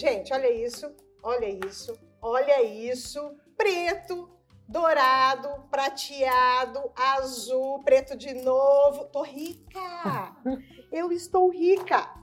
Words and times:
Gente, 0.00 0.32
olha 0.32 0.50
isso, 0.50 0.90
olha 1.22 1.46
isso, 1.66 1.92
olha 2.22 2.62
isso. 2.62 3.36
Preto, 3.54 4.30
dourado, 4.66 5.68
prateado, 5.70 6.90
azul, 6.96 7.84
preto 7.84 8.16
de 8.16 8.32
novo. 8.32 9.04
Tô 9.12 9.20
rica! 9.20 10.34
Eu 10.90 11.12
estou 11.12 11.50
rica! 11.50 12.14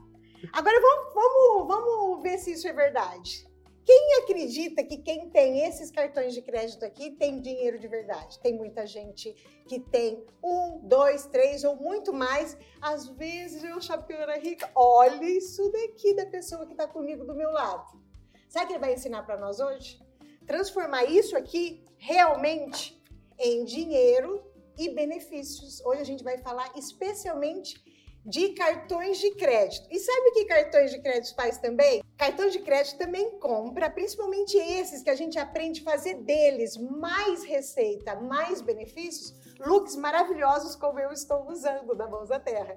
Agora 0.52 0.80
vamos, 0.80 1.14
vamos, 1.14 1.68
vamos 1.68 2.22
ver 2.24 2.38
se 2.38 2.50
isso 2.50 2.66
é 2.66 2.72
verdade. 2.72 3.47
Quem 3.88 4.16
acredita 4.16 4.84
que 4.84 4.98
quem 4.98 5.30
tem 5.30 5.64
esses 5.64 5.90
cartões 5.90 6.34
de 6.34 6.42
crédito 6.42 6.84
aqui 6.84 7.12
tem 7.12 7.40
dinheiro 7.40 7.78
de 7.78 7.88
verdade? 7.88 8.38
Tem 8.40 8.54
muita 8.54 8.86
gente 8.86 9.32
que 9.66 9.80
tem 9.80 10.26
um, 10.44 10.78
dois, 10.86 11.24
três 11.24 11.64
ou 11.64 11.74
muito 11.74 12.12
mais. 12.12 12.54
Às 12.82 13.08
vezes 13.08 13.64
eu 13.64 13.76
achava 13.76 14.02
que 14.02 14.12
eu 14.12 14.18
era 14.18 14.38
rica. 14.38 14.70
Olha 14.74 15.24
isso 15.24 15.72
daqui 15.72 16.12
da 16.14 16.26
pessoa 16.26 16.66
que 16.66 16.72
está 16.72 16.86
comigo 16.86 17.24
do 17.24 17.34
meu 17.34 17.50
lado. 17.50 17.98
Sabe 18.46 18.66
o 18.66 18.68
que 18.68 18.72
ele 18.74 18.80
vai 18.80 18.92
ensinar 18.92 19.22
para 19.22 19.38
nós 19.38 19.58
hoje? 19.58 19.98
Transformar 20.46 21.04
isso 21.04 21.34
aqui 21.34 21.82
realmente 21.96 23.02
em 23.38 23.64
dinheiro 23.64 24.44
e 24.76 24.90
benefícios. 24.90 25.80
Hoje 25.80 26.02
a 26.02 26.04
gente 26.04 26.22
vai 26.22 26.36
falar 26.36 26.70
especialmente 26.76 27.82
de 28.28 28.50
cartões 28.50 29.16
de 29.16 29.30
crédito. 29.30 29.88
E 29.90 29.98
sabe 29.98 30.28
o 30.28 30.32
que 30.34 30.44
cartões 30.44 30.90
de 30.90 31.00
crédito 31.00 31.34
faz 31.34 31.56
também? 31.56 32.02
Cartão 32.18 32.50
de 32.50 32.58
crédito 32.58 32.98
também 32.98 33.30
compra, 33.38 33.88
principalmente 33.88 34.54
esses 34.58 35.02
que 35.02 35.08
a 35.08 35.14
gente 35.14 35.38
aprende 35.38 35.80
a 35.80 35.84
fazer 35.84 36.14
deles 36.16 36.76
mais 36.76 37.42
receita, 37.42 38.14
mais 38.16 38.60
benefícios, 38.60 39.32
looks 39.58 39.96
maravilhosos 39.96 40.76
como 40.76 40.98
eu 40.98 41.10
estou 41.10 41.48
usando 41.48 41.94
da 41.94 42.06
Mãos 42.06 42.28
da 42.28 42.38
Terra. 42.38 42.76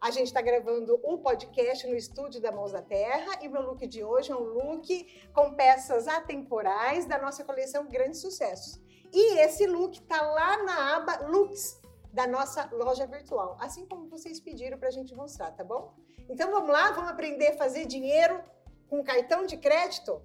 A 0.00 0.12
gente 0.12 0.28
está 0.28 0.40
gravando 0.40 1.00
um 1.04 1.18
podcast 1.18 1.88
no 1.88 1.96
estúdio 1.96 2.40
da 2.40 2.52
Mãos 2.52 2.70
da 2.70 2.82
Terra 2.82 3.40
e 3.42 3.48
o 3.48 3.50
meu 3.50 3.62
look 3.62 3.84
de 3.88 4.04
hoje 4.04 4.30
é 4.30 4.36
um 4.36 4.44
look 4.44 5.30
com 5.32 5.54
peças 5.54 6.06
atemporais 6.06 7.04
da 7.04 7.18
nossa 7.18 7.42
coleção 7.42 7.88
Grandes 7.88 8.20
Sucessos. 8.20 8.80
E 9.12 9.38
esse 9.38 9.66
look 9.66 9.96
está 9.96 10.22
lá 10.22 10.62
na 10.62 10.96
aba 10.96 11.26
Looks 11.26 11.82
da 12.14 12.28
nossa 12.28 12.70
loja 12.72 13.06
virtual, 13.06 13.56
assim 13.60 13.84
como 13.86 14.08
vocês 14.08 14.38
pediram 14.38 14.78
para 14.78 14.88
a 14.88 14.92
gente 14.92 15.12
mostrar, 15.16 15.50
tá 15.50 15.64
bom? 15.64 15.94
Então 16.28 16.48
vamos 16.52 16.70
lá, 16.70 16.92
vamos 16.92 17.10
aprender 17.10 17.48
a 17.48 17.56
fazer 17.56 17.86
dinheiro 17.86 18.40
com 18.88 19.02
cartão 19.02 19.44
de 19.44 19.56
crédito? 19.56 20.22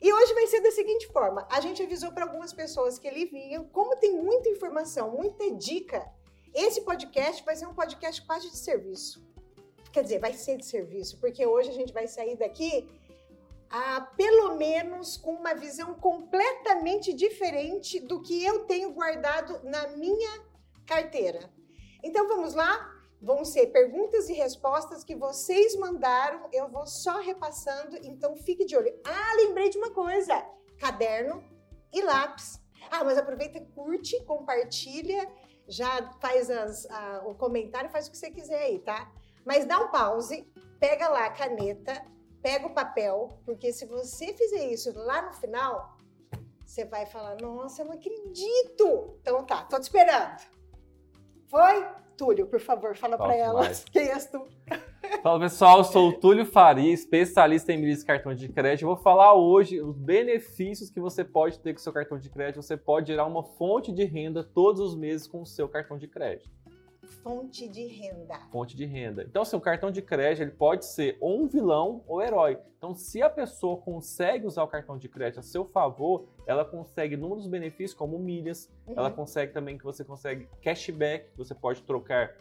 E 0.00 0.12
hoje 0.12 0.32
vai 0.34 0.46
ser 0.46 0.60
da 0.60 0.70
seguinte 0.70 1.08
forma: 1.08 1.46
a 1.50 1.60
gente 1.60 1.82
avisou 1.82 2.12
para 2.12 2.24
algumas 2.24 2.52
pessoas 2.52 2.96
que 2.96 3.08
ele 3.08 3.26
vinha, 3.26 3.60
como 3.72 3.96
tem 3.96 4.12
muita 4.22 4.48
informação, 4.48 5.10
muita 5.10 5.50
dica, 5.50 6.08
esse 6.54 6.82
podcast 6.82 7.44
vai 7.44 7.56
ser 7.56 7.66
um 7.66 7.74
podcast 7.74 8.24
quase 8.24 8.48
de 8.48 8.56
serviço. 8.56 9.26
Quer 9.92 10.04
dizer, 10.04 10.20
vai 10.20 10.32
ser 10.32 10.58
de 10.58 10.64
serviço, 10.64 11.18
porque 11.18 11.44
hoje 11.44 11.70
a 11.70 11.74
gente 11.74 11.92
vai 11.92 12.06
sair 12.06 12.36
daqui 12.36 12.88
a, 13.68 14.00
pelo 14.16 14.54
menos 14.54 15.16
com 15.16 15.32
uma 15.32 15.54
visão 15.54 15.94
completamente 15.94 17.12
diferente 17.12 17.98
do 17.98 18.22
que 18.22 18.44
eu 18.44 18.64
tenho 18.66 18.92
guardado 18.92 19.60
na 19.64 19.88
minha 19.88 20.45
carteira. 20.86 21.50
Então 22.02 22.28
vamos 22.28 22.54
lá? 22.54 22.94
Vão 23.20 23.44
ser 23.44 23.68
perguntas 23.68 24.28
e 24.28 24.34
respostas 24.34 25.02
que 25.02 25.16
vocês 25.16 25.74
mandaram, 25.76 26.48
eu 26.52 26.68
vou 26.68 26.86
só 26.86 27.18
repassando, 27.18 27.96
então 28.02 28.36
fique 28.36 28.64
de 28.64 28.76
olho. 28.76 28.94
Ah, 29.04 29.34
lembrei 29.36 29.70
de 29.70 29.78
uma 29.78 29.90
coisa: 29.90 30.46
caderno 30.78 31.42
e 31.92 32.02
lápis. 32.02 32.60
Ah, 32.90 33.02
mas 33.02 33.18
aproveita, 33.18 33.60
curte, 33.74 34.22
compartilha, 34.24 35.28
já 35.66 36.12
faz 36.20 36.50
as, 36.50 36.88
a, 36.90 37.22
o 37.26 37.34
comentário, 37.34 37.90
faz 37.90 38.06
o 38.06 38.10
que 38.10 38.18
você 38.18 38.30
quiser 38.30 38.62
aí, 38.62 38.78
tá? 38.78 39.10
Mas 39.44 39.64
dá 39.64 39.80
um 39.80 39.90
pause, 39.90 40.46
pega 40.78 41.08
lá 41.08 41.26
a 41.26 41.30
caneta, 41.30 42.04
pega 42.42 42.66
o 42.66 42.74
papel, 42.74 43.40
porque 43.44 43.72
se 43.72 43.86
você 43.86 44.32
fizer 44.34 44.68
isso 44.68 44.92
lá 44.94 45.22
no 45.22 45.32
final, 45.32 45.96
você 46.64 46.84
vai 46.84 47.06
falar: 47.06 47.36
Nossa, 47.40 47.82
eu 47.82 47.86
não 47.86 47.94
acredito! 47.94 49.18
Então 49.20 49.44
tá, 49.44 49.64
tô 49.64 49.80
te 49.80 49.84
esperando. 49.84 50.55
Foi? 51.48 51.84
Túlio, 52.16 52.46
por 52.46 52.60
favor, 52.60 52.96
fala 52.96 53.18
para 53.18 53.36
elas 53.36 53.84
quem 53.84 54.08
és 54.08 54.26
tu. 54.26 54.46
Fala 55.22 55.38
pessoal, 55.38 55.78
eu 55.78 55.84
sou 55.84 56.08
o 56.08 56.12
Túlio 56.14 56.46
Faria, 56.46 56.92
especialista 56.92 57.72
em 57.72 57.76
milhas 57.76 58.00
de 58.00 58.06
cartão 58.06 58.34
de 58.34 58.48
crédito. 58.48 58.84
Eu 58.84 58.94
vou 58.94 58.96
falar 58.96 59.34
hoje 59.34 59.80
os 59.80 59.94
benefícios 59.94 60.88
que 60.88 60.98
você 60.98 61.22
pode 61.22 61.58
ter 61.58 61.74
com 61.74 61.78
o 61.78 61.82
seu 61.82 61.92
cartão 61.92 62.18
de 62.18 62.30
crédito. 62.30 62.62
Você 62.62 62.76
pode 62.76 63.08
gerar 63.08 63.26
uma 63.26 63.42
fonte 63.42 63.92
de 63.92 64.04
renda 64.04 64.42
todos 64.42 64.80
os 64.80 64.96
meses 64.96 65.26
com 65.26 65.42
o 65.42 65.46
seu 65.46 65.68
cartão 65.68 65.98
de 65.98 66.08
crédito 66.08 66.55
fonte 67.26 67.68
de 67.68 67.84
renda. 67.86 68.38
Fonte 68.52 68.76
de 68.76 68.84
renda. 68.84 69.24
Então, 69.24 69.42
assim, 69.42 69.56
o 69.56 69.60
cartão 69.60 69.90
de 69.90 70.00
crédito 70.00 70.44
ele 70.44 70.52
pode 70.52 70.86
ser 70.86 71.18
ou 71.20 71.42
um 71.42 71.48
vilão 71.48 72.04
ou 72.06 72.22
herói. 72.22 72.56
Então, 72.78 72.94
se 72.94 73.20
a 73.20 73.28
pessoa 73.28 73.78
consegue 73.78 74.46
usar 74.46 74.62
o 74.62 74.68
cartão 74.68 74.96
de 74.96 75.08
crédito 75.08 75.40
a 75.40 75.42
seu 75.42 75.64
favor, 75.64 76.28
ela 76.46 76.64
consegue 76.64 77.14
inúmeros 77.14 77.48
benefícios, 77.48 77.98
como 77.98 78.16
milhas, 78.16 78.70
uhum. 78.86 78.94
ela 78.96 79.10
consegue 79.10 79.52
também 79.52 79.76
que 79.76 79.82
você 79.82 80.04
consegue 80.04 80.48
cashback, 80.62 81.28
você 81.36 81.52
pode 81.52 81.82
trocar 81.82 82.36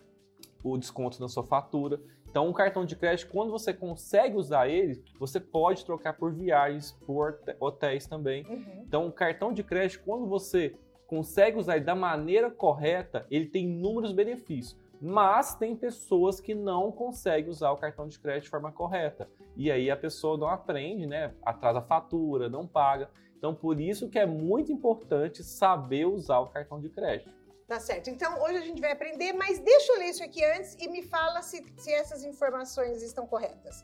o 0.63 0.77
desconto 0.77 1.19
na 1.19 1.27
sua 1.27 1.43
fatura. 1.43 1.99
Então, 2.29 2.47
um 2.47 2.53
cartão 2.53 2.85
de 2.85 2.95
crédito, 2.95 3.31
quando 3.31 3.49
você 3.49 3.73
consegue 3.73 4.35
usar 4.35 4.67
ele, 4.67 5.03
você 5.17 5.39
pode 5.39 5.83
trocar 5.83 6.13
por 6.13 6.31
viagens, 6.31 6.91
por 7.07 7.39
hotéis 7.59 8.05
também. 8.05 8.45
Uhum. 8.45 8.83
Então, 8.85 9.07
o 9.07 9.11
cartão 9.11 9.51
de 9.51 9.63
crédito, 9.63 10.03
quando 10.03 10.27
você 10.27 10.75
consegue 11.07 11.57
usar 11.57 11.79
da 11.79 11.95
maneira 11.95 12.49
correta, 12.49 13.25
ele 13.29 13.45
tem 13.45 13.65
inúmeros 13.65 14.11
benefícios. 14.11 14.77
Mas 15.01 15.55
tem 15.55 15.75
pessoas 15.75 16.39
que 16.39 16.55
não 16.55 16.91
conseguem 16.91 17.49
usar 17.49 17.71
o 17.71 17.77
cartão 17.77 18.07
de 18.07 18.17
crédito 18.17 18.45
de 18.45 18.49
forma 18.49 18.71
correta. 18.71 19.29
E 19.55 19.69
aí 19.69 19.91
a 19.91 19.97
pessoa 19.97 20.37
não 20.37 20.47
aprende, 20.47 21.05
né? 21.05 21.33
Atrasa 21.43 21.79
a 21.79 21.81
fatura, 21.81 22.49
não 22.49 22.65
paga. 22.65 23.09
Então, 23.37 23.53
por 23.53 23.79
isso 23.79 24.09
que 24.09 24.17
é 24.17 24.25
muito 24.25 24.71
importante 24.71 25.43
saber 25.43 26.05
usar 26.05 26.39
o 26.39 26.47
cartão 26.47 26.79
de 26.79 26.89
crédito. 26.89 27.29
Tá 27.67 27.79
certo. 27.79 28.09
Então, 28.09 28.41
hoje 28.43 28.57
a 28.57 28.61
gente 28.61 28.79
vai 28.79 28.91
aprender, 28.91 29.33
mas 29.33 29.59
deixa 29.59 29.91
eu 29.91 29.97
ler 29.97 30.09
isso 30.09 30.23
aqui 30.23 30.43
antes 30.43 30.75
e 30.79 30.87
me 30.87 31.01
fala 31.01 31.41
se, 31.41 31.63
se 31.77 31.91
essas 31.91 32.23
informações 32.23 33.01
estão 33.01 33.25
corretas. 33.25 33.83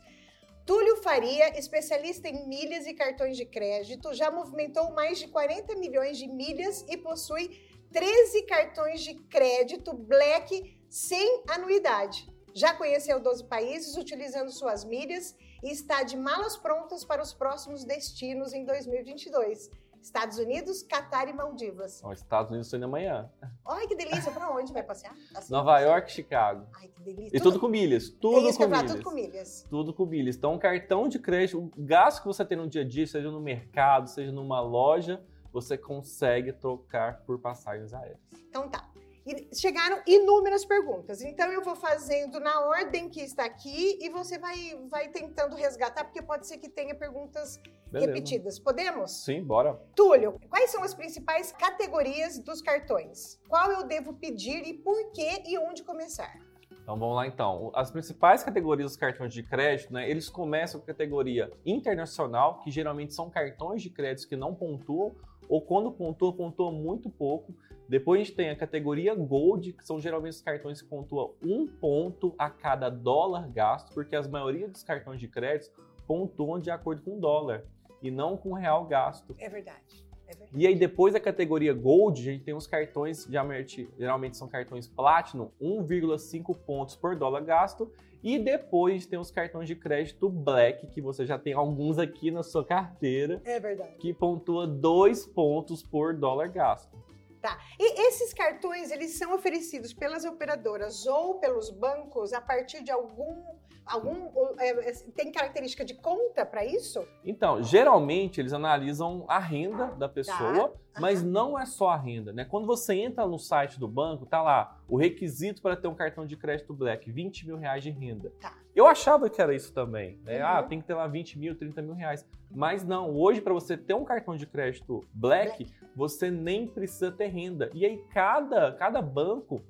Túlio 0.72 0.96
Faria, 1.04 1.60
especialista 1.60 2.30
em 2.30 2.48
milhas 2.48 2.88
e 2.88 2.94
cartões 2.94 3.36
de 3.36 3.44
crédito, 3.44 4.14
já 4.14 4.32
movimentou 4.32 4.90
mais 4.92 5.20
de 5.20 5.28
40 5.28 5.76
milhões 5.76 6.18
de 6.18 6.30
milhas 6.30 6.86
e 6.88 6.96
possui 6.96 7.60
13 7.92 8.44
cartões 8.44 9.02
de 9.02 9.16
crédito 9.16 9.94
Black 9.94 10.80
sem 10.88 11.44
anuidade. 11.50 12.26
Já 12.54 12.74
conheceu 12.74 13.20
12 13.20 13.44
países 13.50 13.98
utilizando 13.98 14.50
suas 14.50 14.86
milhas 14.86 15.36
e 15.62 15.70
está 15.72 16.04
de 16.04 16.16
malas 16.16 16.56
prontas 16.56 17.04
para 17.04 17.22
os 17.22 17.34
próximos 17.34 17.84
destinos 17.84 18.54
em 18.54 18.64
2022. 18.64 19.70
Estados 20.02 20.38
Unidos, 20.38 20.82
Catar 20.84 21.28
e 21.28 21.34
Maldivas. 21.34 22.02
Os 22.04 22.20
Estados 22.20 22.52
Unidos 22.52 22.74
indo 22.74 22.86
amanhã. 22.86 23.30
Ai, 23.66 23.88
que 23.88 23.96
delícia. 23.96 24.32
Para 24.32 24.50
onde 24.52 24.74
vai 24.74 24.84
passear? 24.84 25.16
Assim, 25.36 25.52
Nova 25.52 25.80
York, 25.80 26.12
Chicago. 26.12 26.68
Ai, 26.74 26.88
que 26.88 27.02
delícia. 27.02 27.38
E 27.38 27.40
tudo, 27.40 27.54
tudo 27.54 27.62
com 27.62 27.68
milhas. 27.68 28.10
Tudo 28.10 28.50
é 28.50 28.54
com 28.54 28.68
milhas. 28.68 28.92
tudo 28.92 29.04
com 29.04 29.12
milhas. 29.12 29.68
Tudo 29.70 29.94
com 29.94 30.06
milhas. 30.06 30.36
Então, 30.36 30.54
um 30.54 30.60
cartão 30.60 31.08
de 31.08 31.20
crédito, 31.20 31.60
o 31.60 31.72
gasto 31.78 32.22
que 32.22 32.28
você 32.28 32.44
tem 32.44 32.58
no 32.58 32.68
dia 32.68 32.82
a 32.82 32.88
dia, 32.88 33.06
seja 33.06 33.30
no 33.30 33.40
mercado, 33.40 34.10
seja 34.10 34.32
numa 34.32 34.60
loja, 34.60 35.24
você 35.52 35.78
consegue 35.78 36.54
trocar 36.54 37.22
por 37.24 37.40
passagens 37.40 37.94
aéreas. 37.94 38.20
Então 38.50 38.70
tá. 38.70 38.90
E 39.26 39.56
chegaram 39.56 40.02
inúmeras 40.08 40.66
perguntas. 40.66 41.22
Então 41.22 41.52
eu 41.52 41.64
vou 41.64 41.76
fazendo 41.76 42.40
na 42.40 42.62
ordem 42.62 43.08
que 43.08 43.22
está 43.22 43.46
aqui 43.46 44.00
e 44.02 44.10
você 44.10 44.40
vai, 44.40 44.80
vai 44.90 45.10
tentando 45.10 45.56
resgatar, 45.56 46.06
porque 46.06 46.22
pode 46.22 46.48
ser 46.48 46.58
que 46.58 46.70
tenha 46.70 46.96
perguntas 46.96 47.60
Beleza. 47.92 48.12
repetidas. 48.12 48.60
Podemos? 48.60 49.24
Sim, 49.24 49.44
bora. 49.44 49.80
Túlio, 49.96 50.40
quais 50.50 50.72
são 50.72 50.84
as 50.84 50.94
principais 50.94 51.52
categorias 51.52 52.40
dos 52.40 52.62
cartões? 52.62 53.40
Qual 53.48 53.72
eu 53.72 53.84
devo 53.84 54.14
pedir 54.14 54.66
e 54.66 54.74
por 54.74 55.12
que 55.12 55.44
e 55.46 55.58
onde 55.58 55.84
começar? 55.84 56.40
Então 56.82 56.98
vamos 56.98 57.16
lá 57.16 57.28
então. 57.28 57.72
As 57.76 57.92
principais 57.92 58.44
categorias 58.44 58.92
dos 58.92 58.98
cartões 58.98 59.32
de 59.32 59.44
crédito, 59.44 59.94
né? 59.94 60.10
Eles 60.10 60.30
começam 60.30 60.80
com 60.80 60.86
a 60.86 60.88
categoria 60.88 61.52
internacional, 61.64 62.60
que 62.60 62.72
geralmente 62.72 63.14
são 63.14 63.30
cartões 63.30 63.84
de 63.84 63.90
crédito 63.92 64.28
que 64.28 64.36
não 64.36 64.56
pontuam, 64.56 65.16
ou 65.48 65.62
quando 65.62 65.92
pontua, 65.92 66.34
pontua 66.34 66.72
muito 66.72 67.10
pouco. 67.10 67.54
Depois 67.92 68.22
a 68.22 68.24
gente 68.24 68.36
tem 68.38 68.50
a 68.50 68.56
categoria 68.56 69.14
Gold, 69.14 69.74
que 69.74 69.86
são 69.86 70.00
geralmente 70.00 70.32
os 70.32 70.42
cartões 70.42 70.82
que 70.82 70.88
pontuam 70.88 71.34
um 71.44 71.68
ponto 71.68 72.34
a 72.38 72.50
cada 72.50 72.88
dólar 72.88 73.50
gasto, 73.50 73.94
porque 73.94 74.16
a 74.16 74.26
maioria 74.30 74.70
dos 74.70 74.82
cartões 74.82 75.20
de 75.20 75.28
crédito 75.28 75.84
pontuam 76.08 76.58
de 76.58 76.72
acordo 76.72 77.02
com 77.02 77.18
o 77.18 77.20
dólar 77.20 77.66
e 78.02 78.10
não 78.10 78.38
com 78.38 78.52
o 78.52 78.54
real 78.54 78.86
gasto. 78.86 79.36
É 79.38 79.50
verdade. 79.50 80.08
É 80.26 80.32
e 80.54 80.66
aí, 80.66 80.74
depois 80.74 81.14
da 81.14 81.20
categoria 81.20 81.74
Gold, 81.74 82.22
a 82.22 82.32
gente 82.32 82.46
tem 82.46 82.54
os 82.54 82.66
cartões, 82.66 83.28
geralmente 83.30 83.90
são 84.38 84.48
cartões 84.48 84.88
Platinum, 84.88 85.50
1,5 85.62 86.58
pontos 86.60 86.96
por 86.96 87.18
dólar 87.18 87.42
gasto. 87.42 87.92
E 88.24 88.40
depois 88.40 88.94
a 88.94 88.98
gente 89.00 89.10
tem 89.10 89.20
os 89.20 89.32
cartões 89.32 89.68
de 89.68 89.76
crédito 89.76 90.30
Black, 90.30 90.88
que 90.88 91.02
você 91.02 91.26
já 91.26 91.38
tem 91.38 91.52
alguns 91.52 92.00
aqui 92.00 92.32
na 92.32 92.42
sua 92.42 92.64
carteira. 92.64 93.42
É 93.44 93.60
verdade. 93.60 93.98
Que 93.98 94.14
pontua 94.14 94.66
2 94.66 95.26
pontos 95.26 95.84
por 95.84 96.16
dólar 96.16 96.48
gasto. 96.48 96.96
Tá. 97.42 97.58
E 97.80 98.02
esses 98.08 98.34
cartões, 98.34 98.92
eles 98.92 99.18
são 99.18 99.34
oferecidos 99.34 99.94
pelas 99.94 100.26
operadoras 100.26 101.06
ou 101.08 101.40
pelos 101.40 101.72
bancos 101.72 102.34
a 102.34 102.42
partir 102.42 102.84
de 102.84 102.92
algum 102.92 103.44
Algum 103.86 104.30
é, 104.60 104.74
tem 105.16 105.32
característica 105.32 105.84
de 105.84 105.96
conta 105.96 106.46
para 106.46 106.64
isso? 106.64 107.06
Então, 107.26 107.62
geralmente 107.64 108.40
eles 108.40 108.54
analisam 108.54 109.26
a 109.28 109.40
renda 109.40 109.88
da 109.88 110.08
pessoa, 110.08 110.70
Tá. 110.94 111.02
mas 111.02 111.22
Aham. 111.22 111.30
não 111.32 111.60
é 111.60 111.66
só 111.66 111.90
a 111.90 111.98
renda, 111.98 112.32
né? 112.32 112.46
Quando 112.46 112.68
você 112.68 112.94
entra 112.94 113.26
no 113.26 113.40
site 113.40 113.80
do 113.80 113.88
banco, 113.88 114.26
tá 114.26 114.42
lá 114.42 114.78
o 114.88 114.98
requisito 114.98 115.62
para 115.62 115.76
ter 115.76 115.88
um 115.88 115.96
cartão 115.96 116.26
de 116.26 116.38
crédito 116.38 116.74
Black, 116.74 117.12
20 117.12 117.48
mil 117.48 117.58
reais 117.58 117.84
de 117.84 117.90
renda. 117.90 118.32
Tá. 118.40 118.54
Eu 118.76 118.86
achava 118.86 119.30
que 119.30 119.42
era 119.42 119.54
isso 119.54 119.74
também, 119.74 120.20
né? 120.24 120.40
Uhum. 120.40 120.46
Ah, 120.48 120.64
tem 120.64 120.80
que 120.80 120.86
ter 120.88 120.94
lá 120.94 121.08
20 121.08 121.40
mil, 121.40 121.56
30 121.58 121.82
mil 121.82 121.94
reais. 121.94 122.26
Mas 122.50 122.86
não, 122.86 123.14
hoje 123.14 123.42
para 123.42 123.54
você 123.54 123.76
ter 123.76 123.94
um 123.94 124.06
cartão 124.06 124.36
de 124.38 124.46
crédito 124.46 125.04
Black, 125.14 125.66
você 125.96 126.32
nem 126.32 126.68
precisa 126.68 127.12
ter 127.12 127.28
renda. 127.28 127.70
E 127.74 127.86
aí 127.86 127.98
cada, 128.10 128.72
cada 128.74 129.02
banco 129.02 129.62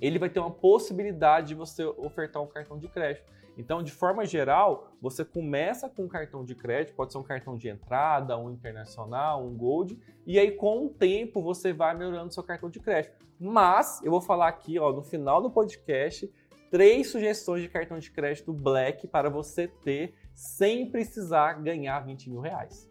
ele 0.00 0.18
vai 0.18 0.30
ter 0.30 0.40
uma 0.40 0.50
possibilidade 0.50 1.48
de 1.48 1.54
você 1.54 1.84
ofertar 1.84 2.42
um 2.42 2.46
cartão 2.46 2.78
de 2.78 2.88
crédito. 2.88 3.26
Então, 3.56 3.82
de 3.82 3.90
forma 3.90 4.24
geral, 4.24 4.92
você 5.02 5.24
começa 5.24 5.88
com 5.88 6.04
um 6.04 6.08
cartão 6.08 6.44
de 6.44 6.54
crédito, 6.54 6.94
pode 6.94 7.10
ser 7.10 7.18
um 7.18 7.24
cartão 7.24 7.56
de 7.56 7.68
entrada, 7.68 8.38
um 8.38 8.50
internacional, 8.50 9.44
um 9.44 9.56
gold, 9.56 9.98
e 10.24 10.38
aí 10.38 10.52
com 10.52 10.86
o 10.86 10.88
tempo 10.88 11.42
você 11.42 11.72
vai 11.72 11.96
melhorando 11.96 12.32
seu 12.32 12.44
cartão 12.44 12.70
de 12.70 12.78
crédito. 12.78 13.16
Mas 13.40 14.00
eu 14.04 14.12
vou 14.12 14.20
falar 14.20 14.46
aqui, 14.46 14.78
ó, 14.78 14.92
no 14.92 15.02
final 15.02 15.42
do 15.42 15.50
podcast, 15.50 16.32
três 16.70 17.10
sugestões 17.10 17.62
de 17.62 17.68
cartão 17.68 17.98
de 17.98 18.10
crédito 18.12 18.52
Black 18.52 19.08
para 19.08 19.28
você 19.28 19.66
ter 19.66 20.14
sem 20.32 20.88
precisar 20.88 21.54
ganhar 21.54 21.98
20 22.00 22.30
mil 22.30 22.40
reais. 22.40 22.88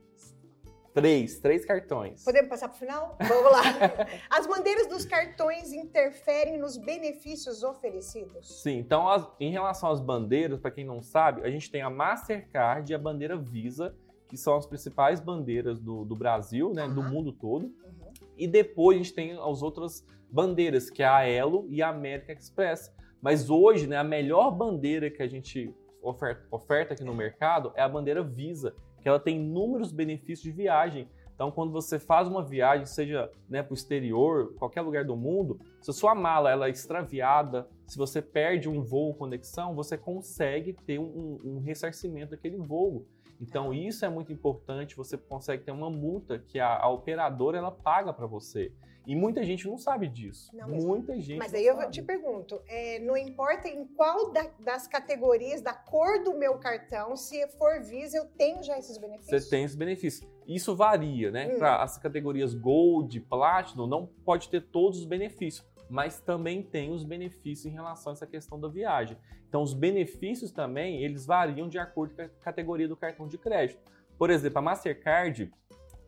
Três, 0.97 1.39
três 1.39 1.63
cartões. 1.63 2.23
Podemos 2.25 2.49
passar 2.49 2.69
para 2.69 2.75
o 2.75 2.79
final? 2.79 3.15
Vamos 3.21 3.51
lá. 3.51 3.61
As 4.31 4.47
bandeiras 4.47 4.88
dos 4.88 5.05
cartões 5.05 5.71
interferem 5.71 6.57
nos 6.57 6.75
benefícios 6.75 7.61
oferecidos? 7.61 8.63
Sim, 8.63 8.79
então 8.79 9.07
as- 9.07 9.29
em 9.39 9.51
relação 9.51 9.91
às 9.91 9.99
bandeiras, 10.01 10.59
para 10.59 10.71
quem 10.71 10.83
não 10.83 10.99
sabe, 11.03 11.44
a 11.44 11.51
gente 11.51 11.69
tem 11.69 11.83
a 11.83 11.89
Mastercard 11.91 12.91
e 12.91 12.95
a 12.95 12.97
bandeira 12.97 13.38
Visa, 13.38 13.95
que 14.27 14.35
são 14.35 14.57
as 14.57 14.65
principais 14.65 15.19
bandeiras 15.19 15.79
do, 15.79 16.03
do 16.03 16.15
Brasil, 16.15 16.73
né, 16.73 16.88
do 16.88 17.01
Aham. 17.01 17.11
mundo 17.11 17.31
todo. 17.31 17.65
Uhum. 17.67 18.13
E 18.35 18.47
depois 18.47 18.95
a 18.95 19.03
gente 19.03 19.13
tem 19.13 19.33
as 19.39 19.61
outras 19.61 20.03
bandeiras, 20.31 20.89
que 20.89 21.03
é 21.03 21.07
a 21.07 21.23
Elo 21.27 21.67
e 21.69 21.83
a 21.83 21.89
American 21.89 22.33
Express. 22.35 22.91
Mas 23.21 23.51
hoje, 23.51 23.85
né, 23.85 23.97
a 23.97 24.03
melhor 24.03 24.49
bandeira 24.49 25.11
que 25.11 25.21
a 25.21 25.27
gente 25.27 25.71
oferta, 26.01 26.44
oferta 26.49 26.94
aqui 26.95 27.03
no 27.03 27.13
mercado 27.13 27.71
é 27.75 27.83
a 27.83 27.88
bandeira 27.88 28.23
Visa, 28.23 28.75
que 29.07 29.09
ela 29.09 29.21
tem 29.21 29.38
inúmeros 29.38 29.94
benefícios 29.94 30.42
de 30.42 30.51
viagem. 30.51 31.07
Então, 31.33 31.50
quando 31.50 31.71
você 31.71 31.98
faz 31.98 32.27
uma 32.27 32.44
viagem, 32.44 32.86
seja 32.86 33.31
né, 33.48 33.63
para 33.63 33.71
o 33.71 33.74
exterior, 33.74 34.54
qualquer 34.56 34.81
lugar 34.81 35.06
do 35.06 35.15
mundo, 35.15 35.57
se 35.81 35.89
a 35.89 35.94
sua 35.94 36.13
mala 36.13 36.51
ela 36.51 36.68
é 36.68 36.71
extraviada, 36.71 37.69
se 37.86 37.98
você 37.98 38.21
perde 38.21 38.68
um 38.68 38.81
voo 38.81 39.13
conexão, 39.13 39.74
você 39.74 39.98
consegue 39.98 40.74
ter 40.74 41.00
um, 41.00 41.38
um 41.42 41.59
ressarcimento 41.59 42.31
daquele 42.31 42.57
voo. 42.57 43.06
Então, 43.39 43.74
isso 43.74 44.04
é 44.04 44.09
muito 44.09 44.33
importante. 44.33 44.98
Você 44.98 45.18
consegue 45.18 45.63
ter 45.63 45.71
uma 45.71 45.89
multa 45.89 46.39
que 46.39 46.59
a, 46.59 46.75
a 46.75 46.89
operadora 46.89 47.57
ela 47.57 47.71
paga 47.71 48.12
para 48.12 48.27
você. 48.27 48.74
E 49.07 49.15
muita 49.15 49.42
gente 49.42 49.65
não 49.65 49.77
sabe 49.77 50.09
disso. 50.09 50.51
Não, 50.54 50.68
mas- 50.68 50.83
muita 50.83 51.18
gente. 51.18 51.38
Mas 51.39 51.54
aí 51.54 51.65
eu 51.65 51.77
sabe. 51.77 51.92
te 51.94 52.01
pergunto, 52.01 52.62
é, 52.68 53.00
não 53.00 53.15
importa 53.15 53.69
em 53.69 53.86
qual 53.88 54.33
da- 54.33 54.51
das 54.59 54.86
categorias, 54.86 55.62
da 55.62 55.74
cor 55.74 56.21
do 56.25 56.38
meu 56.38 56.57
cartão, 56.59 57.15
se 57.15 57.48
for 57.57 57.81
Visa, 57.81 58.18
eu 58.18 58.25
tenho 58.25 58.62
já 58.62 58.77
esses 58.77 58.98
benefícios? 58.98 59.44
Você 59.44 59.50
tem 59.50 59.63
esses 59.63 59.77
benefícios. 59.77 60.30
Isso 60.45 60.75
varia, 60.75 61.31
né? 61.31 61.54
Hum. 61.54 61.57
Para 61.57 61.81
as 61.81 61.98
categorias 61.98 62.54
Gold, 62.54 63.18
Platinum, 63.21 63.88
não 63.88 64.06
pode 64.25 64.50
ter 64.50 64.59
todos 64.62 65.00
os 65.00 65.06
benefícios, 65.06 65.65
mas 65.89 66.19
também 66.19 66.62
tem 66.62 66.92
os 66.92 67.06
benefícios 67.06 67.65
em 67.65 67.74
relação 67.74 68.12
a 68.12 68.13
essa 68.13 68.27
questão 68.27 68.59
da 68.59 68.68
viagem. 68.68 69.18
Então, 69.48 69.62
os 69.62 69.74
benefícios 69.74 70.51
também, 70.51 71.01
eles 71.01 71.25
variam 71.25 71.69
de 71.69 71.80
acordo 71.80 72.13
com 72.13 72.24
a 72.24 72.27
categoria 72.27 72.89
do 72.89 72.98
cartão 72.98 73.25
de 73.25 73.38
crédito. 73.38 73.80
Por 74.18 74.30
exemplo, 74.30 74.59
a 74.59 74.62
Mastercard 74.62 75.50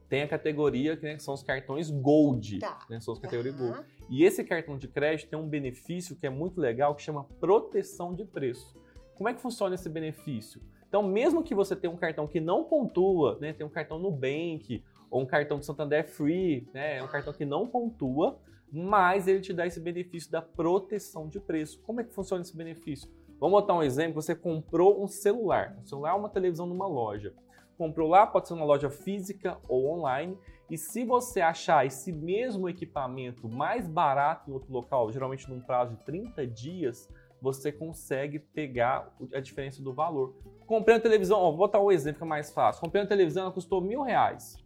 tem 0.09 0.23
a 0.23 0.27
categoria 0.27 0.97
que 0.97 1.03
né, 1.03 1.19
são 1.19 1.33
os 1.33 1.43
cartões 1.43 1.89
Gold, 1.91 2.59
Tá. 2.59 2.79
né? 2.89 2.99
São 2.99 3.13
as 3.13 3.19
categorias 3.19 3.55
Gold. 3.55 3.73
Aham. 3.73 3.85
E 4.09 4.23
esse 4.23 4.43
cartão 4.43 4.77
de 4.77 4.87
crédito 4.87 5.29
tem 5.29 5.37
um 5.37 5.47
benefício 5.47 6.15
que 6.15 6.25
é 6.25 6.29
muito 6.29 6.59
legal, 6.59 6.95
que 6.95 7.01
chama 7.03 7.25
proteção 7.39 8.13
de 8.13 8.25
preço. 8.25 8.75
Como 9.15 9.29
é 9.29 9.33
que 9.33 9.39
funciona 9.41 9.75
esse 9.75 9.87
benefício? 9.87 10.59
Então, 10.87 11.03
mesmo 11.03 11.43
que 11.43 11.53
você 11.53 11.75
tenha 11.75 11.93
um 11.93 11.97
cartão 11.97 12.27
que 12.27 12.39
não 12.39 12.63
pontua, 12.63 13.37
né, 13.39 13.53
tem 13.53 13.63
um 13.65 13.69
cartão 13.69 13.99
Nubank 13.99 14.83
ou 15.11 15.21
um 15.21 15.25
cartão 15.25 15.59
de 15.59 15.65
Santander 15.65 16.07
Free, 16.07 16.67
né, 16.73 16.97
é 16.97 17.03
um 17.03 17.07
cartão 17.07 17.31
que 17.31 17.45
não 17.45 17.67
pontua, 17.67 18.39
mas 18.71 19.27
ele 19.27 19.41
te 19.41 19.53
dá 19.53 19.67
esse 19.67 19.79
benefício 19.79 20.31
da 20.31 20.41
proteção 20.41 21.27
de 21.27 21.39
preço. 21.39 21.79
Como 21.81 22.01
é 22.01 22.03
que 22.03 22.11
funciona 22.13 22.41
esse 22.41 22.55
benefício? 22.57 23.07
Vamos 23.39 23.61
botar 23.61 23.75
um 23.75 23.83
exemplo, 23.83 24.21
você 24.21 24.33
comprou 24.35 25.03
um 25.03 25.07
celular. 25.07 25.77
Um 25.79 25.85
celular 25.85 26.11
é 26.11 26.13
uma 26.13 26.29
televisão 26.29 26.65
numa 26.65 26.87
loja. 26.87 27.33
Comprou 27.79 28.09
lá, 28.09 28.27
pode 28.27 28.45
ser 28.45 28.55
uma 28.55 28.65
loja 28.65 28.89
física 28.89 29.57
ou 29.69 29.89
online, 29.89 30.37
e 30.69 30.77
se 30.77 31.05
você 31.05 31.39
achar 31.39 31.85
esse 31.85 32.11
mesmo 32.11 32.67
equipamento 32.67 33.47
mais 33.47 33.87
barato 33.87 34.49
em 34.49 34.53
outro 34.53 34.69
local, 34.69 35.09
geralmente 35.13 35.49
num 35.49 35.61
prazo 35.61 35.95
de 35.95 36.03
30 36.03 36.45
dias, 36.45 37.07
você 37.41 37.71
consegue 37.71 38.37
pegar 38.37 39.09
a 39.33 39.39
diferença 39.39 39.81
do 39.81 39.93
valor. 39.93 40.35
Comprei 40.67 40.93
uma 40.97 41.01
televisão, 41.01 41.39
ó, 41.39 41.51
vou 41.51 41.59
botar 41.59 41.79
um 41.79 41.89
exemplo 41.89 42.17
que 42.17 42.25
é 42.25 42.27
mais 42.27 42.51
fácil. 42.51 42.81
Comprei 42.81 43.01
uma 43.01 43.07
televisão, 43.07 43.43
ela 43.43 43.53
custou 43.53 43.79
mil 43.79 44.01
reais. 44.01 44.57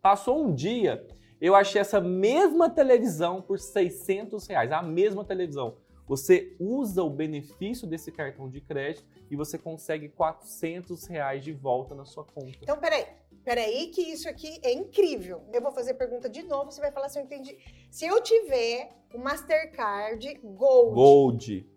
Passou 0.00 0.40
um 0.40 0.54
dia, 0.54 1.04
eu 1.40 1.56
achei 1.56 1.80
essa 1.80 2.00
mesma 2.00 2.70
televisão 2.70 3.42
por 3.42 3.58
600 3.58 4.46
reais, 4.46 4.70
a 4.70 4.80
mesma 4.80 5.24
televisão. 5.24 5.74
Você 6.06 6.54
usa 6.60 7.02
o 7.02 7.10
benefício 7.10 7.84
desse 7.84 8.12
cartão 8.12 8.48
de 8.48 8.60
crédito 8.60 9.04
e 9.30 9.36
você 9.36 9.56
consegue 9.56 10.08
400 10.08 11.06
reais 11.06 11.44
de 11.44 11.52
volta 11.52 11.94
na 11.94 12.04
sua 12.04 12.24
conta. 12.24 12.58
Então, 12.60 12.76
peraí. 12.78 13.06
Peraí, 13.44 13.86
que 13.86 14.02
isso 14.02 14.28
aqui 14.28 14.60
é 14.62 14.72
incrível. 14.72 15.42
Eu 15.52 15.62
vou 15.62 15.72
fazer 15.72 15.92
a 15.92 15.94
pergunta 15.94 16.28
de 16.28 16.42
novo, 16.42 16.70
você 16.70 16.80
vai 16.80 16.92
falar 16.92 17.08
se 17.08 17.18
eu 17.18 17.22
entendi. 17.22 17.56
Se 17.90 18.04
eu 18.04 18.20
tiver 18.22 18.90
o 19.14 19.18
Mastercard 19.18 20.34
Gold, 20.42 20.94
Gold. 20.94 21.70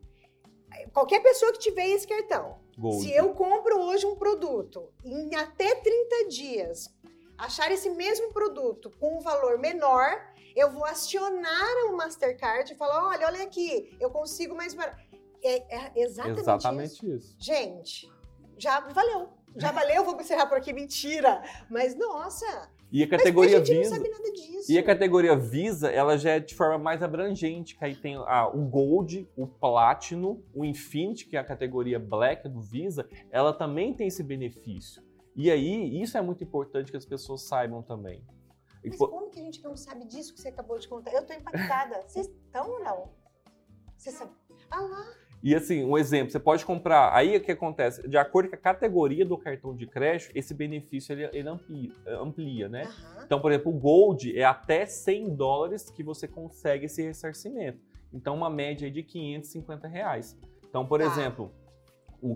qualquer 0.92 1.22
pessoa 1.22 1.54
que 1.54 1.60
tiver 1.60 1.88
esse 1.88 2.06
cartão, 2.06 2.58
Gold. 2.78 3.02
se 3.02 3.14
eu 3.14 3.34
compro 3.34 3.80
hoje 3.80 4.06
um 4.06 4.16
produto 4.16 4.92
em 5.06 5.34
até 5.36 5.74
30 5.76 6.28
dias, 6.28 6.94
achar 7.38 7.72
esse 7.72 7.90
mesmo 7.90 8.34
produto 8.34 8.92
com 9.00 9.18
um 9.18 9.22
valor 9.22 9.58
menor, 9.58 10.22
eu 10.56 10.70
vou 10.70 10.86
acionar 10.86 11.86
o 11.90 11.96
Mastercard 11.96 12.74
e 12.74 12.76
falar: 12.76 13.08
olha, 13.08 13.26
olha 13.26 13.44
aqui, 13.44 13.96
eu 14.00 14.10
consigo 14.10 14.54
mais 14.54 14.74
barato. 14.74 15.13
É, 15.44 15.76
é 15.76 16.04
exatamente, 16.04 16.32
isso. 16.32 16.42
Exatamente 16.42 17.16
isso. 17.16 17.36
Gente, 17.40 18.12
já 18.58 18.80
valeu. 18.80 19.30
Já 19.56 19.72
valeu, 19.72 20.04
vou 20.04 20.20
encerrar 20.20 20.48
por 20.48 20.58
aqui. 20.58 20.74
Mentira. 20.74 21.44
Mas, 21.70 21.96
nossa. 21.96 22.70
E 22.92 23.04
a 23.04 23.08
Mas 23.08 23.18
categoria 23.18 23.58
a 23.58 23.64
gente 23.64 23.78
Visa. 23.78 23.90
não 23.90 23.98
sabe 23.98 24.10
nada 24.10 24.32
disso. 24.32 24.72
E 24.72 24.78
a 24.78 24.84
categoria 24.84 25.36
Visa, 25.36 25.90
ela 25.90 26.18
já 26.18 26.32
é 26.32 26.40
de 26.40 26.56
forma 26.56 26.78
mais 26.78 27.04
abrangente, 27.04 27.76
que 27.76 27.84
aí 27.84 27.96
tem 27.96 28.16
ah, 28.16 28.48
o 28.48 28.62
Gold, 28.66 29.28
o 29.36 29.48
Platinum, 29.48 30.42
o 30.54 30.64
Infinity, 30.64 31.26
que 31.26 31.36
é 31.36 31.40
a 31.40 31.44
categoria 31.44 32.00
Black 32.00 32.48
do 32.48 32.62
Visa, 32.62 33.08
ela 33.32 33.54
também 33.54 33.94
tem 33.94 34.08
esse 34.08 34.24
benefício. 34.24 35.04
E 35.36 35.50
aí, 35.50 36.02
isso 36.02 36.18
é 36.18 36.22
muito 36.22 36.44
importante 36.44 36.92
que 36.92 36.98
as 36.98 37.06
pessoas 37.06 37.42
saibam 37.42 37.82
também. 37.82 38.24
Mas 38.84 38.98
pô, 38.98 39.08
como 39.08 39.30
que 39.30 39.40
a 39.40 39.44
gente 39.44 39.64
não 39.64 39.76
sabe 39.76 40.06
disso 40.06 40.34
que 40.34 40.42
você 40.42 40.50
acabou 40.50 40.78
de 40.78 40.88
contar? 40.88 41.12
Eu 41.14 41.26
tô 41.26 41.34
impactada. 41.34 42.02
Vocês 42.08 42.28
estão 42.28 42.70
ou 42.70 42.84
não? 42.84 43.10
Vocês 43.98 44.16
sabem? 44.16 44.36
Ah 44.70 44.82
lá. 44.82 45.23
E 45.44 45.54
assim, 45.54 45.84
um 45.84 45.98
exemplo, 45.98 46.32
você 46.32 46.40
pode 46.40 46.64
comprar. 46.66 47.14
Aí 47.14 47.36
o 47.36 47.42
que 47.42 47.52
acontece? 47.52 48.08
De 48.08 48.18
acordo 48.18 48.50
com 48.50 48.56
a 48.56 48.58
categoria 48.58 49.26
do 49.26 49.38
cartão 49.38 49.76
de 49.76 49.86
crédito, 49.86 50.32
esse 50.34 50.54
benefício 50.54 51.12
ele, 51.12 51.30
ele 51.34 51.50
amplia, 51.50 51.92
amplia, 52.08 52.70
né? 52.70 52.84
Aham. 52.84 53.24
Então, 53.26 53.42
por 53.42 53.52
exemplo, 53.52 53.76
o 53.76 53.78
Gold 53.78 54.40
é 54.40 54.46
até 54.46 54.86
100 54.86 55.36
dólares 55.36 55.90
que 55.90 56.02
você 56.02 56.30
consegue 56.30 56.86
esse 56.86 57.04
ressarcimento. 57.04 57.78
Então, 58.14 58.36
uma 58.36 58.50
média 58.50 58.90
de 58.90 59.04
550 59.04 59.86
reais. 59.86 60.38
Então, 60.70 60.86
por 60.86 61.02
Tá. 61.02 61.08
exemplo, 61.08 61.52
o, 62.22 62.34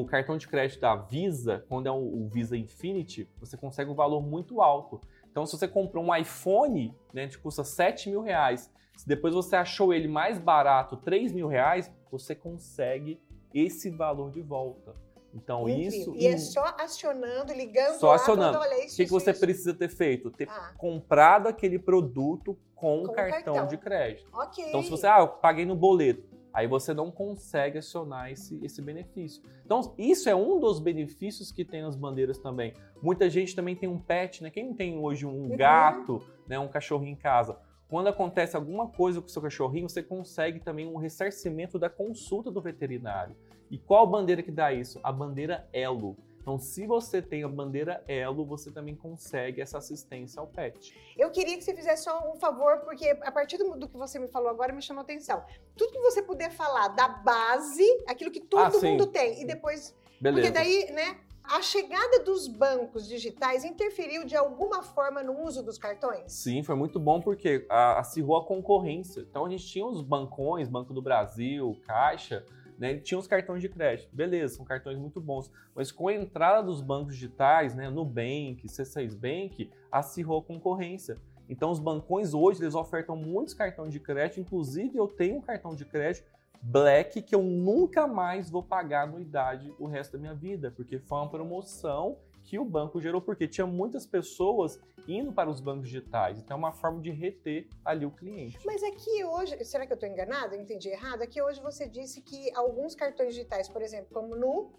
o 0.00 0.04
cartão 0.06 0.36
de 0.36 0.48
crédito 0.48 0.80
da 0.80 0.96
Visa, 0.96 1.64
quando 1.68 1.86
é 1.86 1.92
o, 1.92 1.94
o 2.24 2.28
Visa 2.28 2.56
Infinity, 2.56 3.28
você 3.38 3.56
consegue 3.56 3.88
um 3.88 3.94
valor 3.94 4.20
muito 4.20 4.60
alto. 4.60 5.00
Então, 5.30 5.46
se 5.46 5.56
você 5.56 5.68
comprou 5.68 6.02
um 6.04 6.12
iPhone, 6.12 6.92
né, 7.14 7.28
que 7.28 7.38
custa 7.38 7.62
7 7.62 8.10
mil 8.10 8.20
reais, 8.20 8.68
se 8.96 9.06
depois 9.06 9.32
você 9.32 9.54
achou 9.54 9.94
ele 9.94 10.08
mais 10.08 10.40
barato, 10.40 10.96
3 10.96 11.30
mil 11.32 11.46
reais, 11.46 11.88
você 12.10 12.34
consegue 12.34 13.20
esse 13.52 13.90
valor 13.90 14.30
de 14.30 14.40
volta. 14.42 14.94
Então, 15.34 15.68
Incrível. 15.68 15.88
isso... 15.88 16.14
E 16.16 16.26
é 16.26 16.38
só 16.38 16.74
acionando, 16.78 17.52
ligando 17.52 17.98
Só 17.98 18.08
lá, 18.08 18.14
acionando. 18.16 18.58
olha 18.58 18.76
o 18.76 18.80
isso, 18.80 18.96
que, 18.96 18.96
que 18.96 19.02
isso, 19.04 19.12
você 19.20 19.30
isso. 19.30 19.40
precisa 19.40 19.74
ter 19.74 19.88
feito? 19.90 20.30
Ter 20.30 20.48
Ah, 20.48 20.72
comprado 20.78 21.46
aquele 21.48 21.78
produto 21.78 22.56
com, 22.74 23.02
Com 23.02 23.08
o 23.08 23.10
o 23.10 23.12
cartão, 23.12 23.54
cartão. 23.54 23.66
de 23.66 23.76
crédito. 23.76 24.26
ok. 24.32 24.64
Então, 24.68 24.82
se 24.82 24.90
você, 24.90 25.06
ah, 25.06 25.18
eu 25.20 25.28
paguei 25.28 25.66
no 25.66 25.76
boleto, 25.76 26.26
aí 26.52 26.66
você 26.66 26.94
não 26.94 27.10
consegue 27.10 27.78
acionar 27.78 28.32
esse, 28.32 28.58
esse 28.64 28.80
benefício. 28.80 29.42
Então, 29.64 29.94
isso 29.98 30.28
é 30.30 30.34
um 30.34 30.58
dos 30.58 30.80
benefícios 30.80 31.52
que 31.52 31.64
tem 31.64 31.82
nas 31.82 31.94
bandeiras 31.94 32.38
também. 32.38 32.72
Muita 33.02 33.28
gente 33.28 33.54
também 33.54 33.76
tem 33.76 33.88
um 33.88 33.98
pet, 33.98 34.42
né? 34.42 34.50
Quem 34.50 34.72
tem 34.72 34.98
hoje 34.98 35.26
um 35.26 35.50
Uhum. 35.50 35.56
gato, 35.56 36.22
né, 36.46 36.58
um 36.58 36.68
cachorro 36.68 37.04
em 37.04 37.14
casa? 37.14 37.58
Quando 37.88 38.08
acontece 38.08 38.54
alguma 38.54 38.86
coisa 38.88 39.20
com 39.20 39.26
o 39.26 39.30
seu 39.30 39.40
cachorrinho, 39.40 39.88
você 39.88 40.02
consegue 40.02 40.60
também 40.60 40.86
um 40.86 40.96
ressarcimento 40.96 41.78
da 41.78 41.88
consulta 41.88 42.50
do 42.50 42.60
veterinário. 42.60 43.34
E 43.70 43.78
qual 43.78 44.06
bandeira 44.06 44.42
que 44.42 44.50
dá 44.50 44.72
isso? 44.72 45.00
A 45.02 45.10
bandeira 45.10 45.66
Elo. 45.72 46.16
Então, 46.40 46.58
se 46.58 46.86
você 46.86 47.20
tem 47.20 47.44
a 47.44 47.48
bandeira 47.48 48.02
Elo, 48.08 48.44
você 48.44 48.70
também 48.70 48.94
consegue 48.94 49.60
essa 49.60 49.78
assistência 49.78 50.40
ao 50.40 50.46
pet. 50.46 50.94
Eu 51.16 51.30
queria 51.30 51.56
que 51.58 51.64
você 51.64 51.74
fizesse 51.74 52.04
só 52.04 52.30
um 52.30 52.36
favor, 52.36 52.78
porque 52.80 53.08
a 53.22 53.32
partir 53.32 53.58
do, 53.58 53.76
do 53.76 53.88
que 53.88 53.96
você 53.96 54.18
me 54.18 54.28
falou 54.28 54.48
agora 54.48 54.72
me 54.72 54.80
chamou 54.80 55.02
atenção. 55.02 55.42
Tudo 55.76 55.92
que 55.92 56.00
você 56.00 56.22
puder 56.22 56.50
falar 56.50 56.88
da 56.88 57.08
base, 57.08 57.84
aquilo 58.06 58.30
que 58.30 58.40
todo 58.40 58.76
Ah, 58.78 58.80
mundo 58.82 59.06
tem, 59.06 59.42
e 59.42 59.44
depois. 59.44 59.94
Beleza. 60.20 60.48
Porque 60.50 60.58
daí, 60.58 60.90
né? 60.92 61.18
A 61.50 61.62
chegada 61.62 62.22
dos 62.22 62.46
bancos 62.46 63.08
digitais 63.08 63.64
interferiu 63.64 64.22
de 64.26 64.36
alguma 64.36 64.82
forma 64.82 65.22
no 65.22 65.42
uso 65.42 65.62
dos 65.62 65.78
cartões? 65.78 66.30
Sim, 66.30 66.62
foi 66.62 66.74
muito 66.74 67.00
bom 67.00 67.22
porque 67.22 67.66
acirrou 67.70 68.36
a 68.36 68.44
concorrência. 68.44 69.22
Então 69.22 69.46
a 69.46 69.48
gente 69.48 69.66
tinha 69.66 69.86
os 69.86 70.02
bancões, 70.02 70.68
Banco 70.68 70.92
do 70.92 71.00
Brasil, 71.00 71.74
Caixa, 71.86 72.44
né? 72.78 72.98
Tinha 72.98 73.18
os 73.18 73.26
cartões 73.26 73.62
de 73.62 73.68
crédito. 73.70 74.14
Beleza, 74.14 74.56
são 74.56 74.64
cartões 74.64 74.98
muito 74.98 75.22
bons. 75.22 75.50
Mas 75.74 75.90
com 75.90 76.08
a 76.08 76.14
entrada 76.14 76.62
dos 76.62 76.82
bancos 76.82 77.14
digitais, 77.14 77.74
né? 77.74 77.88
Nubank, 77.88 78.60
C6 78.66 79.16
Bank, 79.16 79.70
acirrou 79.90 80.40
a 80.40 80.42
concorrência. 80.42 81.16
Então 81.48 81.70
os 81.70 81.78
bancões 81.78 82.34
hoje 82.34 82.62
eles 82.62 82.74
ofertam 82.74 83.16
muitos 83.16 83.54
cartões 83.54 83.90
de 83.90 83.98
crédito. 83.98 84.38
Inclusive 84.38 84.98
eu 84.98 85.08
tenho 85.08 85.36
um 85.36 85.40
cartão 85.40 85.74
de 85.74 85.86
crédito 85.86 86.26
Black 86.62 87.22
que 87.22 87.34
eu 87.34 87.42
nunca 87.42 88.06
mais 88.06 88.50
vou 88.50 88.62
pagar 88.62 89.04
anuidade 89.04 89.72
o 89.78 89.86
resto 89.86 90.12
da 90.12 90.18
minha 90.18 90.34
vida, 90.34 90.72
porque 90.74 90.98
foi 90.98 91.18
uma 91.18 91.28
promoção 91.28 92.18
que 92.44 92.58
o 92.58 92.64
banco 92.64 93.00
gerou, 93.00 93.20
porque 93.20 93.46
tinha 93.46 93.66
muitas 93.66 94.06
pessoas 94.06 94.80
indo 95.06 95.32
para 95.32 95.50
os 95.50 95.60
bancos 95.60 95.86
digitais. 95.86 96.38
Então 96.38 96.56
é 96.56 96.58
uma 96.58 96.72
forma 96.72 97.00
de 97.00 97.10
reter 97.10 97.68
ali 97.84 98.06
o 98.06 98.10
cliente. 98.10 98.58
Mas 98.64 98.82
aqui 98.82 99.22
hoje, 99.24 99.62
será 99.64 99.86
que 99.86 99.92
eu 99.92 99.96
estou 99.96 100.08
enganada? 100.08 100.56
Eu 100.56 100.60
entendi 100.60 100.88
errado? 100.88 101.22
Aqui 101.22 101.42
hoje 101.42 101.60
você 101.60 101.86
disse 101.86 102.22
que 102.22 102.50
alguns 102.54 102.94
cartões 102.94 103.34
digitais, 103.34 103.68
por 103.68 103.82
exemplo, 103.82 104.08
como 104.12 104.34
Nu, 104.34 104.72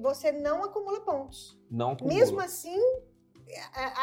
você 0.00 0.32
não 0.32 0.64
acumula 0.64 1.00
pontos. 1.00 1.58
Não 1.70 1.92
acumula. 1.92 2.14
Mesmo 2.14 2.40
assim, 2.40 2.80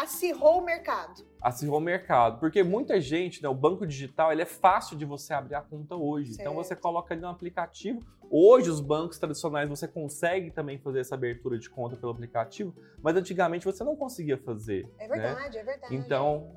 acirrou 0.02 0.60
o 0.60 0.62
mercado. 0.62 1.26
acirrou 1.42 1.78
o 1.78 1.82
mercado. 1.82 2.40
Porque 2.40 2.64
muita 2.64 3.00
gente, 3.02 3.44
né, 3.44 3.50
o 3.50 3.54
banco 3.54 3.86
digital, 3.86 4.32
ele 4.32 4.42
é 4.42 4.46
fácil 4.46 4.98
de 4.98 5.06
você 5.06 5.34
abrir 5.34 5.56
a 5.56 5.62
conta 5.62 5.96
hoje. 5.96 6.32
Então 6.34 6.54
Certo. 6.54 6.56
você 6.56 6.76
coloca 6.76 7.14
ali 7.14 7.22
no 7.22 7.28
aplicativo. 7.28 8.00
Hoje 8.32 8.70
os 8.70 8.80
bancos 8.80 9.20
tradicionais 9.20 9.70
você 9.70 9.88
consegue 9.88 10.50
também 10.50 10.78
fazer 10.80 11.02
essa 11.02 11.16
abertura 11.16 11.58
de 11.60 11.70
conta 11.70 11.96
pelo 11.96 12.12
aplicativo, 12.12 12.74
mas 13.02 13.16
antigamente 13.16 13.66
você 13.66 13.84
não 13.84 13.96
conseguia 13.96 14.38
fazer. 14.38 14.90
É 14.98 15.08
né? 15.08 15.20
verdade, 15.20 15.58
é 15.58 15.64
verdade. 15.64 15.96
Então 15.96 16.56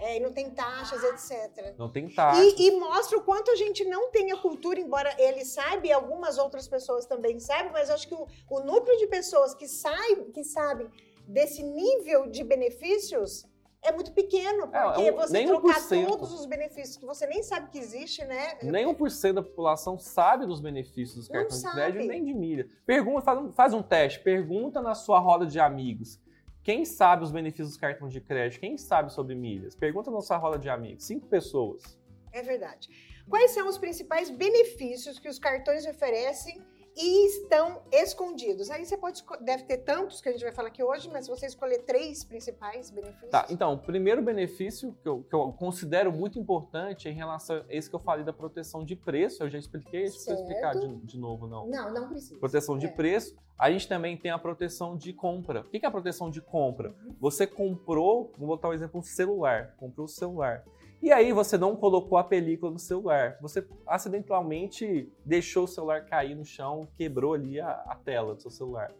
É, 0.00 0.16
e 0.16 0.20
não 0.20 0.32
tem 0.32 0.48
taxas, 0.50 1.02
etc. 1.02 1.74
não 1.76 1.90
tem 1.90 2.08
taxa. 2.08 2.40
E, 2.40 2.68
e 2.68 2.78
mostra 2.78 3.18
o 3.18 3.22
quanto 3.22 3.50
a 3.50 3.56
gente 3.56 3.84
não 3.84 4.12
tem 4.12 4.30
a 4.30 4.36
cultura, 4.36 4.78
embora 4.78 5.12
ele 5.18 5.44
saiba 5.44 5.86
e 5.88 5.92
algumas 5.92 6.38
outras 6.38 6.68
pessoas 6.68 7.04
também 7.04 7.40
saibam, 7.40 7.72
mas 7.72 7.90
acho 7.90 8.06
que 8.06 8.14
o, 8.14 8.24
o 8.48 8.60
núcleo 8.60 8.96
de 8.96 9.08
pessoas 9.08 9.54
que, 9.54 9.66
saib, 9.66 10.30
que 10.32 10.44
sabem 10.44 10.88
desse 11.28 11.62
nível 11.62 12.26
de 12.28 12.42
benefícios 12.42 13.46
é 13.82 13.92
muito 13.92 14.12
pequeno, 14.12 14.64
É, 14.74 14.82
porque 14.82 15.10
um- 15.12 15.16
você 15.16 15.44
trocar 15.46 15.68
1%. 15.80 16.06
todos 16.08 16.32
os 16.32 16.46
benefícios 16.46 16.96
que 16.96 17.06
você 17.06 17.26
nem 17.26 17.42
sabe 17.44 17.70
que 17.70 17.78
existe, 17.78 18.24
né? 18.24 18.58
Nem 18.62 18.86
1% 18.86 19.34
da 19.36 19.42
população 19.42 19.96
sabe 19.98 20.46
dos 20.46 20.60
benefícios 20.60 21.14
dos 21.14 21.28
cartões 21.28 21.62
de 21.62 21.70
crédito 21.70 22.06
nem 22.06 22.24
de 22.24 22.34
milha. 22.34 22.66
Pergunta, 22.84 23.20
faz 23.22 23.38
um, 23.38 23.52
faz 23.52 23.74
um 23.74 23.82
teste, 23.82 24.20
pergunta 24.20 24.80
na 24.80 24.94
sua 24.96 25.20
roda 25.20 25.46
de 25.46 25.60
amigos. 25.60 26.18
Quem 26.64 26.84
sabe 26.84 27.22
os 27.22 27.30
benefícios 27.30 27.68
dos 27.68 27.76
cartões 27.76 28.12
de 28.12 28.20
crédito? 28.20 28.58
Quem 28.60 28.76
sabe 28.76 29.12
sobre 29.12 29.34
milhas? 29.34 29.74
Pergunta 29.76 30.10
na 30.10 30.20
sua 30.20 30.36
roda 30.38 30.58
de 30.58 30.68
amigos. 30.68 31.04
Cinco 31.04 31.26
pessoas. 31.28 31.82
É 32.32 32.42
verdade. 32.42 32.88
Quais 33.28 33.52
são 33.52 33.68
os 33.68 33.78
principais 33.78 34.28
benefícios 34.28 35.18
que 35.18 35.28
os 35.28 35.38
cartões 35.38 35.86
oferecem 35.86 36.60
e 36.98 37.26
estão 37.28 37.80
escondidos? 37.92 38.70
Aí 38.70 38.84
você 38.84 38.96
pode 38.96 39.24
deve 39.40 39.62
ter 39.62 39.78
tantos 39.78 40.20
que 40.20 40.28
a 40.28 40.32
gente 40.32 40.42
vai 40.42 40.52
falar 40.52 40.68
aqui 40.68 40.82
hoje, 40.82 41.08
mas 41.12 41.24
se 41.26 41.30
você 41.30 41.46
escolher 41.46 41.78
três 41.84 42.24
principais 42.24 42.90
benefícios. 42.90 43.30
Tá, 43.30 43.46
então, 43.48 43.74
o 43.74 43.78
primeiro 43.78 44.20
benefício 44.20 44.92
que 45.00 45.08
eu, 45.08 45.22
que 45.22 45.34
eu 45.34 45.52
considero 45.52 46.12
muito 46.12 46.38
importante 46.38 47.08
em 47.08 47.12
relação 47.12 47.58
a 47.58 47.64
esse 47.68 47.88
que 47.88 47.94
eu 47.94 48.00
falei 48.00 48.24
da 48.24 48.32
proteção 48.32 48.84
de 48.84 48.96
preço. 48.96 49.42
Eu 49.44 49.48
já 49.48 49.58
expliquei, 49.58 50.06
eu 50.06 50.10
Certo. 50.10 50.40
explicar 50.40 50.74
de, 50.74 50.96
de 50.96 51.18
novo, 51.18 51.46
não. 51.46 51.68
Não, 51.68 51.92
não 51.94 52.08
precisa. 52.08 52.38
Proteção 52.40 52.76
de 52.76 52.86
É. 52.86 52.90
preço. 52.90 53.36
A 53.56 53.70
gente 53.70 53.88
também 53.88 54.16
tem 54.16 54.30
a 54.30 54.38
proteção 54.38 54.96
de 54.96 55.12
compra. 55.12 55.60
O 55.62 55.64
que 55.64 55.84
é 55.84 55.88
a 55.88 55.90
proteção 55.90 56.30
de 56.30 56.40
compra? 56.40 56.94
Você 57.20 57.46
comprou, 57.46 58.32
vou 58.38 58.46
botar 58.48 58.68
um 58.68 58.72
exemplo, 58.72 59.00
um 59.00 59.02
celular. 59.02 59.74
Comprou 59.78 60.04
o 60.06 60.08
celular. 60.08 60.64
E 61.00 61.12
aí 61.12 61.32
você 61.32 61.56
não 61.56 61.76
colocou 61.76 62.18
a 62.18 62.24
película 62.24 62.72
no 62.72 62.78
celular. 62.78 63.38
Você 63.40 63.66
acidentalmente 63.86 65.12
deixou 65.24 65.64
o 65.64 65.68
celular 65.68 66.04
cair 66.04 66.34
no 66.34 66.44
chão, 66.44 66.88
quebrou 66.96 67.34
ali 67.34 67.60
a, 67.60 67.70
a 67.70 67.94
tela 67.94 68.34
do 68.34 68.42
seu 68.42 68.50
celular. 68.50 68.92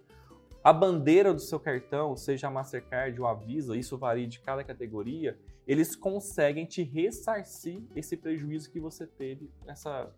A 0.62 0.72
bandeira 0.72 1.32
do 1.32 1.40
seu 1.40 1.58
cartão, 1.58 2.16
seja 2.16 2.48
a 2.48 2.50
Mastercard 2.50 3.20
ou 3.20 3.26
a 3.26 3.34
Visa, 3.34 3.76
isso 3.76 3.96
varia 3.96 4.26
de 4.26 4.40
cada 4.40 4.62
categoria, 4.62 5.38
eles 5.66 5.94
conseguem 5.94 6.66
te 6.66 6.82
ressarcir 6.82 7.82
esse 7.94 8.16
prejuízo 8.16 8.70
que 8.70 8.80
você 8.80 9.06
teve 9.06 9.50
nessa 9.64 10.10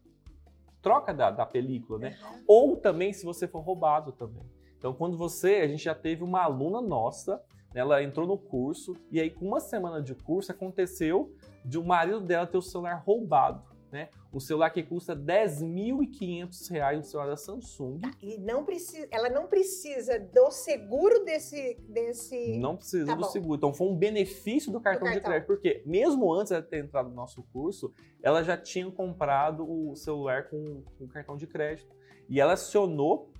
troca 0.80 1.12
da, 1.12 1.30
da 1.30 1.44
película, 1.44 1.98
né? 1.98 2.18
Uhum. 2.22 2.44
ou 2.46 2.76
também 2.76 3.12
se 3.12 3.24
você 3.24 3.46
for 3.46 3.60
roubado 3.60 4.12
também. 4.12 4.44
Então, 4.78 4.94
quando 4.94 5.16
você, 5.16 5.56
a 5.56 5.68
gente 5.68 5.84
já 5.84 5.94
teve 5.94 6.24
uma 6.24 6.42
aluna 6.42 6.80
nossa, 6.80 7.42
ela 7.74 8.02
entrou 8.02 8.26
no 8.26 8.36
curso 8.38 8.96
e 9.10 9.20
aí 9.20 9.30
com 9.30 9.46
uma 9.46 9.60
semana 9.60 10.02
de 10.02 10.14
curso 10.14 10.50
aconteceu 10.50 11.32
de 11.64 11.78
o 11.78 11.84
marido 11.84 12.20
dela 12.20 12.46
ter 12.46 12.58
o 12.58 12.62
celular 12.62 13.02
roubado, 13.06 13.62
né? 13.92 14.08
Um 14.32 14.38
celular 14.40 14.70
que 14.70 14.82
custa 14.82 15.14
10.500 15.16 16.70
reais, 16.70 16.98
um 16.98 17.02
celular 17.02 17.30
da 17.30 17.36
Samsung. 17.36 18.00
E 18.22 18.38
não 18.38 18.64
precisa, 18.64 19.06
ela 19.10 19.28
não 19.28 19.46
precisa 19.46 20.18
do 20.18 20.50
seguro 20.50 21.24
desse 21.24 21.76
desse 21.88 22.58
Não 22.58 22.76
precisa 22.76 23.06
Tá 23.06 23.14
do 23.14 23.22
bom. 23.22 23.28
seguro. 23.28 23.56
Então 23.56 23.74
foi 23.74 23.88
um 23.88 23.96
benefício 23.96 24.70
do 24.70 24.80
cartão, 24.80 25.08
de 25.08 25.14
cartão. 25.14 25.30
crédito, 25.30 25.46
porque 25.48 25.82
mesmo 25.84 26.32
antes 26.32 26.52
de 26.52 26.62
ter 26.62 26.78
entrado 26.84 27.08
no 27.08 27.14
nosso 27.14 27.42
curso, 27.52 27.92
ela 28.22 28.42
já 28.42 28.56
tinha 28.56 28.90
comprado 28.90 29.64
o 29.68 29.94
celular 29.96 30.48
com, 30.48 30.82
com 30.98 31.08
cartão 31.08 31.36
de 31.36 31.46
crédito. 31.46 31.94
E 32.28 32.40
ela 32.40 32.52
acionou 32.52 33.30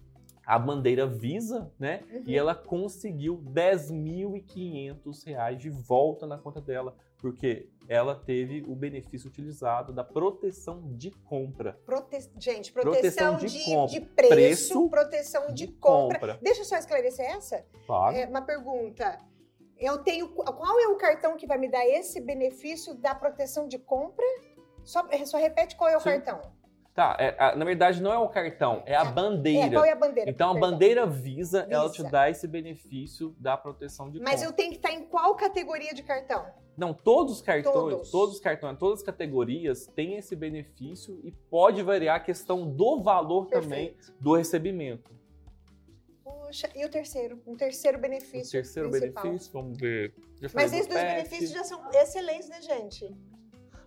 a 0.51 0.59
bandeira 0.59 1.07
Visa, 1.07 1.71
né? 1.79 2.03
Uhum. 2.11 2.23
E 2.27 2.37
ela 2.37 2.55
conseguiu 2.57 3.37
10.500 3.37 5.25
reais 5.25 5.59
de 5.59 5.71
volta 5.71 6.27
na 6.27 6.37
conta 6.39 6.61
dela, 6.61 6.97
porque 7.19 7.69
ela 7.89 8.15
teve 8.17 8.65
o 8.67 8.75
benefício 8.75 9.29
utilizado 9.29 9.93
da 9.93 10.03
proteção 10.03 10.83
de 10.97 11.11
compra. 11.11 11.79
Prote- 11.87 12.31
Gente, 12.39 12.73
proteção, 12.73 13.35
Proteção 13.35 13.37
de 13.37 13.47
de, 13.47 13.65
compra. 13.65 13.87
de 13.93 14.01
preço, 14.01 14.29
Preço 14.29 14.91
proteção 14.91 15.53
de, 15.55 15.67
compra. 15.69 16.19
compra. 16.19 16.39
Deixa 16.43 16.63
eu 16.63 16.65
só 16.65 16.77
esclarecer 16.77 17.27
essa. 17.31 17.65
Claro. 17.87 18.17
É, 18.17 18.27
uma 18.27 18.43
pergunta. 18.43 19.19
Eu 19.79 19.99
tenho. 19.99 20.29
Qual 20.31 20.81
é 20.81 20.89
o 20.89 20.97
cartão 20.97 21.37
que 21.37 21.47
vai 21.47 21.59
me 21.59 21.69
dar 21.71 21.87
esse 21.87 22.21
benefício 22.21 22.95
da 22.95 23.15
proteção 23.15 23.69
de 23.69 23.79
compra? 23.79 24.25
Só, 24.85 25.07
só 25.27 25.39
repete 25.39 25.77
qual 25.77 25.89
é 25.91 25.97
o 25.97 26.01
Sim. 26.01 26.11
cartão. 26.21 26.41
Tá, 27.01 27.17
é, 27.19 27.35
a- 27.39 27.57
na 27.57 27.65
verdade 27.65 28.03
não 28.03 28.13
é 28.13 28.19
o 28.19 28.29
cartão, 28.29 28.83
é 28.85 28.95
a 28.95 29.01
É, 29.01 29.11
bandeira. 29.11 29.67
É, 29.69 29.71
qual 29.71 29.85
é 29.87 29.93
a 29.93 29.97
bandeira? 29.97 30.29
Então 30.31 30.51
a 30.51 30.55
bandeira 30.61 31.07
Visa, 31.07 31.67
ela 31.71 31.89
te 31.91 31.97
Visa. 32.03 32.11
dá 32.11 32.29
esse 32.29 32.47
benefício 32.47 33.35
da 33.39 33.57
proteção 33.57 34.11
de 34.11 34.21
Mas 34.21 34.33
compra. 34.35 34.47
eu 34.49 34.53
tenho 34.53 34.71
que 34.73 34.77
estar 34.77 34.93
em 34.93 35.07
qual 35.07 35.35
categoria 35.35 35.95
de 35.95 36.03
cartão? 36.03 36.45
Não, 36.77 36.93
todos 36.93 37.37
os 37.37 37.41
cartões, 37.41 37.73
Todos. 37.73 38.11
todos 38.11 38.35
os 38.35 38.41
cartões, 38.43 38.77
todas 38.79 38.99
as 38.99 39.03
categorias 39.03 39.87
têm 39.87 40.19
esse 40.19 40.37
benefício 40.37 41.19
e 41.25 41.33
pode 41.33 41.83
variar 41.83 42.17
a 42.17 42.21
questão 42.21 42.71
do 42.71 43.01
valor 43.03 43.47
também 43.47 43.95
Perfeito. 43.95 44.13
do 44.21 44.35
recebimento. 44.37 45.11
Poxa, 46.23 46.69
e 46.77 46.85
o 46.85 46.91
terceiro? 46.91 47.43
Um 47.47 47.57
terceiro 47.57 47.97
O 47.97 48.01
benefício. 48.03 48.53
terceiro 48.53 48.91
principal. 48.91 49.23
benefício, 49.23 49.53
vamos 49.55 49.79
ver. 49.79 50.15
Mas 50.53 50.71
esses 50.75 50.87
dois 50.87 51.03
benefícios 51.03 51.51
já 51.51 51.65
são 51.65 51.81
excelentes, 51.95 52.51
né, 52.51 52.61
gente? 52.61 53.11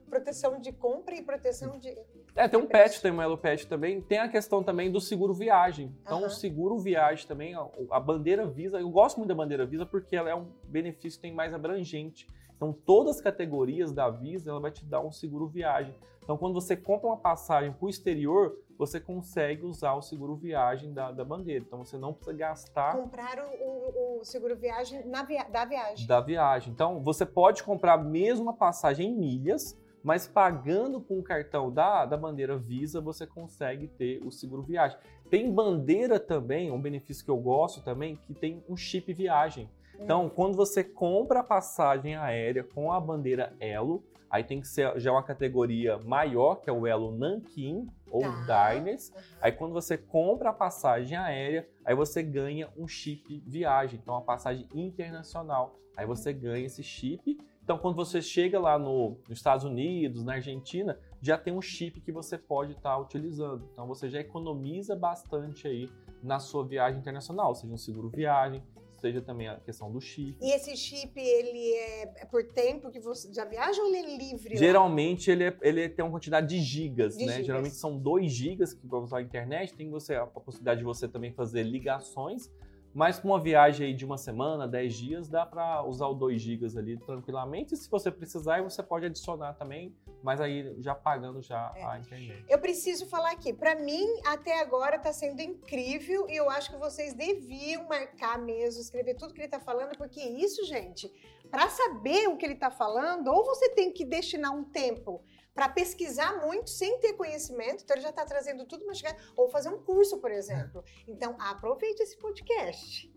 Proteção 0.09 0.59
de 0.59 0.71
compra 0.71 1.13
e 1.15 1.21
proteção 1.21 1.77
de. 1.77 1.95
É, 2.35 2.47
tem 2.47 2.59
um 2.59 2.65
pet, 2.65 2.99
tem 3.01 3.11
um 3.11 3.21
Elo 3.21 3.37
Pet 3.37 3.67
também. 3.67 4.01
Tem 4.01 4.17
a 4.17 4.27
questão 4.27 4.63
também 4.63 4.91
do 4.91 4.99
seguro 4.99 5.33
viagem. 5.33 5.95
Então, 6.01 6.17
Aham. 6.19 6.27
o 6.27 6.29
seguro 6.31 6.79
viagem 6.79 7.27
também, 7.27 7.53
a, 7.53 7.67
a 7.91 7.99
bandeira 7.99 8.45
Visa, 8.47 8.79
eu 8.79 8.89
gosto 8.89 9.17
muito 9.17 9.29
da 9.29 9.35
bandeira 9.35 9.65
Visa 9.65 9.85
porque 9.85 10.15
ela 10.15 10.29
é 10.29 10.35
um 10.35 10.47
benefício 10.63 11.19
que 11.19 11.27
tem 11.27 11.33
mais 11.33 11.53
abrangente. 11.53 12.27
Então, 12.55 12.73
todas 12.73 13.17
as 13.17 13.21
categorias 13.21 13.91
da 13.91 14.09
Visa, 14.09 14.49
ela 14.49 14.59
vai 14.59 14.71
te 14.71 14.83
dar 14.83 15.01
um 15.01 15.11
seguro 15.11 15.47
viagem. 15.47 15.93
Então, 16.23 16.37
quando 16.37 16.53
você 16.53 16.75
compra 16.75 17.07
uma 17.07 17.17
passagem 17.17 17.71
para 17.73 17.85
o 17.85 17.89
exterior, 17.89 18.57
você 18.79 18.99
consegue 18.99 19.65
usar 19.65 19.93
o 19.93 20.01
seguro 20.01 20.35
viagem 20.35 20.91
da, 20.93 21.11
da 21.11 21.23
bandeira. 21.25 21.63
Então, 21.67 21.83
você 21.85 21.97
não 21.97 22.13
precisa 22.13 22.35
gastar 22.35 22.95
Comprar 22.95 23.37
o, 23.59 23.63
o- 23.63 24.19
o 24.21 24.23
seguro 24.25 24.55
viagem 24.55 25.05
na 25.05 25.21
via- 25.23 25.43
da 25.43 25.65
viagem. 25.65 26.07
da 26.07 26.19
viagem. 26.21 26.71
Então, 26.73 27.03
você 27.03 27.25
pode 27.25 27.61
comprar 27.61 27.97
mesmo 27.97 28.49
a 28.49 28.53
passagem 28.53 29.09
em 29.11 29.15
milhas, 29.15 29.77
mas 30.03 30.27
pagando 30.27 30.99
com 30.99 31.17
o 31.19 31.23
cartão 31.23 31.71
da, 31.71 32.05
da 32.05 32.17
bandeira 32.17 32.57
Visa, 32.57 32.99
você 32.99 33.25
consegue 33.25 33.87
ter 33.87 34.21
o 34.25 34.31
seguro 34.31 34.61
viagem. 34.61 34.97
Tem 35.29 35.51
bandeira 35.51 36.19
também, 36.19 36.71
um 36.71 36.81
benefício 36.81 37.23
que 37.23 37.31
eu 37.31 37.37
gosto 37.37 37.81
também, 37.81 38.17
que 38.17 38.33
tem 38.33 38.63
um 38.67 38.75
chip 38.75 39.11
viagem. 39.13 39.69
Então, 39.99 40.29
quando 40.29 40.55
você 40.55 40.83
compra 40.83 41.39
a 41.39 41.43
passagem 41.43 42.15
aérea 42.15 42.63
com 42.63 42.91
a 42.91 42.99
bandeira 42.99 43.55
Elo, 43.59 44.03
aí 44.29 44.43
tem 44.43 44.59
que 44.59 44.67
ser 44.67 44.99
já 44.99 45.11
uma 45.11 45.23
categoria 45.23 45.97
maior, 45.99 46.55
que 46.55 46.69
é 46.69 46.73
o 46.73 46.85
Elo 46.85 47.15
Nankin 47.15 47.87
ou 48.09 48.21
Tá. 48.45 48.73
Diners. 48.73 49.09
Uhum. 49.09 49.21
Aí 49.41 49.51
quando 49.51 49.73
você 49.73 49.97
compra 49.97 50.49
a 50.49 50.53
passagem 50.53 51.17
aérea, 51.17 51.67
aí 51.85 51.95
você 51.95 52.21
ganha 52.21 52.69
um 52.75 52.87
chip 52.87 53.43
viagem, 53.45 53.99
então 54.01 54.15
uma 54.15 54.21
passagem 54.21 54.67
internacional. 54.73 55.79
Aí 55.95 56.05
você 56.05 56.33
ganha 56.33 56.65
esse 56.65 56.83
chip. 56.83 57.39
Então 57.63 57.77
quando 57.77 57.95
você 57.95 58.21
chega 58.21 58.59
lá 58.59 58.77
no, 58.77 59.17
nos 59.27 59.37
Estados 59.39 59.63
Unidos, 59.65 60.23
na 60.23 60.33
Argentina, 60.33 60.99
já 61.21 61.37
tem 61.37 61.53
um 61.53 61.61
chip 61.61 62.01
que 62.01 62.11
você 62.11 62.37
pode 62.37 62.73
estar 62.73 62.97
utilizando. 62.97 63.67
Então 63.71 63.87
você 63.87 64.09
já 64.09 64.19
economiza 64.19 64.95
bastante 64.95 65.67
aí 65.67 65.89
na 66.21 66.39
sua 66.39 66.65
viagem 66.65 66.99
internacional, 66.99 67.55
seja 67.55 67.73
um 67.73 67.77
seguro 67.77 68.09
viagem, 68.09 68.61
seja 68.99 69.21
também 69.21 69.47
a 69.47 69.57
questão 69.59 69.91
do 69.91 69.99
chip. 70.01 70.37
E 70.41 70.51
esse 70.53 70.75
chip, 70.75 71.11
ele 71.19 71.73
é 71.73 72.03
é 72.23 72.25
por 72.25 72.43
tempo 72.43 72.89
que 72.91 72.99
você 72.99 73.33
já 73.33 73.45
viaja 73.45 73.81
ou 73.81 73.87
ele 73.87 73.97
é 73.97 74.17
livre? 74.17 74.55
Geralmente 74.57 75.31
ele, 75.31 75.45
é- 75.45 75.57
ele 75.61 75.87
tem 75.89 76.03
uma 76.03 76.11
quantidade 76.11 76.47
de 76.47 76.61
gigas, 76.61 77.15
De 77.17 77.25
né? 77.25 77.31
gigas. 77.33 77.45
Geralmente 77.47 77.75
são 77.75 77.97
2 77.97 78.31
gigas 78.31 78.73
que 78.73 78.85
para 78.85 78.99
usar 78.99 79.17
a 79.19 79.21
internet, 79.21 79.73
tem 79.73 79.89
você 79.89 80.15
a 80.15 80.25
possibilidade 80.25 80.79
de 80.79 80.85
você 80.85 81.07
também 81.07 81.31
fazer 81.33 81.63
ligações, 81.63 82.49
mas 82.93 83.19
com 83.19 83.29
uma 83.29 83.39
viagem 83.39 83.87
aí 83.87 83.93
de 83.93 84.05
uma 84.05 84.17
semana, 84.17 84.67
10 84.67 84.93
dias, 84.93 85.27
dá 85.27 85.45
para 85.45 85.83
usar 85.83 86.07
o 86.07 86.13
2 86.13 86.41
gigas 86.41 86.77
ali 86.77 86.97
tranquilamente. 86.97 87.73
E 87.73 87.77
se 87.77 87.89
você 87.89 88.11
precisar, 88.11 88.61
você 88.61 88.83
pode 88.83 89.05
adicionar 89.05 89.53
também, 89.53 89.95
mas 90.21 90.39
aí 90.39 90.75
já 90.79 90.93
pagando 90.93 91.41
já 91.41 91.73
É. 91.75 91.83
a 91.83 91.97
internet. 91.99 92.45
Eu 92.47 92.59
preciso 92.59 93.05
falar 93.07 93.31
aqui, 93.31 93.51
para 93.51 93.75
mim 93.75 94.05
até 94.25 94.61
agora 94.61 94.99
tá 94.99 95.11
sendo 95.11 95.41
incrível 95.41 96.27
e 96.29 96.35
eu 96.35 96.49
acho 96.49 96.71
que 96.71 96.77
vocês 96.77 97.13
deviam 97.13 97.87
marcar 97.87 98.37
mesmo, 98.37 98.79
escrever 98.81 99.15
tudo 99.15 99.33
que 99.33 99.41
ele 99.41 99.47
tá 99.49 99.59
falando, 99.59 99.97
porque 99.97 100.21
isso, 100.21 100.63
gente, 100.65 101.11
para 101.49 101.69
saber 101.69 102.27
o 102.29 102.37
que 102.37 102.45
ele 102.45 102.55
tá 102.55 102.69
falando, 102.71 103.27
ou 103.27 103.43
você 103.43 103.69
tem 103.69 103.91
que 103.91 104.05
destinar 104.05 104.51
um 104.55 104.63
tempo 104.63 105.21
para 105.53 105.69
pesquisar 105.69 106.41
muito 106.45 106.69
sem 106.69 106.99
ter 106.99 107.13
conhecimento, 107.13 107.83
então 107.83 107.95
ele 107.95 108.03
já 108.03 108.11
tá 108.11 108.25
trazendo 108.25 108.65
tudo 108.65 108.85
mastigado, 108.85 109.17
ou 109.35 109.47
fazer 109.49 109.69
um 109.69 109.83
curso, 109.83 110.17
por 110.19 110.31
exemplo. 110.31 110.83
Então, 111.07 111.35
aproveite 111.39 112.01
esse 112.01 112.17
podcast. 112.17 113.11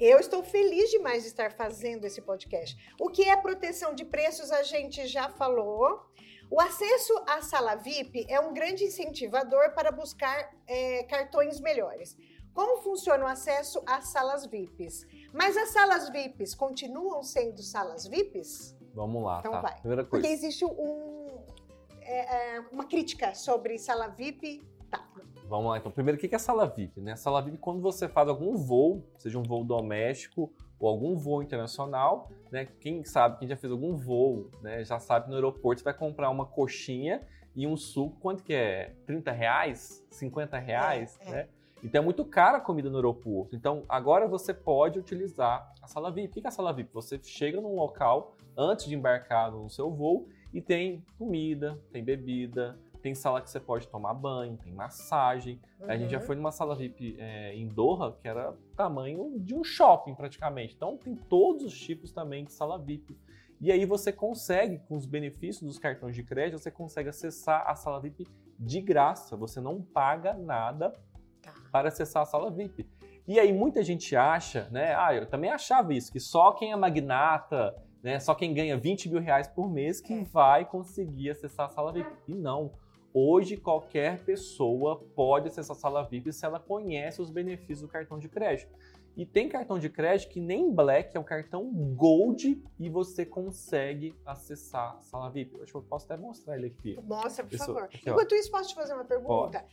Eu 0.00 0.18
estou 0.18 0.42
feliz 0.42 0.90
demais 0.90 1.22
de 1.22 1.28
estar 1.28 1.52
fazendo 1.52 2.04
esse 2.04 2.20
podcast. 2.20 2.76
O 3.00 3.08
que 3.10 3.28
é 3.28 3.36
proteção 3.36 3.94
de 3.94 4.04
preços, 4.04 4.50
a 4.50 4.62
gente 4.62 5.06
já 5.06 5.28
falou. 5.28 6.00
O 6.50 6.60
acesso 6.60 7.12
à 7.28 7.40
sala 7.42 7.74
VIP 7.76 8.26
é 8.28 8.40
um 8.40 8.52
grande 8.52 8.84
incentivador 8.84 9.72
para 9.74 9.92
buscar 9.92 10.50
é, 10.66 11.04
cartões 11.04 11.60
melhores. 11.60 12.16
Como 12.52 12.82
funciona 12.82 13.24
o 13.24 13.28
acesso 13.28 13.82
às 13.86 14.08
salas 14.08 14.46
VIPs? 14.46 15.06
Mas 15.32 15.56
as 15.56 15.70
salas 15.70 16.08
VIPs 16.10 16.54
continuam 16.54 17.22
sendo 17.22 17.62
salas 17.62 18.06
VIPs? 18.06 18.76
Vamos 18.94 19.24
lá, 19.24 19.40
Então 19.40 19.52
tá? 19.52 19.60
vai. 19.60 19.78
Primeira 19.80 20.04
Porque 20.04 20.26
coisa. 20.28 20.34
existe 20.44 20.64
um, 20.64 21.23
é, 22.04 22.56
é, 22.56 22.60
uma 22.72 22.84
crítica 22.84 23.34
sobre 23.34 23.78
sala 23.78 24.08
VIP. 24.08 24.62
Tá. 24.90 25.04
Vamos 25.48 25.70
lá, 25.70 25.78
então. 25.78 25.90
Primeiro, 25.90 26.18
o 26.18 26.20
que 26.20 26.34
é 26.34 26.38
sala 26.38 26.66
VIP? 26.66 27.00
Né? 27.00 27.16
Sala 27.16 27.42
VIP, 27.42 27.58
quando 27.58 27.80
você 27.80 28.08
faz 28.08 28.28
algum 28.28 28.56
voo, 28.56 29.04
seja 29.18 29.38
um 29.38 29.42
voo 29.42 29.64
doméstico 29.64 30.52
ou 30.78 30.88
algum 30.88 31.16
voo 31.16 31.42
internacional, 31.42 32.30
né? 32.50 32.66
Quem 32.80 33.04
sabe, 33.04 33.38
quem 33.38 33.48
já 33.48 33.56
fez 33.56 33.72
algum 33.72 33.96
voo, 33.96 34.50
né? 34.62 34.84
Já 34.84 34.98
sabe 34.98 35.28
no 35.28 35.34
aeroporto 35.34 35.80
você 35.80 35.84
vai 35.84 35.94
comprar 35.94 36.30
uma 36.30 36.46
coxinha 36.46 37.22
e 37.54 37.66
um 37.66 37.76
suco, 37.76 38.18
quanto 38.20 38.42
que 38.42 38.52
é? 38.52 38.92
30 39.06 39.30
reais? 39.30 40.04
50 40.10 40.58
reais, 40.58 41.18
É, 41.20 41.28
é. 41.28 41.30
né? 41.30 41.48
Então 41.82 42.00
é 42.00 42.04
muito 42.04 42.24
cara 42.24 42.56
a 42.56 42.60
comida 42.60 42.88
no 42.88 42.96
aeroporto. 42.96 43.54
Então 43.54 43.82
agora 43.88 44.26
você 44.26 44.54
pode 44.54 44.98
utilizar 44.98 45.70
a 45.82 45.86
sala 45.86 46.10
VIP. 46.10 46.38
O 46.38 46.40
que 46.40 46.46
é 46.46 46.48
a 46.48 46.50
sala 46.50 46.72
VIP? 46.72 46.90
Você 46.94 47.20
chega 47.22 47.60
num 47.60 47.74
local 47.76 48.34
antes 48.56 48.86
de 48.86 48.94
embarcar 48.94 49.52
no 49.52 49.68
seu 49.68 49.90
voo 49.90 50.26
e 50.54 50.62
tem 50.62 51.04
comida, 51.18 51.78
tem 51.92 52.02
bebida, 52.02 52.78
tem 53.02 53.14
sala 53.14 53.42
que 53.42 53.50
você 53.50 53.60
pode 53.60 53.86
tomar 53.88 54.14
banho, 54.14 54.56
tem 54.56 54.72
massagem. 54.72 55.60
A 55.86 55.94
gente 55.96 56.10
já 56.12 56.18
Uhum. 56.20 56.24
foi 56.24 56.36
numa 56.36 56.50
sala 56.52 56.74
VIP 56.74 57.16
é, 57.18 57.54
em 57.54 57.68
Doha, 57.68 58.16
que 58.22 58.26
era 58.26 58.54
tamanho 58.74 59.38
de 59.40 59.54
um 59.54 59.62
shopping 59.62 60.14
praticamente. 60.14 60.74
Então 60.74 60.96
tem 60.96 61.14
todos 61.14 61.64
os 61.64 61.78
tipos 61.78 62.12
também 62.12 62.44
de 62.44 62.52
sala 62.52 62.78
VIP. 62.78 63.18
E 63.60 63.70
aí 63.70 63.84
você 63.84 64.10
consegue, 64.12 64.78
com 64.88 64.96
os 64.96 65.04
benefícios 65.06 65.62
dos 65.66 65.78
cartões 65.78 66.14
de 66.14 66.22
crédito, 66.22 66.58
você 66.58 66.70
consegue 66.70 67.08
acessar 67.10 67.64
a 67.66 67.74
sala 67.74 68.00
VIP 68.00 68.26
de 68.58 68.80
graça. 68.80 69.36
Você 69.36 69.60
não 69.60 69.82
paga 69.82 70.32
nada 70.34 70.94
Tá. 71.42 71.52
para 71.70 71.88
acessar 71.88 72.22
a 72.22 72.26
sala 72.26 72.50
VIP. 72.50 72.88
E 73.28 73.38
aí 73.38 73.52
muita 73.52 73.82
gente 73.82 74.14
acha, 74.16 74.68
né? 74.70 74.94
Ah, 74.94 75.14
eu 75.14 75.26
também 75.26 75.50
achava 75.50 75.92
isso, 75.92 76.10
que 76.12 76.20
só 76.20 76.52
quem 76.52 76.72
é 76.72 76.76
magnata, 76.76 77.74
né? 78.04 78.20
Só 78.20 78.34
quem 78.34 78.52
ganha 78.54 78.76
20 78.76 79.08
mil 79.08 79.20
reais 79.20 79.48
por 79.48 79.68
mês 79.68 80.00
que 80.00 80.12
É. 80.12 80.22
vai 80.24 80.64
conseguir 80.64 81.30
acessar 81.30 81.66
a 81.66 81.68
sala 81.70 81.90
VIP. 81.92 82.08
E 82.28 82.34
não. 82.34 82.70
Hoje 83.12 83.56
qualquer 83.56 84.22
pessoa 84.24 84.98
pode 85.14 85.48
acessar 85.48 85.74
a 85.76 85.80
sala 85.80 86.02
VIP 86.02 86.32
se 86.32 86.44
ela 86.44 86.60
conhece 86.60 87.22
os 87.22 87.30
benefícios 87.30 87.80
do 87.80 87.88
cartão 87.88 88.18
de 88.18 88.28
crédito. 88.28 88.70
E 89.16 89.24
tem 89.24 89.48
cartão 89.48 89.78
de 89.78 89.88
crédito 89.88 90.30
que 90.32 90.40
nem 90.40 90.74
Black 90.74 91.16
é 91.16 91.20
o 91.20 91.24
cartão 91.24 91.72
Gold 91.94 92.60
e 92.80 92.90
você 92.90 93.24
consegue 93.24 94.12
acessar 94.26 94.96
a 94.98 95.02
sala 95.02 95.30
VIP. 95.30 95.54
Eu 95.54 95.62
acho 95.62 95.70
que 95.72 95.78
eu 95.78 95.82
posso 95.82 96.04
até 96.12 96.20
mostrar 96.20 96.56
ele 96.58 96.66
aqui. 96.66 96.98
Mostra, 97.04 97.44
por 97.44 97.54
Isso, 97.54 97.64
favor. 97.64 97.82
aqui. 97.84 98.00
Enquanto 98.10 98.34
isso, 98.34 98.50
posso 98.50 98.70
te 98.70 98.74
fazer 98.74 98.92
uma 98.92 99.04
pergunta? 99.04 99.64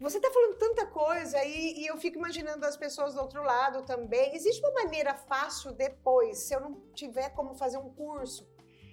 Você 0.00 0.18
está 0.18 0.30
falando 0.30 0.56
tanta 0.56 0.86
coisa 0.86 1.42
e, 1.44 1.82
e 1.82 1.86
eu 1.86 1.96
fico 1.96 2.18
imaginando 2.18 2.64
as 2.66 2.76
pessoas 2.76 3.14
do 3.14 3.20
outro 3.20 3.42
lado 3.42 3.82
também. 3.82 4.34
Existe 4.34 4.60
uma 4.60 4.82
maneira 4.82 5.14
fácil 5.14 5.72
depois, 5.72 6.38
se 6.38 6.54
eu 6.54 6.60
não 6.60 6.74
tiver 6.94 7.30
como 7.30 7.54
fazer 7.54 7.78
um 7.78 7.90
curso, 7.90 8.46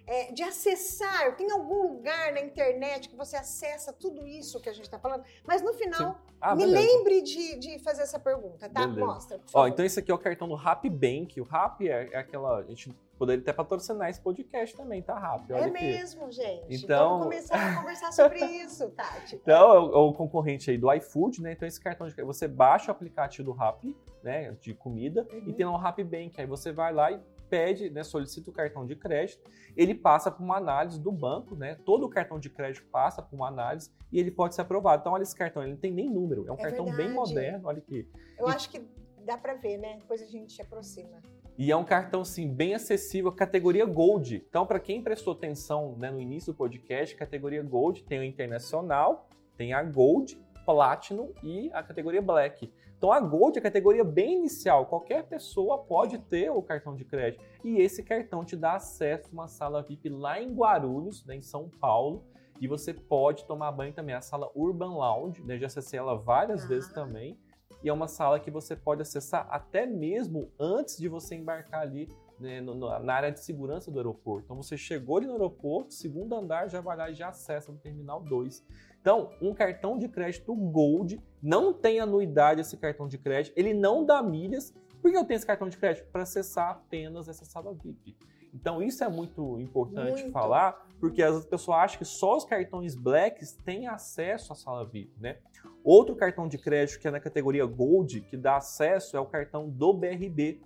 é, 0.07 0.31
de 0.31 0.43
acessar? 0.43 1.35
Tem 1.35 1.49
algum 1.51 1.83
lugar 1.93 2.33
na 2.33 2.41
internet 2.41 3.07
que 3.09 3.15
você 3.15 3.35
acessa 3.35 3.93
tudo 3.93 4.25
isso 4.27 4.59
que 4.59 4.69
a 4.69 4.73
gente 4.73 4.85
está 4.85 4.99
falando? 4.99 5.23
Mas 5.45 5.61
no 5.61 5.73
final, 5.73 6.19
Ah, 6.39 6.55
me 6.55 6.65
beleza. 6.65 6.81
lembre 6.87 7.21
de, 7.21 7.55
de 7.57 7.79
fazer 7.79 8.01
essa 8.03 8.19
pergunta, 8.19 8.69
tá? 8.69 8.87
Beleza. 8.87 9.05
Mostra, 9.05 9.39
Ó, 9.53 9.67
então 9.67 9.85
esse 9.85 9.99
aqui 9.99 10.11
é 10.11 10.13
o 10.13 10.17
cartão 10.17 10.47
do 10.47 10.55
Rap 10.55 10.89
Bank. 10.89 11.39
O 11.39 11.43
Rap 11.43 11.87
é, 11.87 12.09
é 12.11 12.17
aquela. 12.17 12.59
A 12.59 12.63
gente 12.63 12.89
poderia 13.17 13.39
até 13.41 13.53
patrocinar 13.53 14.09
esse 14.09 14.19
podcast 14.19 14.75
também, 14.75 15.01
tá, 15.01 15.17
Rap? 15.17 15.51
É 15.53 15.63
aqui. 15.65 15.71
mesmo, 15.71 16.31
gente. 16.31 16.65
Então- 16.83 17.09
Vamos 17.19 17.23
começar 17.25 17.55
a 17.55 17.79
conversar 17.79 18.11
sobre 18.11 18.39
isso, 18.65 18.89
Tati. 18.89 19.35
Então, 19.35 19.73
é 19.75 19.79
o, 19.79 19.93
é 19.93 19.97
o 20.09 20.13
concorrente 20.13 20.71
aí 20.71 20.77
do 20.77 20.91
iFood, 20.93 21.41
né? 21.41 21.51
Então, 21.51 21.67
esse 21.67 21.79
cartão 21.79 22.07
de 22.07 22.15
você 22.23 22.47
baixa 22.47 22.91
o 22.91 22.95
aplicativo 22.95 23.43
do 23.45 23.51
Rap, 23.51 23.95
né? 24.23 24.51
De 24.59 24.73
comida, 24.73 25.27
Uhum. 25.31 25.43
e 25.47 25.53
tem 25.53 25.65
lá 25.65 25.73
o 25.73 25.77
Rap 25.77 26.03
Bank. 26.03 26.33
Aí 26.41 26.47
você 26.47 26.71
vai 26.71 26.91
lá 26.91 27.11
e 27.11 27.19
pede, 27.51 27.89
né? 27.89 28.03
Solicita 28.03 28.49
o 28.49 28.53
cartão 28.53 28.85
de 28.85 28.95
crédito. 28.95 29.43
Ele 29.75 29.93
passa 29.93 30.31
por 30.31 30.41
uma 30.41 30.55
análise 30.55 30.97
do 30.99 31.11
banco, 31.11 31.53
né? 31.53 31.75
Todo 31.85 32.05
o 32.05 32.09
cartão 32.09 32.39
de 32.39 32.49
crédito 32.49 32.85
passa 32.89 33.21
por 33.21 33.35
uma 33.35 33.49
análise 33.49 33.91
e 34.11 34.17
ele 34.19 34.31
pode 34.31 34.55
ser 34.55 34.61
aprovado. 34.61 35.01
Então, 35.01 35.11
olha 35.11 35.23
esse 35.23 35.35
cartão, 35.35 35.61
ele 35.61 35.73
não 35.73 35.79
tem 35.79 35.91
nem 35.91 36.09
número. 36.09 36.47
É 36.47 36.51
um 36.51 36.55
É 36.55 36.61
cartão 36.61 36.85
bem 36.85 36.95
verdade. 36.95 37.13
moderno, 37.13 37.67
olha 37.67 37.79
aqui. 37.79 38.09
Eu 38.39 38.47
acho 38.47 38.69
que 38.69 38.81
dá 39.25 39.37
pra 39.37 39.53
ver, 39.55 39.77
né? 39.77 39.97
Depois 39.99 40.21
a 40.21 40.25
gente 40.25 40.53
se 40.53 40.61
aproxima. 40.61 41.21
E 41.57 41.69
é 41.69 41.75
um 41.75 41.83
cartão, 41.83 42.21
assim, 42.21 42.47
bem 42.47 42.73
acessível, 42.73 43.31
categoria 43.31 43.85
Gold. 43.85 44.43
Então, 44.49 44.65
para 44.65 44.79
quem 44.79 45.03
prestou 45.03 45.33
atenção 45.33 45.95
né, 45.97 46.09
no 46.09 46.19
início 46.19 46.53
do 46.53 46.57
podcast, 46.57 47.15
categoria 47.15 47.61
Gold 47.61 48.03
tem 48.05 48.19
o 48.19 48.23
Internacional, 48.23 49.29
tem 49.57 49.73
a 49.73 49.83
Gold, 49.83 50.39
Platinum 50.65 51.33
e 51.43 51.69
a 51.73 51.83
categoria 51.83 52.21
Black. 52.21 52.71
Então, 53.01 53.11
a 53.11 53.19
Gold 53.19 53.57
é 53.57 53.59
a 53.59 53.63
categoria 53.63 54.03
bem 54.03 54.37
inicial. 54.37 54.85
Qualquer 54.85 55.23
pessoa 55.23 55.79
pode 55.79 56.19
ter 56.19 56.51
o 56.51 56.61
cartão 56.61 56.95
de 56.95 57.03
crédito. 57.03 57.43
E 57.63 57.79
esse 57.81 58.03
cartão 58.03 58.45
te 58.45 58.55
dá 58.55 58.73
acesso 58.75 59.27
a 59.27 59.33
uma 59.33 59.47
sala 59.47 59.81
VIP 59.81 60.07
lá 60.07 60.39
em 60.39 60.53
Guarulhos, 60.53 61.25
né, 61.25 61.35
em 61.35 61.41
São 61.41 61.67
Paulo. 61.67 62.23
E 62.59 62.67
você 62.67 62.93
pode 62.93 63.43
tomar 63.45 63.71
banho 63.71 63.91
também. 63.91 64.13
A 64.13 64.21
sala 64.21 64.51
Urban 64.53 64.93
Lounge, 64.93 65.41
né, 65.43 65.57
já 65.57 65.65
acessei 65.65 65.97
ela 65.97 66.13
várias 66.13 66.63
Ah. 66.63 66.67
vezes 66.67 66.93
também. 66.93 67.39
E 67.83 67.89
é 67.89 67.93
uma 67.93 68.07
sala 68.07 68.39
que 68.39 68.51
você 68.51 68.75
pode 68.75 69.01
acessar 69.01 69.47
até 69.49 69.87
mesmo 69.87 70.51
antes 70.59 70.95
de 70.99 71.07
você 71.09 71.33
embarcar 71.33 71.81
ali 71.81 72.07
né, 72.39 72.59
no- 72.59 72.75
na 72.99 73.13
área 73.13 73.31
de 73.31 73.39
segurança 73.39 73.91
do 73.91 73.99
aeroporto. 73.99 74.45
Então 74.45 74.57
você 74.57 74.75
chegou 74.75 75.17
ali 75.17 75.27
no 75.27 75.33
aeroporto, 75.33 75.93
segundo 75.93 76.33
andar, 76.35 76.67
já 76.69 76.81
vai 76.81 76.97
lá 76.97 77.07
e 77.09 77.13
já 77.13 77.29
acessa 77.29 77.71
no 77.71 77.77
Terminal 77.77 78.19
2. 78.21 78.63
Então, 79.01 79.31
um 79.41 79.53
cartão 79.53 79.97
de 79.97 80.07
crédito 80.07 80.55
Gold 80.55 81.19
não 81.41 81.73
tem 81.73 81.99
anuidade 81.99 82.61
esse 82.61 82.77
cartão 82.77 83.07
de 83.07 83.17
crédito, 83.17 83.53
ele 83.57 83.73
não 83.73 84.05
dá 84.05 84.21
milhas. 84.21 84.73
Por 85.01 85.09
que 85.09 85.17
eu 85.17 85.25
tenho 85.25 85.37
esse 85.37 85.45
cartão 85.45 85.67
de 85.67 85.77
crédito? 85.77 86.07
Para 86.11 86.21
acessar 86.21 86.69
apenas 86.69 87.27
essa 87.27 87.43
sala 87.43 87.73
VIP. 87.73 88.15
Então, 88.53 88.81
isso 88.83 89.03
é 89.03 89.09
muito 89.09 89.59
importante 89.59 90.21
Muito. 90.23 90.31
falar, 90.31 90.85
porque 90.99 91.23
as 91.23 91.45
pessoas 91.45 91.77
acham 91.79 91.97
que 91.97 92.05
só 92.05 92.37
os 92.37 92.45
cartões 92.45 92.95
Blacks 92.95 93.53
têm 93.65 93.87
acesso 93.87 94.53
à 94.53 94.55
sala 94.55 94.85
VIP, 94.85 95.19
né? 95.19 95.37
Outro 95.83 96.15
cartão 96.15 96.47
de 96.47 96.57
crédito 96.57 96.99
que 96.99 97.07
é 97.07 97.11
na 97.11 97.19
categoria 97.19 97.65
Gold, 97.65 98.21
que 98.21 98.37
dá 98.37 98.57
acesso, 98.57 99.15
é 99.15 99.19
o 99.19 99.25
cartão 99.25 99.69
do 99.69 99.93
BRB. 99.93 100.61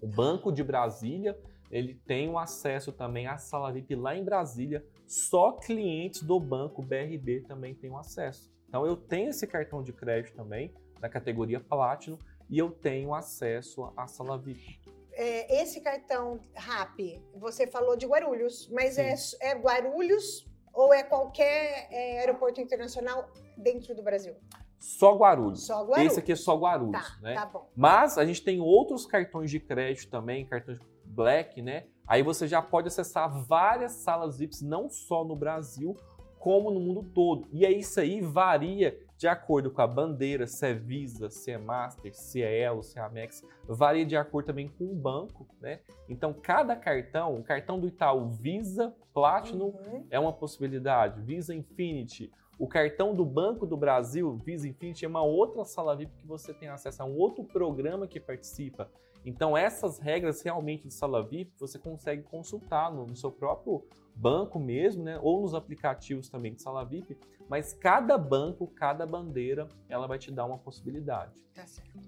O 0.00 0.06
Banco 0.06 0.52
de 0.52 0.62
Brasília, 0.62 1.38
ele 1.70 1.94
tem 2.06 2.28
um 2.28 2.38
acesso 2.38 2.92
também 2.92 3.26
à 3.26 3.36
sala 3.36 3.72
VIP 3.72 3.94
lá 3.96 4.16
em 4.16 4.24
Brasília. 4.24 4.84
Só 5.06 5.52
clientes 5.52 6.22
do 6.22 6.38
Banco 6.40 6.82
BRB 6.82 7.42
também 7.46 7.74
têm 7.74 7.90
um 7.90 7.98
acesso. 7.98 8.50
Então 8.68 8.84
eu 8.86 8.96
tenho 8.96 9.30
esse 9.30 9.46
cartão 9.46 9.82
de 9.82 9.92
crédito 9.92 10.34
também, 10.34 10.74
na 11.00 11.08
categoria 11.08 11.60
Platinum, 11.60 12.18
e 12.50 12.58
eu 12.58 12.70
tenho 12.70 13.14
acesso 13.14 13.92
à 13.96 14.06
sala 14.06 14.36
VIP. 14.38 14.80
é, 15.12 15.62
esse 15.62 15.80
cartão 15.80 16.38
RAP, 16.54 16.98
você 17.34 17.66
falou 17.66 17.96
de 17.96 18.06
Guarulhos, 18.06 18.68
mas 18.70 18.98
é, 18.98 19.14
é 19.40 19.54
Guarulhos 19.54 20.46
ou 20.74 20.92
é 20.92 21.02
qualquer 21.02 21.88
é, 21.90 22.18
aeroporto 22.20 22.60
internacional 22.60 23.30
dentro 23.56 23.94
do 23.94 24.02
Brasil? 24.02 24.34
Só 24.78 25.16
Guarulhos. 25.16 25.64
Só 25.66 25.82
Guarulhos. 25.84 26.12
Esse 26.12 26.20
aqui 26.20 26.32
é 26.32 26.36
só 26.36 26.54
Guarulhos, 26.56 26.92
Tá, 27.00 27.18
né? 27.22 27.34
tá 27.34 27.46
bom. 27.46 27.66
Mas 27.74 28.18
a 28.18 28.26
gente 28.26 28.42
tem 28.44 28.60
outros 28.60 29.06
cartões 29.06 29.50
de 29.50 29.58
crédito 29.58 30.10
também, 30.10 30.44
cartões 30.46 30.78
Black, 31.16 31.62
né? 31.62 31.84
Aí 32.06 32.22
você 32.22 32.46
já 32.46 32.60
pode 32.60 32.88
acessar 32.88 33.28
várias 33.44 33.92
salas 33.92 34.38
VIPs, 34.38 34.60
não 34.60 34.88
só 34.90 35.24
no 35.24 35.34
Brasil, 35.34 35.96
como 36.38 36.70
no 36.70 36.78
mundo 36.78 37.02
todo. 37.02 37.48
E 37.50 37.64
aí 37.64 37.80
isso 37.80 37.98
aí 37.98 38.20
varia 38.20 38.96
de 39.16 39.26
acordo 39.26 39.70
com 39.70 39.80
a 39.80 39.86
bandeira, 39.86 40.46
se 40.46 40.66
é 40.66 40.74
Visa, 40.74 41.30
se 41.30 41.50
é 41.50 41.56
Master, 41.56 42.14
se 42.14 42.42
é 42.42 42.60
Elo, 42.60 42.82
se 42.82 42.98
é 42.98 43.02
Amex, 43.02 43.42
varia 43.66 44.04
de 44.04 44.14
acordo 44.14 44.46
também 44.46 44.68
com 44.68 44.84
o 44.84 44.94
banco, 44.94 45.48
né? 45.58 45.80
Então 46.06 46.34
cada 46.34 46.76
cartão, 46.76 47.34
o 47.34 47.42
cartão 47.42 47.80
do 47.80 47.88
Itaú 47.88 48.28
Visa 48.28 48.94
Platinum 49.14 49.68
Uhum. 49.68 50.06
é 50.10 50.20
uma 50.20 50.34
possibilidade, 50.34 51.22
Visa 51.22 51.54
Infinity, 51.54 52.30
o 52.58 52.68
cartão 52.68 53.14
do 53.14 53.24
Banco 53.24 53.66
do 53.66 53.76
Brasil, 53.76 54.36
Visa 54.44 54.68
Infinity, 54.68 55.04
é 55.04 55.08
uma 55.08 55.22
outra 55.22 55.64
sala 55.64 55.96
VIP 55.96 56.12
que 56.16 56.26
você 56.26 56.54
tem 56.54 56.68
acesso 56.68 57.02
a 57.02 57.06
um 57.06 57.16
outro 57.16 57.42
programa 57.42 58.06
que 58.06 58.20
participa. 58.20 58.90
Então, 59.26 59.56
essas 59.56 59.98
regras 59.98 60.40
realmente 60.40 60.86
de 60.86 60.94
sala 60.94 61.20
VIP 61.26 61.52
você 61.58 61.80
consegue 61.80 62.22
consultar 62.22 62.92
no, 62.92 63.04
no 63.04 63.16
seu 63.16 63.32
próprio 63.32 63.84
banco 64.14 64.60
mesmo, 64.60 65.02
né? 65.02 65.18
Ou 65.20 65.42
nos 65.42 65.52
aplicativos 65.52 66.28
também 66.28 66.54
de 66.54 66.62
sala 66.62 66.84
VIP. 66.84 67.18
Mas 67.48 67.74
cada 67.74 68.16
banco, 68.16 68.68
cada 68.68 69.04
bandeira, 69.04 69.66
ela 69.88 70.06
vai 70.06 70.16
te 70.16 70.30
dar 70.30 70.44
uma 70.44 70.58
possibilidade. 70.58 71.32
Tá 71.52 71.66
certo. 71.66 71.98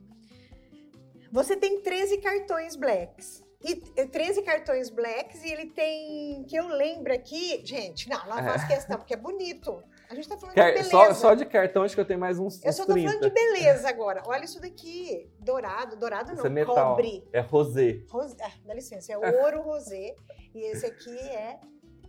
Você 1.32 1.56
tem 1.56 1.82
13 1.82 2.18
cartões 2.18 2.76
blacks. 2.76 3.44
E 3.60 3.82
eh, 3.96 4.06
13 4.06 4.42
cartões 4.42 4.88
blacks 4.88 5.42
e 5.42 5.50
ele 5.50 5.66
tem, 5.66 6.44
que 6.44 6.54
eu 6.54 6.68
lembro 6.68 7.12
aqui, 7.12 7.60
gente, 7.66 8.08
não, 8.08 8.24
não 8.26 8.36
faço 8.36 8.68
questão, 8.68 8.96
porque 8.96 9.14
é 9.14 9.16
bonito. 9.16 9.82
A 10.10 10.14
gente 10.14 10.28
tá 10.28 10.36
falando 10.38 10.54
de 10.54 10.60
Quer- 10.60 10.72
beleza. 10.72 10.90
Só, 10.90 11.12
só 11.14 11.34
de 11.34 11.44
cartão, 11.44 11.82
acho 11.82 11.94
que 11.94 12.00
eu 12.00 12.04
tenho 12.06 12.18
mais 12.18 12.38
uns, 12.38 12.62
eu 12.64 12.70
uns 12.70 12.76
só 12.76 12.86
tô 12.86 12.92
30. 12.94 13.08
falando 13.10 13.24
de 13.28 13.30
beleza 13.34 13.88
agora. 13.88 14.22
Olha 14.26 14.44
isso 14.44 14.60
daqui. 14.60 15.30
Dourado, 15.38 15.96
dourado 15.96 16.34
não, 16.34 16.46
é 16.46 16.48
metal. 16.48 16.74
cobre. 16.96 17.28
É 17.32 17.40
rosé. 17.40 18.02
Rosé, 18.10 18.36
ah, 18.40 18.50
dá 18.64 18.74
licença, 18.74 19.12
é 19.12 19.18
ouro 19.44 19.60
rosé. 19.62 20.14
E 20.54 20.62
esse 20.70 20.86
aqui 20.86 21.16
é, 21.18 21.60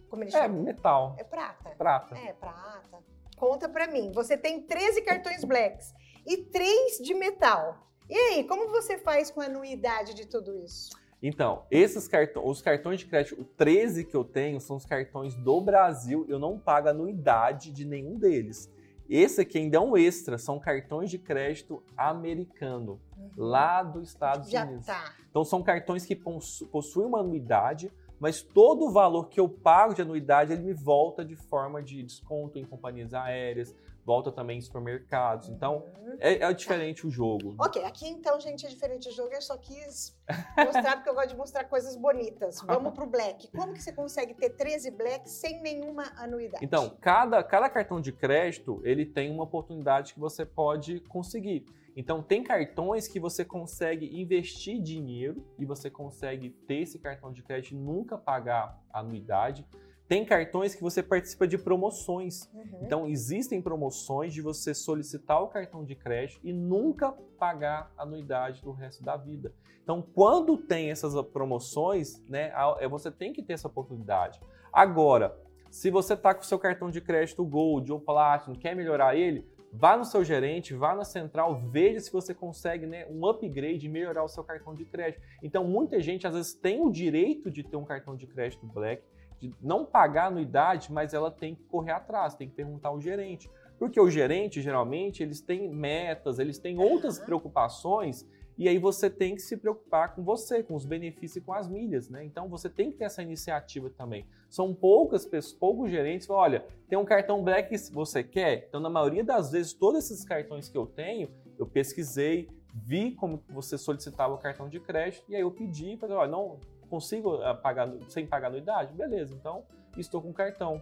como 0.09 0.23
ele 0.23 0.29
É 0.29 0.41
chama? 0.41 0.61
metal. 0.63 1.15
É 1.17 1.23
prata. 1.23 1.69
Prata. 1.77 2.17
É, 2.17 2.33
prata. 2.33 3.03
Conta 3.37 3.67
pra 3.69 3.87
mim. 3.87 4.11
Você 4.13 4.37
tem 4.37 4.61
13 4.61 5.01
cartões 5.01 5.43
blacks 5.43 5.93
e 6.25 6.37
3 6.37 6.97
de 6.99 7.13
metal. 7.13 7.85
E 8.09 8.15
aí, 8.17 8.43
como 8.45 8.69
você 8.69 8.97
faz 8.97 9.29
com 9.29 9.39
a 9.39 9.45
anuidade 9.45 10.13
de 10.13 10.25
tudo 10.25 10.55
isso? 10.57 10.89
Então, 11.21 11.63
esses 11.69 12.07
cartões, 12.07 12.45
os 12.45 12.61
cartões 12.61 12.99
de 12.99 13.05
crédito, 13.05 13.41
o 13.41 13.43
13 13.43 14.05
que 14.05 14.15
eu 14.15 14.23
tenho, 14.23 14.59
são 14.61 14.77
os 14.77 14.85
cartões 14.85 15.35
do 15.35 15.59
Brasil. 15.59 16.25
Eu 16.29 16.39
não 16.39 16.57
pago 16.57 16.87
anuidade 16.87 17.71
de 17.71 17.83
nenhum 17.85 18.17
deles. 18.17 18.71
Esse 19.09 19.41
aqui 19.41 19.57
ainda 19.57 19.77
é 19.77 19.79
um 19.79 19.97
extra, 19.97 20.37
são 20.37 20.59
cartões 20.59 21.09
de 21.09 21.17
crédito 21.17 21.83
americano, 21.97 22.99
lá 23.35 23.81
dos 23.83 24.09
Estados 24.09 24.49
Já 24.49 24.63
Unidos. 24.65 24.85
tá. 24.85 25.13
Então 25.29 25.43
são 25.43 25.61
cartões 25.63 26.05
que 26.05 26.15
possu- 26.15 26.67
possuem 26.67 27.07
uma 27.07 27.19
anuidade, 27.19 27.91
mas 28.19 28.41
todo 28.41 28.85
o 28.85 28.91
valor 28.91 29.27
que 29.27 29.39
eu 29.39 29.49
pago 29.49 29.93
de 29.95 30.01
anuidade, 30.01 30.53
ele 30.53 30.61
me 30.63 30.73
volta 30.73 31.25
de 31.25 31.35
forma 31.35 31.81
de 31.81 32.03
desconto 32.03 32.59
em 32.59 32.65
companhias 32.65 33.13
aéreas, 33.13 33.73
volta 34.05 34.31
também 34.31 34.57
em 34.57 34.61
supermercados. 34.61 35.49
Então, 35.49 35.85
Uhum. 35.99 36.17
é, 36.19 36.35
é 36.43 36.53
diferente 36.53 37.05
o 37.05 37.09
jogo. 37.11 37.55
Ok, 37.59 37.83
aqui 37.83 38.07
então, 38.07 38.39
gente, 38.39 38.65
é 38.65 38.69
diferente 38.69 39.09
o 39.09 39.11
jogo. 39.11 39.33
Eu 39.33 39.41
só 39.41 39.57
quis 39.57 40.17
mostrar, 40.57 40.95
porque 40.97 41.09
eu 41.09 41.13
gosto 41.13 41.29
de 41.29 41.35
mostrar 41.37 41.63
coisas 41.65 41.95
bonitas. 41.95 42.61
Vamos 42.61 42.93
pro 42.93 43.05
Black. 43.05 43.49
Como 43.51 43.73
que 43.73 43.81
você 43.81 43.91
consegue 43.91 44.33
ter 44.33 44.49
13 44.51 44.91
Blacks 44.91 45.31
sem 45.31 45.61
nenhuma 45.61 46.03
anuidade? 46.17 46.63
Então, 46.63 46.89
cada, 47.01 47.43
cada 47.43 47.69
cartão 47.69 47.99
de 48.01 48.11
crédito, 48.11 48.81
ele 48.83 49.05
tem 49.05 49.31
uma 49.31 49.43
oportunidade 49.43 50.13
que 50.13 50.19
você 50.19 50.45
pode 50.45 50.99
conseguir. 51.01 51.65
Então, 51.95 52.23
tem 52.23 52.43
cartões 52.43 53.07
que 53.07 53.19
você 53.19 53.43
consegue 53.43 54.21
investir 54.21 54.81
dinheiro 54.81 55.45
e 55.57 55.65
você 55.65 55.89
consegue 55.89 56.49
ter 56.49 56.81
esse 56.83 56.97
cartão 56.97 57.31
de 57.31 57.43
crédito 57.43 57.73
e 57.73 57.77
nunca 57.77 58.17
pagar 58.17 58.79
anuidade. 58.93 59.65
Tem 60.09 60.25
cartões 60.25 60.73
que 60.73 60.81
você 60.81 61.03
participa 61.03 61.47
de 61.47 61.55
promoções. 61.55 62.49
Uhum. 62.51 62.79
Então, 62.81 63.07
existem 63.07 63.61
promoções 63.61 64.33
de 64.33 64.41
você 64.41 64.73
solicitar 64.73 65.39
o 65.41 65.47
cartão 65.47 65.85
de 65.85 65.93
crédito 65.93 66.39
e 66.43 66.51
nunca 66.51 67.11
pagar 67.37 67.93
anuidade 67.95 68.63
do 68.63 68.71
resto 68.71 69.03
da 69.03 69.15
vida. 69.15 69.53
Então, 69.83 70.01
quando 70.01 70.57
tem 70.57 70.89
essas 70.89 71.13
promoções, 71.27 72.21
né, 72.27 72.51
a- 72.55 72.77
é, 72.79 72.87
você 72.87 73.11
tem 73.11 73.31
que 73.31 73.43
ter 73.43 73.53
essa 73.53 73.67
oportunidade. 73.67 74.41
Agora, 74.73 75.37
se 75.69 75.91
você 75.91 76.15
está 76.15 76.33
com 76.33 76.41
o 76.41 76.45
seu 76.45 76.57
cartão 76.57 76.89
de 76.89 77.01
crédito 77.01 77.45
Gold 77.45 77.91
ou 77.91 77.99
Platinum, 77.99 78.55
quer 78.55 78.75
melhorar 78.75 79.15
ele, 79.15 79.47
vá 79.71 79.95
no 79.95 80.05
seu 80.05 80.23
gerente, 80.23 80.73
vá 80.73 80.95
na 80.95 81.05
central, 81.05 81.61
veja 81.69 81.99
se 81.99 82.11
você 82.11 82.33
consegue 82.33 82.87
né, 82.87 83.05
um 83.11 83.23
upgrade 83.27 83.85
e 83.85 83.89
melhorar 83.89 84.23
o 84.23 84.27
seu 84.27 84.43
cartão 84.43 84.73
de 84.73 84.85
crédito. 84.85 85.21
Então, 85.43 85.63
muita 85.63 86.01
gente 86.01 86.25
às 86.25 86.33
vezes 86.33 86.55
tem 86.55 86.81
o 86.81 86.89
direito 86.89 87.51
de 87.51 87.63
ter 87.63 87.77
um 87.77 87.85
cartão 87.85 88.15
de 88.15 88.25
crédito 88.25 88.65
Black, 88.65 89.03
de 89.39 89.53
não 89.61 89.85
pagar 89.85 90.27
anuidade, 90.27 90.91
mas 90.91 91.13
ela 91.13 91.31
tem 91.31 91.55
que 91.55 91.63
correr 91.63 91.91
atrás, 91.91 92.35
tem 92.35 92.49
que 92.49 92.55
perguntar 92.55 92.89
ao 92.89 92.99
gerente. 92.99 93.49
Porque 93.77 93.99
o 93.99 94.09
gerente, 94.09 94.61
geralmente, 94.61 95.23
eles 95.23 95.39
têm 95.39 95.73
metas, 95.73 96.37
eles 96.37 96.57
têm 96.57 96.77
outras 96.77 97.17
Aham. 97.17 97.25
preocupações, 97.25 98.27
e 98.57 98.67
aí 98.67 98.77
você 98.77 99.09
tem 99.09 99.35
que 99.35 99.41
se 99.41 99.55
preocupar 99.55 100.13
com 100.13 100.21
você, 100.21 100.61
com 100.61 100.75
os 100.75 100.85
benefícios 100.85 101.37
e 101.37 101.41
com 101.41 101.53
as 101.53 101.69
milhas, 101.69 102.09
né? 102.09 102.25
Então 102.25 102.49
você 102.49 102.69
tem 102.69 102.91
que 102.91 102.97
ter 102.97 103.05
essa 103.05 103.23
iniciativa 103.23 103.89
também. 103.89 104.27
São 104.49 104.75
poucas 104.75 105.25
pessoas, 105.25 105.53
poucos 105.57 105.89
gerentes 105.89 106.27
que 106.27 106.33
falam, 106.33 106.43
olha, 106.43 106.65
tem 106.89 106.99
um 106.99 107.05
cartão 107.05 107.41
Black 107.41 107.69
que 107.69 107.93
você 107.93 108.21
quer? 108.21 108.65
Então, 108.67 108.81
na 108.81 108.89
maioria 108.89 109.23
das 109.23 109.49
vezes, 109.49 109.71
todos 109.71 110.03
esses 110.03 110.25
cartões 110.25 110.67
que 110.67 110.77
eu 110.77 110.85
tenho, 110.85 111.29
eu 111.57 111.65
pesquisei, 111.65 112.49
vi 112.73 113.11
como 113.11 113.41
você 113.49 113.77
solicitava 113.77 114.33
o 114.33 114.37
cartão 114.37 114.67
de 114.67 114.81
crédito, 114.81 115.23
e 115.29 115.35
aí 115.37 115.41
eu 115.41 115.51
pedi, 115.51 115.95
falei, 115.95 116.17
olha, 116.17 116.29
não 116.29 116.59
consigo 116.89 117.35
ah, 117.41 117.53
pagar 117.53 117.89
sem 118.09 118.25
pagar 118.27 118.47
anuidade? 118.47 118.93
Beleza, 118.93 119.33
então 119.33 119.63
estou 119.97 120.21
com 120.21 120.33
cartão. 120.33 120.81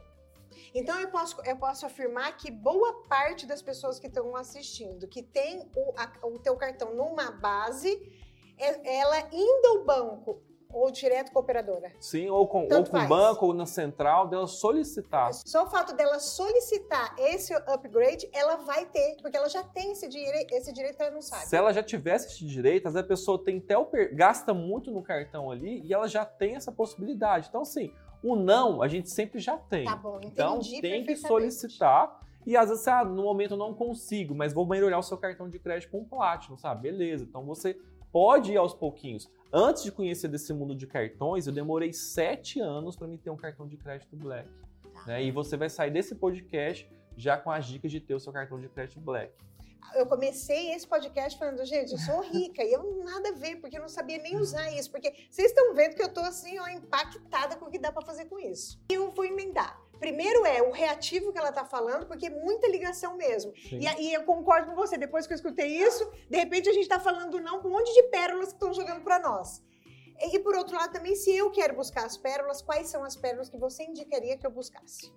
Então 0.74 1.00
eu 1.00 1.10
posso, 1.10 1.40
eu 1.46 1.58
posso 1.58 1.86
afirmar 1.86 2.36
que 2.38 2.50
boa 2.50 3.04
parte 3.08 3.46
das 3.46 3.62
pessoas 3.62 4.00
que 4.00 4.08
estão 4.08 4.36
assistindo, 4.36 5.08
que 5.08 5.22
tem 5.22 5.70
o, 5.76 5.94
a- 5.98 6.12
o 6.28 6.40
teu 6.40 6.56
cartão 6.56 6.96
numa 6.96 7.32
base, 7.32 8.02
é- 8.58 8.98
ela 9.00 9.20
indo 9.32 9.68
ao 9.78 9.84
banco 9.86 10.42
ou 10.78 10.92
direto 10.92 11.32
com 11.32 11.40
a 11.40 11.42
operadora. 11.42 11.92
Sim, 12.00 12.30
ou 12.30 12.48
com, 12.48 12.64
ou 12.72 12.84
com 12.86 12.98
o 12.98 13.08
banco, 13.08 13.46
ou 13.48 13.54
na 13.54 13.66
central, 13.66 14.28
dela 14.28 14.48
solicitar. 14.48 15.34
Só 15.34 15.66
o 15.66 15.70
fato 15.70 15.96
dela 15.96 16.20
solicitar 16.20 17.16
esse 17.18 17.54
upgrade, 17.54 18.30
ela 18.34 18.58
vai 18.58 18.86
ter, 18.86 19.18
porque 19.22 19.36
ela 19.38 19.50
já 19.50 19.64
tem 19.64 19.92
esse, 19.92 20.08
direito, 20.08 20.54
esse 20.54 20.72
direito 20.72 21.02
ela 21.02 21.12
não 21.12 21.22
sabe. 21.22 21.46
Se 21.48 21.56
ela 21.56 21.74
já 21.74 21.84
tivesse 21.84 22.28
esse 22.28 22.46
direito, 22.46 22.88
às 22.88 22.94
vezes 22.94 23.06
a 23.06 23.08
pessoa 23.08 23.44
tem 23.44 23.58
até 23.58 23.78
o 23.78 23.86
per- 23.86 24.16
gasta 24.16 24.54
muito 24.54 24.92
no 24.92 25.02
cartão 25.02 25.50
ali 25.52 25.82
e 25.86 25.94
ela 25.94 26.08
já 26.08 26.26
tem 26.26 26.56
essa 26.56 26.72
possibilidade. 26.72 27.48
Então, 27.50 27.62
assim, 27.62 27.92
o 28.24 28.36
não 28.36 28.82
a 28.82 28.88
gente 28.88 29.10
sempre 29.10 29.40
já 29.40 29.58
tem. 29.58 29.86
Tá 29.86 29.96
bom, 29.96 30.18
entendi 30.18 30.32
então, 30.34 30.60
tem 30.82 31.04
que 31.06 31.16
solicitar. 31.16 32.22
E 32.46 32.56
às 32.56 32.70
vezes, 32.70 32.88
ah, 32.88 33.04
no 33.04 33.24
momento 33.24 33.52
eu 33.56 33.58
não 33.58 33.74
consigo, 33.74 34.34
mas 34.34 34.54
vou 34.54 34.66
melhorar 34.66 34.98
o 34.98 35.04
seu 35.04 35.18
cartão 35.18 35.50
de 35.50 35.60
crédito 35.60 35.92
com 35.92 36.06
Platinum, 36.06 36.58
sabe? 36.58 36.84
Beleza. 36.84 37.26
Então 37.26 37.44
você 37.46 37.78
pode 38.12 38.52
ir 38.52 38.58
aos 38.58 38.74
pouquinhos. 38.74 39.30
Antes 39.52 39.84
de 39.84 39.92
conhecer 39.92 40.28
desse 40.28 40.54
mundo 40.54 40.76
de 40.76 40.86
cartões, 40.86 41.48
eu 41.48 41.54
demorei 41.54 41.94
sete 41.94 42.60
anos 42.60 42.96
para 42.96 43.08
me 43.08 43.18
ter 43.18 43.30
um 43.30 43.38
cartão 43.38 43.68
de 43.68 43.78
crédito 43.78 44.16
Black. 44.16 44.50
Né? 45.06 45.24
E 45.24 45.32
você 45.32 45.56
vai 45.56 45.70
sair 45.70 45.92
desse 45.92 46.16
podcast 46.16 46.90
já 47.16 47.38
com 47.38 47.50
as 47.50 47.66
dicas 47.66 47.92
de 47.92 48.00
ter 48.00 48.14
o 48.14 48.20
seu 48.20 48.34
cartão 48.34 48.60
de 48.60 48.68
crédito 48.68 49.00
Black. 49.00 49.34
eu 49.96 50.06
comecei 50.06 50.74
esse 50.74 50.86
podcast 50.86 51.40
falando, 51.40 51.64
gente, 51.66 51.94
eu 51.94 51.98
sou 51.98 52.22
rica 52.22 52.62
e 52.64 52.74
eu 52.74 53.04
nada 53.04 53.30
a 53.30 53.32
ver, 53.32 53.56
porque 53.56 53.78
eu 53.78 53.82
não 53.82 53.90
sabia 53.90 54.18
nem 54.18 54.38
usar 54.38 54.70
isso. 54.72 54.92
Porque 54.92 55.14
vocês 55.30 55.50
estão 55.50 55.74
vendo 55.74 55.96
que 55.96 56.04
eu 56.04 56.14
tô 56.14 56.20
assim, 56.20 56.60
ó, 56.60 56.68
impactada 56.68 57.56
com 57.56 57.66
o 57.66 57.72
que 57.72 57.80
dá 57.80 57.92
pra 57.92 58.06
fazer 58.06 58.26
com 58.26 58.38
isso. 58.38 58.80
E 58.92 58.94
eu 58.94 59.12
vou 59.12 59.26
emendar. 59.26 59.82
Primeiro 60.00 60.46
é 60.46 60.62
o 60.62 60.72
reativo 60.72 61.32
que 61.32 61.38
ela 61.38 61.52
tá 61.52 61.66
falando, 61.66 62.06
porque 62.06 62.28
é 62.28 62.30
muita 62.30 62.68
ligação 62.68 63.16
mesmo. 63.16 63.54
E, 63.72 63.88
aí 63.88 64.14
eu 64.14 64.24
concordo 64.24 64.68
com 64.68 64.76
você, 64.76 64.98
depois 64.98 65.26
que 65.26 65.34
eu 65.34 65.36
escutei 65.36 65.68
isso, 65.68 66.10
de 66.30 66.38
repente 66.38 66.70
a 66.70 66.74
gente 66.74 66.88
tá 66.88 67.00
falando 67.00 67.40
não 67.40 67.62
com 67.62 67.68
um 67.68 67.72
monte 67.72 67.94
de 67.94 68.04
pérolas 68.04 68.50
que 68.50 68.56
estão 68.56 68.74
jogando 68.74 69.02
pra 69.02 69.20
nós. 69.20 69.64
E, 70.20 70.36
e 70.36 70.40
por 70.40 70.56
outro 70.56 70.76
lado 70.76 70.92
também, 70.92 71.16
se 71.16 71.36
eu 71.36 71.50
quero 71.52 71.76
buscar 71.76 72.06
as 72.06 72.18
pérolas, 72.18 72.62
quais 72.62 72.88
são 72.88 73.04
as 73.04 73.16
pérolas 73.16 73.50
que 73.50 73.58
você 73.58 73.84
indicaria 73.84 74.38
que 74.38 74.46
eu 74.46 74.52
buscasse? 74.52 75.12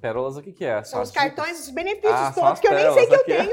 Pérolas, 0.00 0.36
o 0.36 0.42
que, 0.42 0.52
que 0.52 0.64
é? 0.64 0.82
São 0.84 1.02
os 1.02 1.10
cartões, 1.10 1.60
os 1.60 1.70
benefícios 1.70 2.12
Ah, 2.12 2.32
todos, 2.32 2.60
que 2.60 2.68
eu 2.68 2.74
nem 2.74 2.92
sei 2.92 3.06
que 3.08 3.14
eu 3.16 3.24
tenho. 3.24 3.52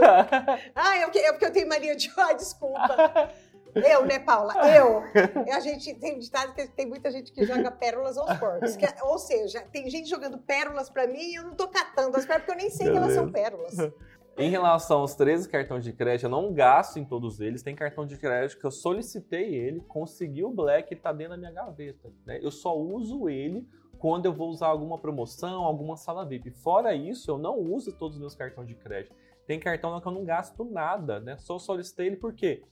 Ah, 0.76 0.98
é 0.98 1.04
porque, 1.06 1.20
é 1.20 1.32
porque 1.32 1.46
eu 1.46 1.52
tenho 1.52 1.68
mania 1.68 1.96
de. 1.96 2.12
Ai, 2.18 2.36
desculpa. 2.36 3.32
Eu, 3.76 4.06
né, 4.06 4.20
Paula? 4.20 4.54
Eu. 4.76 5.04
A 5.54 5.60
gente 5.60 5.94
tem 5.96 6.20
ditado 6.20 6.54
que 6.54 6.68
tem 6.68 6.86
muita 6.86 7.12
gente 7.12 7.32
que 7.32 7.46
joga 7.46 7.72
pérolas 7.72 8.18
aos 8.18 8.38
porcos. 8.38 8.76
Que- 8.76 8.86
ou 9.04 9.18
seja, 9.18 9.62
tem 9.72 9.90
gente 9.90 10.10
jogando 10.10 10.38
pérolas 10.38 10.90
pra 10.90 11.08
mim 11.08 11.32
e 11.32 11.36
eu 11.36 11.44
não 11.44 11.56
tô 11.56 11.68
catando 11.68 12.16
as 12.18 12.26
pérolas 12.26 12.46
porque 12.46 12.52
eu 12.52 12.58
nem 12.58 12.70
sei 12.70 12.92
que 12.92 12.98
elas 12.98 13.14
são 13.14 13.32
pérolas. 13.32 13.76
Em 14.36 14.50
relação 14.50 15.02
aos 15.02 15.14
13 15.14 15.48
cartões 15.48 15.84
de 15.84 15.94
crédito, 15.94 16.26
eu 16.26 16.30
não 16.30 16.52
gasto 16.52 16.98
em 16.98 17.06
todos 17.06 17.40
eles. 17.40 17.62
Tem 17.62 17.76
cartão 17.76 18.04
de 18.04 18.18
crédito 18.18 18.60
que 18.60 18.66
eu 18.66 18.72
solicitei 18.72 19.54
ele, 19.54 19.80
consegui 19.82 20.44
o 20.44 20.50
Black 20.50 20.92
e 20.92 20.98
está 20.98 21.14
dentro 21.14 21.34
da 21.34 21.38
minha 21.38 21.52
gaveta. 21.52 22.12
Né? 22.26 22.40
Eu 22.42 22.50
só 22.50 22.76
uso 22.76 23.30
ele 23.30 23.64
quando 24.00 24.26
eu 24.26 24.34
vou 24.34 24.50
usar 24.50 24.68
alguma 24.68 24.98
promoção, 24.98 25.64
alguma 25.64 25.96
sala 25.96 26.26
VIP. 26.26 26.50
Fora 26.50 26.96
isso, 26.96 27.30
eu 27.30 27.38
não 27.38 27.60
uso 27.60 27.94
todos 27.94 28.16
os 28.16 28.20
meus 28.20 28.34
cartões 28.34 28.68
de 28.68 28.74
crédito. 28.74 29.16
Tem 29.46 29.60
cartão 29.60 30.02
que 30.02 30.08
eu 30.08 30.12
não 30.12 30.26
gasto 30.26 30.66
nada, 30.66 31.20
né? 31.20 31.38
Só 31.38 31.60
solicitei 31.60 32.08
ele 32.08 32.16
porque 32.16 32.64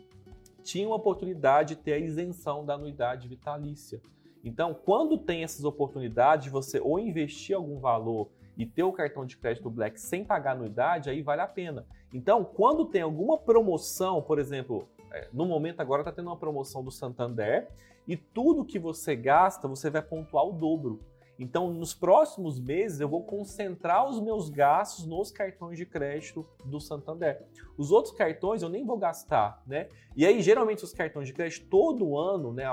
tinha 0.64 0.88
uma 0.88 0.96
oportunidade 0.96 1.76
de 1.76 1.82
ter 1.82 1.94
a 1.94 1.98
isenção 1.98 2.66
da 2.66 2.76
anuidade 2.76 3.28
vitalícia. 3.28 4.02
Então, 4.44 4.74
quando 4.74 5.18
tem 5.18 5.44
essas 5.44 5.64
oportunidades 5.64 6.46
de 6.46 6.50
você 6.50 6.80
ou 6.80 7.00
investir 7.00 7.56
algum 7.56 7.80
valor 7.80 8.30
e 8.58 8.66
ter 8.66 8.84
o 8.84 8.92
cartão 8.92 9.26
de 9.26 9.38
crédito 9.38 9.70
Black 9.70 10.00
sem 10.00 10.26
pagar 10.26 10.54
anuidade, 10.54 11.10
aí 11.10 11.22
vale 11.22 11.42
a 11.42 11.48
pena. 11.48 11.86
Então, 12.14 12.44
quando 12.44 12.86
tem 12.86 13.02
alguma 13.02 13.38
promoção, 13.38 14.22
por 14.22 14.40
exemplo, 14.40 14.88
é, 15.12 15.30
no 15.32 15.46
momento 15.46 15.80
agora 15.80 16.02
está 16.02 16.12
tendo 16.12 16.28
uma 16.28 16.38
promoção 16.38 16.84
do 16.84 16.92
Santander 16.92 17.70
e 18.08 18.18
tudo 18.18 18.66
que 18.66 18.80
você 18.80 19.16
gasta, 19.16 19.68
você 19.68 19.90
vai 19.90 20.02
pontuar 20.02 20.46
o 20.46 20.54
dobro. 20.54 21.00
Então, 21.42 21.74
nos 21.74 21.92
próximos 21.92 22.60
meses, 22.60 23.00
eu 23.00 23.10
vou 23.10 23.24
concentrar 23.24 24.08
os 24.08 24.22
meus 24.22 24.48
gastos 24.48 25.08
nos 25.08 25.32
cartões 25.32 25.76
de 25.76 25.88
crédito 25.88 26.48
do 26.64 26.80
Santander. 26.80 27.44
Os 27.76 27.90
outros 27.90 28.14
cartões 28.14 28.62
eu 28.62 28.70
nem 28.70 28.86
vou 28.86 28.96
gastar, 28.96 29.60
né? 29.66 29.90
E 30.16 30.24
aí, 30.24 30.40
geralmente, 30.40 30.84
os 30.84 30.94
cartões 30.94 31.28
de 31.28 31.34
crédito, 31.34 31.68
todo 31.68 32.16
ano, 32.16 32.54
né, 32.54 32.66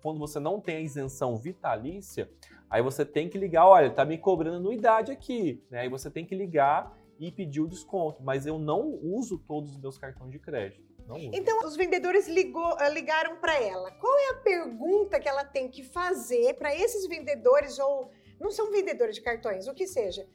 quando 0.00 0.20
você 0.20 0.38
não 0.38 0.60
tem 0.60 0.76
a 0.76 0.80
isenção 0.80 1.36
vitalícia, 1.36 2.30
aí 2.70 2.80
você 2.80 3.04
tem 3.04 3.28
que 3.28 3.36
ligar, 3.36 3.66
olha, 3.66 3.90
tá 3.90 4.04
me 4.04 4.16
cobrando 4.16 4.58
anuidade 4.58 5.10
aqui, 5.10 5.60
né? 5.68 5.80
Aí 5.80 5.88
você 5.88 6.08
tem 6.08 6.24
que 6.24 6.36
ligar 6.36 6.96
e 7.18 7.32
pedir 7.32 7.60
o 7.60 7.66
desconto, 7.66 8.22
mas 8.22 8.46
eu 8.46 8.56
não 8.56 9.00
uso 9.02 9.36
todos 9.36 9.72
os 9.72 9.78
meus 9.78 9.98
cartões 9.98 10.30
de 10.30 10.38
crédito. 10.38 10.91
Então, 11.32 11.60
os 11.64 11.76
vendedores 11.76 12.28
ligou, 12.28 12.76
eh, 12.80 12.90
ligaram 12.90 13.36
para 13.36 13.60
ela. 13.60 13.90
Qual 13.92 14.18
é 14.18 14.30
a 14.30 14.34
pergunta 14.36 15.20
que 15.20 15.28
ela 15.28 15.44
tem 15.44 15.68
que 15.68 15.82
fazer 15.82 16.54
para 16.54 16.74
esses 16.74 17.06
vendedores, 17.06 17.78
ou 17.78 18.10
não 18.40 18.50
são 18.50 18.70
vendedores 18.70 19.14
de 19.14 19.20
cartões, 19.20 19.68
o 19.68 19.74
que 19.74 19.86
seja, 19.86 20.26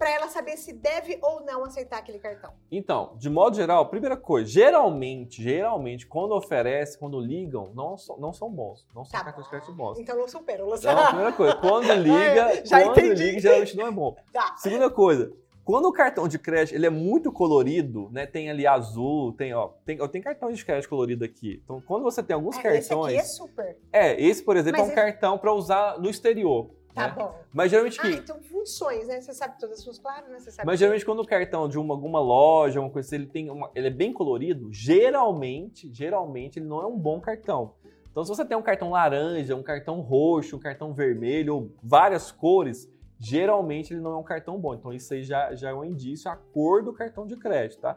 para 0.00 0.10
ela 0.10 0.28
saber 0.28 0.56
se 0.56 0.72
deve 0.72 1.18
ou 1.20 1.42
não 1.44 1.62
aceitar 1.62 1.98
aquele 1.98 2.18
cartão? 2.18 2.54
Então, 2.72 3.14
de 3.18 3.28
modo 3.28 3.54
geral, 3.54 3.86
primeira 3.90 4.16
coisa, 4.16 4.50
geralmente, 4.50 5.42
geralmente, 5.42 6.06
quando 6.06 6.32
oferece, 6.32 6.98
quando 6.98 7.20
ligam, 7.20 7.70
não, 7.74 7.98
so, 7.98 8.16
não 8.18 8.32
são 8.32 8.50
bons. 8.50 8.86
Não 8.94 9.04
são 9.04 9.18
tá 9.18 9.26
cartões 9.26 9.44
de 9.44 9.50
crédito 9.50 9.72
bons. 9.74 9.98
Então 9.98 10.16
não 10.16 10.26
são 10.26 10.42
pérolas. 10.42 10.80
Então, 10.80 11.06
primeira 11.06 11.32
coisa, 11.32 11.54
quando 11.56 11.92
liga, 11.92 12.62
quando 12.66 12.98
entendi. 12.98 13.24
liga, 13.24 13.40
geralmente 13.40 13.76
não 13.76 13.86
é 13.86 13.90
bom. 13.90 14.16
Tá. 14.32 14.56
Segunda 14.56 14.88
coisa, 14.88 15.32
quando 15.70 15.86
o 15.86 15.92
cartão 15.92 16.26
de 16.26 16.36
crédito 16.36 16.74
ele 16.74 16.84
é 16.84 16.90
muito 16.90 17.30
colorido, 17.30 18.08
né? 18.10 18.26
Tem 18.26 18.50
ali 18.50 18.66
azul, 18.66 19.32
tem, 19.34 19.54
ó, 19.54 19.68
tem, 19.86 19.98
eu 19.98 20.08
tenho 20.08 20.24
cartão 20.24 20.50
de 20.50 20.64
crédito 20.64 20.88
colorido 20.88 21.24
aqui. 21.24 21.60
Então, 21.64 21.80
quando 21.80 22.02
você 22.02 22.24
tem 22.24 22.34
alguns 22.34 22.58
é, 22.58 22.62
cartões. 22.62 22.82
Esse 22.82 22.92
aqui 22.92 23.14
é 23.14 23.22
super. 23.22 23.78
É, 23.92 24.20
esse, 24.20 24.42
por 24.42 24.56
exemplo, 24.56 24.80
Mas 24.80 24.88
é 24.88 24.92
um 24.92 24.94
cartão 24.96 25.38
para 25.38 25.52
usar 25.52 25.96
no 26.00 26.10
exterior. 26.10 26.70
Tá 26.92 27.06
né? 27.06 27.14
bom. 27.16 27.32
Mas 27.52 27.70
geralmente. 27.70 28.00
Ah, 28.02 28.10
então 28.10 28.42
funções, 28.42 29.06
né? 29.06 29.20
Você 29.20 29.32
sabe 29.32 29.60
todas 29.60 29.78
as 29.78 29.84
suas, 29.84 30.00
claro, 30.00 30.28
né? 30.28 30.40
Você 30.40 30.50
sabe 30.50 30.66
Mas 30.66 30.80
geralmente 30.80 31.04
quando 31.04 31.20
o 31.20 31.24
cartão 31.26 31.68
de 31.68 31.78
uma, 31.78 31.94
alguma 31.94 32.18
loja, 32.18 32.80
uma 32.80 32.90
coisa 32.90 33.06
assim, 33.06 33.14
ele 33.14 33.26
tem 33.26 33.48
uma, 33.48 33.70
ele 33.72 33.86
é 33.86 33.90
bem 33.90 34.12
colorido, 34.12 34.72
geralmente, 34.72 35.88
geralmente 35.94 36.58
ele 36.58 36.66
não 36.66 36.82
é 36.82 36.86
um 36.86 36.98
bom 36.98 37.20
cartão. 37.20 37.74
Então, 38.10 38.24
se 38.24 38.28
você 38.28 38.44
tem 38.44 38.56
um 38.56 38.62
cartão 38.62 38.90
laranja, 38.90 39.54
um 39.54 39.62
cartão 39.62 40.00
roxo, 40.00 40.56
um 40.56 40.58
cartão 40.58 40.92
vermelho, 40.92 41.54
ou 41.54 41.70
várias 41.80 42.32
cores, 42.32 42.90
geralmente 43.20 43.92
ele 43.92 44.00
não 44.00 44.12
é 44.12 44.16
um 44.16 44.24
cartão 44.24 44.58
bom. 44.58 44.74
Então 44.74 44.92
isso 44.92 45.12
aí 45.12 45.22
já, 45.22 45.54
já 45.54 45.70
é 45.70 45.74
um 45.74 45.84
indício, 45.84 46.30
a 46.30 46.36
cor 46.36 46.82
do 46.82 46.92
cartão 46.92 47.26
de 47.26 47.36
crédito, 47.36 47.82
tá? 47.82 47.96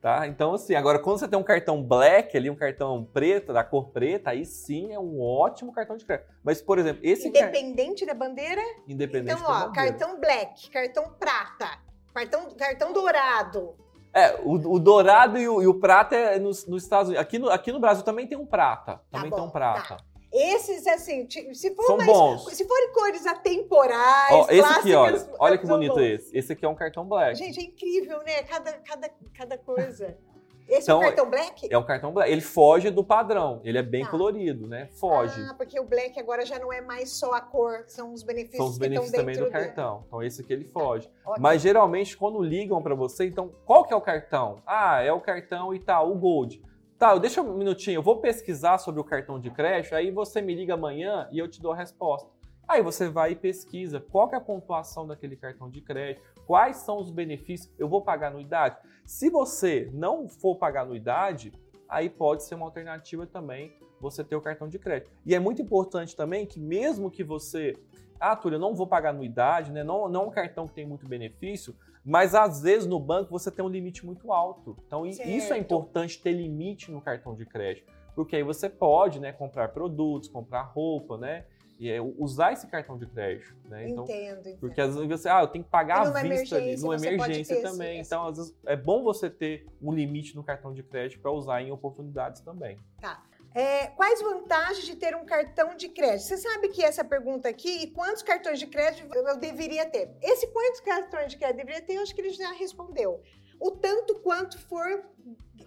Tá? 0.00 0.28
Então, 0.28 0.54
assim, 0.54 0.76
agora 0.76 1.00
quando 1.00 1.18
você 1.18 1.26
tem 1.26 1.36
um 1.36 1.42
cartão 1.42 1.82
black 1.82 2.36
ali, 2.36 2.48
um 2.48 2.54
cartão 2.54 3.04
preto, 3.12 3.52
da 3.52 3.64
cor 3.64 3.88
preta, 3.88 4.30
aí 4.30 4.44
sim 4.44 4.92
é 4.92 4.98
um 4.98 5.20
ótimo 5.20 5.72
cartão 5.72 5.96
de 5.96 6.04
crédito. 6.04 6.28
Mas, 6.44 6.62
por 6.62 6.78
exemplo, 6.78 7.00
esse 7.02 7.26
Independente 7.26 8.06
car... 8.06 8.14
da 8.14 8.26
bandeira? 8.26 8.62
Independente 8.86 9.40
então, 9.40 9.50
ó, 9.50 9.72
cartão 9.72 10.20
black, 10.20 10.70
cartão 10.70 11.12
prata, 11.18 11.80
cartão, 12.14 12.48
cartão 12.56 12.92
dourado. 12.92 13.74
É, 14.14 14.36
o, 14.42 14.74
o 14.74 14.78
dourado 14.78 15.36
e 15.36 15.48
o, 15.48 15.60
e 15.60 15.66
o, 15.66 15.74
prata 15.74 16.14
é 16.14 16.38
nos, 16.38 16.64
nos 16.66 16.84
Estados 16.84 17.08
Unidos. 17.08 17.24
Aqui 17.24 17.38
no, 17.38 17.50
aqui 17.50 17.72
no 17.72 17.80
Brasil 17.80 18.04
também 18.04 18.26
tem 18.26 18.38
um 18.38 18.46
prata. 18.46 18.92
Tá 18.92 19.02
também 19.10 19.30
bom, 19.30 19.36
tem 19.36 19.44
um 19.46 19.50
prata. 19.50 19.96
Tá. 19.96 20.04
Esses, 20.32 20.86
assim, 20.86 21.26
se 21.54 21.74
for 21.74 21.96
mais, 21.96 22.06
bons. 22.06 22.52
Se 22.54 22.66
forem 22.66 22.92
cores 22.92 23.26
atemporais, 23.26 24.48
esse 24.50 24.72
aqui, 24.72 24.94
olha. 24.94 25.28
Olha 25.38 25.58
que 25.58 25.66
bonito 25.66 25.94
bons. 25.94 26.02
esse. 26.02 26.36
Esse 26.36 26.52
aqui 26.52 26.64
é 26.64 26.68
um 26.68 26.74
cartão 26.74 27.06
black. 27.06 27.38
Gente, 27.38 27.60
é 27.60 27.62
incrível, 27.62 28.18
né? 28.24 28.42
Cada, 28.42 28.72
cada, 28.74 29.10
cada 29.34 29.58
coisa. 29.58 30.16
Esse 30.68 30.82
então, 30.82 30.96
é 30.96 31.06
um 31.06 31.08
então, 31.08 31.24
cartão 31.24 31.30
black? 31.30 31.68
É 31.70 31.78
um 31.78 31.82
cartão 31.82 32.12
black. 32.12 32.30
Ele 32.30 32.42
foge 32.42 32.90
do 32.90 33.02
padrão. 33.02 33.60
Ele 33.64 33.78
é 33.78 33.82
bem 33.82 34.04
tá. 34.04 34.10
colorido, 34.10 34.66
né? 34.66 34.86
Foge. 34.92 35.40
Ah, 35.48 35.54
porque 35.54 35.80
o 35.80 35.84
black 35.84 36.20
agora 36.20 36.44
já 36.44 36.58
não 36.58 36.70
é 36.70 36.82
mais 36.82 37.10
só 37.12 37.32
a 37.32 37.40
cor, 37.40 37.84
são 37.86 38.12
os 38.12 38.22
benefícios 38.22 38.58
São 38.58 38.66
os 38.66 38.78
benefícios 38.78 39.12
também 39.12 39.34
do 39.34 39.50
cartão. 39.50 40.04
Então 40.06 40.22
esse 40.22 40.42
aqui 40.42 40.52
ele 40.52 40.66
foge. 40.66 41.10
Mas 41.38 41.62
geralmente 41.62 42.14
quando 42.16 42.42
ligam 42.42 42.82
para 42.82 42.94
você, 42.94 43.24
então 43.24 43.50
qual 43.64 43.84
que 43.84 43.94
é 43.94 43.96
o 43.96 44.00
cartão? 44.00 44.62
Ah, 44.66 45.00
é 45.00 45.10
o 45.10 45.20
cartão 45.20 45.72
Itaú 45.72 46.14
Gold. 46.14 46.62
Tá, 46.98 47.16
deixa 47.16 47.40
um 47.40 47.54
minutinho, 47.54 47.98
eu 47.98 48.02
vou 48.02 48.16
pesquisar 48.16 48.76
sobre 48.78 49.00
o 49.00 49.04
cartão 49.04 49.38
de 49.38 49.52
crédito, 49.52 49.94
aí 49.94 50.10
você 50.10 50.42
me 50.42 50.52
liga 50.52 50.74
amanhã 50.74 51.28
e 51.30 51.38
eu 51.38 51.46
te 51.46 51.62
dou 51.62 51.70
a 51.70 51.76
resposta. 51.76 52.28
Aí 52.66 52.82
você 52.82 53.08
vai 53.08 53.30
e 53.30 53.36
pesquisa 53.36 54.00
qual 54.00 54.28
é 54.32 54.34
a 54.34 54.40
pontuação 54.40 55.06
daquele 55.06 55.36
cartão 55.36 55.70
de 55.70 55.80
crédito, 55.80 56.20
quais 56.44 56.78
são 56.78 56.98
os 56.98 57.12
benefícios, 57.12 57.72
eu 57.78 57.88
vou 57.88 58.02
pagar 58.02 58.32
anuidade. 58.32 58.78
Se 59.06 59.30
você 59.30 59.88
não 59.94 60.28
for 60.28 60.56
pagar 60.56 60.82
anuidade, 60.82 61.52
aí 61.88 62.10
pode 62.10 62.42
ser 62.42 62.56
uma 62.56 62.66
alternativa 62.66 63.24
também 63.28 63.72
você 64.00 64.24
ter 64.24 64.34
o 64.34 64.40
cartão 64.40 64.68
de 64.68 64.80
crédito. 64.80 65.12
E 65.24 65.36
é 65.36 65.38
muito 65.38 65.62
importante 65.62 66.16
também 66.16 66.46
que 66.46 66.58
mesmo 66.58 67.12
que 67.12 67.22
você, 67.22 67.76
ah, 68.18 68.34
Túlio, 68.34 68.56
eu 68.56 68.60
não 68.60 68.74
vou 68.74 68.88
pagar 68.88 69.10
anuidade, 69.10 69.70
né? 69.70 69.84
não, 69.84 70.08
não 70.08 70.22
é 70.22 70.26
um 70.26 70.30
cartão 70.30 70.66
que 70.66 70.74
tem 70.74 70.84
muito 70.84 71.06
benefício, 71.06 71.76
mas 72.04 72.34
às 72.34 72.62
vezes 72.62 72.86
no 72.86 72.98
banco 72.98 73.30
você 73.30 73.50
tem 73.50 73.64
um 73.64 73.68
limite 73.68 74.04
muito 74.04 74.32
alto. 74.32 74.76
Então 74.86 75.10
certo. 75.12 75.28
isso 75.28 75.52
é 75.52 75.58
importante 75.58 76.20
ter 76.20 76.32
limite 76.32 76.90
no 76.90 77.00
cartão 77.00 77.34
de 77.34 77.44
crédito, 77.44 77.90
porque 78.14 78.36
aí 78.36 78.42
você 78.42 78.68
pode, 78.68 79.20
né, 79.20 79.32
comprar 79.32 79.68
produtos, 79.68 80.28
comprar 80.28 80.62
roupa, 80.62 81.16
né? 81.16 81.44
E 81.78 81.88
é 81.88 82.00
usar 82.00 82.52
esse 82.52 82.66
cartão 82.66 82.98
de 82.98 83.06
crédito, 83.06 83.54
né? 83.68 83.88
Então, 83.88 84.02
entendo, 84.02 84.40
entendo. 84.40 84.58
Porque 84.58 84.80
às 84.80 84.96
vezes 84.96 85.08
você, 85.08 85.28
ah, 85.28 85.42
eu 85.42 85.46
tenho 85.46 85.62
que 85.62 85.70
pagar 85.70 86.04
à 86.04 86.22
vista 86.22 86.56
ali, 86.56 86.76
numa 86.76 86.96
emergência 86.96 87.62
também. 87.62 88.00
Esse, 88.00 88.08
então, 88.08 88.26
às 88.26 88.36
vezes 88.36 88.58
é 88.66 88.74
bom 88.74 89.04
você 89.04 89.30
ter 89.30 89.64
um 89.80 89.92
limite 89.92 90.34
no 90.34 90.42
cartão 90.42 90.74
de 90.74 90.82
crédito 90.82 91.20
para 91.20 91.30
usar 91.30 91.62
em 91.62 91.70
oportunidades 91.70 92.40
também. 92.40 92.76
Tá. 93.00 93.22
É, 93.54 93.86
quais 93.88 94.20
vantagens 94.20 94.84
de 94.84 94.94
ter 94.94 95.16
um 95.16 95.24
cartão 95.24 95.74
de 95.74 95.88
crédito? 95.88 96.26
Você 96.26 96.36
sabe 96.36 96.68
que 96.68 96.84
essa 96.84 97.02
pergunta 97.02 97.48
aqui, 97.48 97.82
e 97.82 97.90
quantos 97.90 98.22
cartões 98.22 98.58
de 98.58 98.66
crédito 98.66 99.12
eu 99.14 99.36
deveria 99.36 99.86
ter? 99.86 100.14
Esse 100.22 100.46
quantos 100.48 100.80
cartões 100.80 101.32
de 101.32 101.38
crédito 101.38 101.56
deveria 101.56 101.82
ter, 101.82 101.94
eu 101.94 102.02
acho 102.02 102.14
que 102.14 102.20
ele 102.20 102.30
já 102.30 102.52
respondeu. 102.52 103.22
O 103.60 103.72
tanto 103.72 104.20
quanto 104.20 104.58
for 104.60 105.04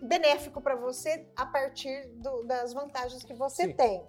benéfico 0.02 0.62
para 0.62 0.76
você 0.76 1.28
a 1.36 1.46
partir 1.46 2.08
do, 2.14 2.44
das 2.44 2.74
vantagens 2.74 3.24
que 3.24 3.34
você 3.34 3.66
Sim. 3.66 3.74
tem. 3.74 4.08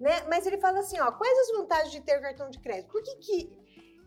Né? 0.00 0.22
Mas 0.28 0.46
ele 0.46 0.58
fala 0.58 0.80
assim, 0.80 0.98
ó, 0.98 1.12
quais 1.12 1.38
as 1.38 1.56
vantagens 1.58 1.92
de 1.92 2.00
ter 2.00 2.20
cartão 2.20 2.48
de 2.48 2.58
crédito? 2.58 2.90
Por 2.90 3.02
que, 3.02 3.16
que 3.16 3.52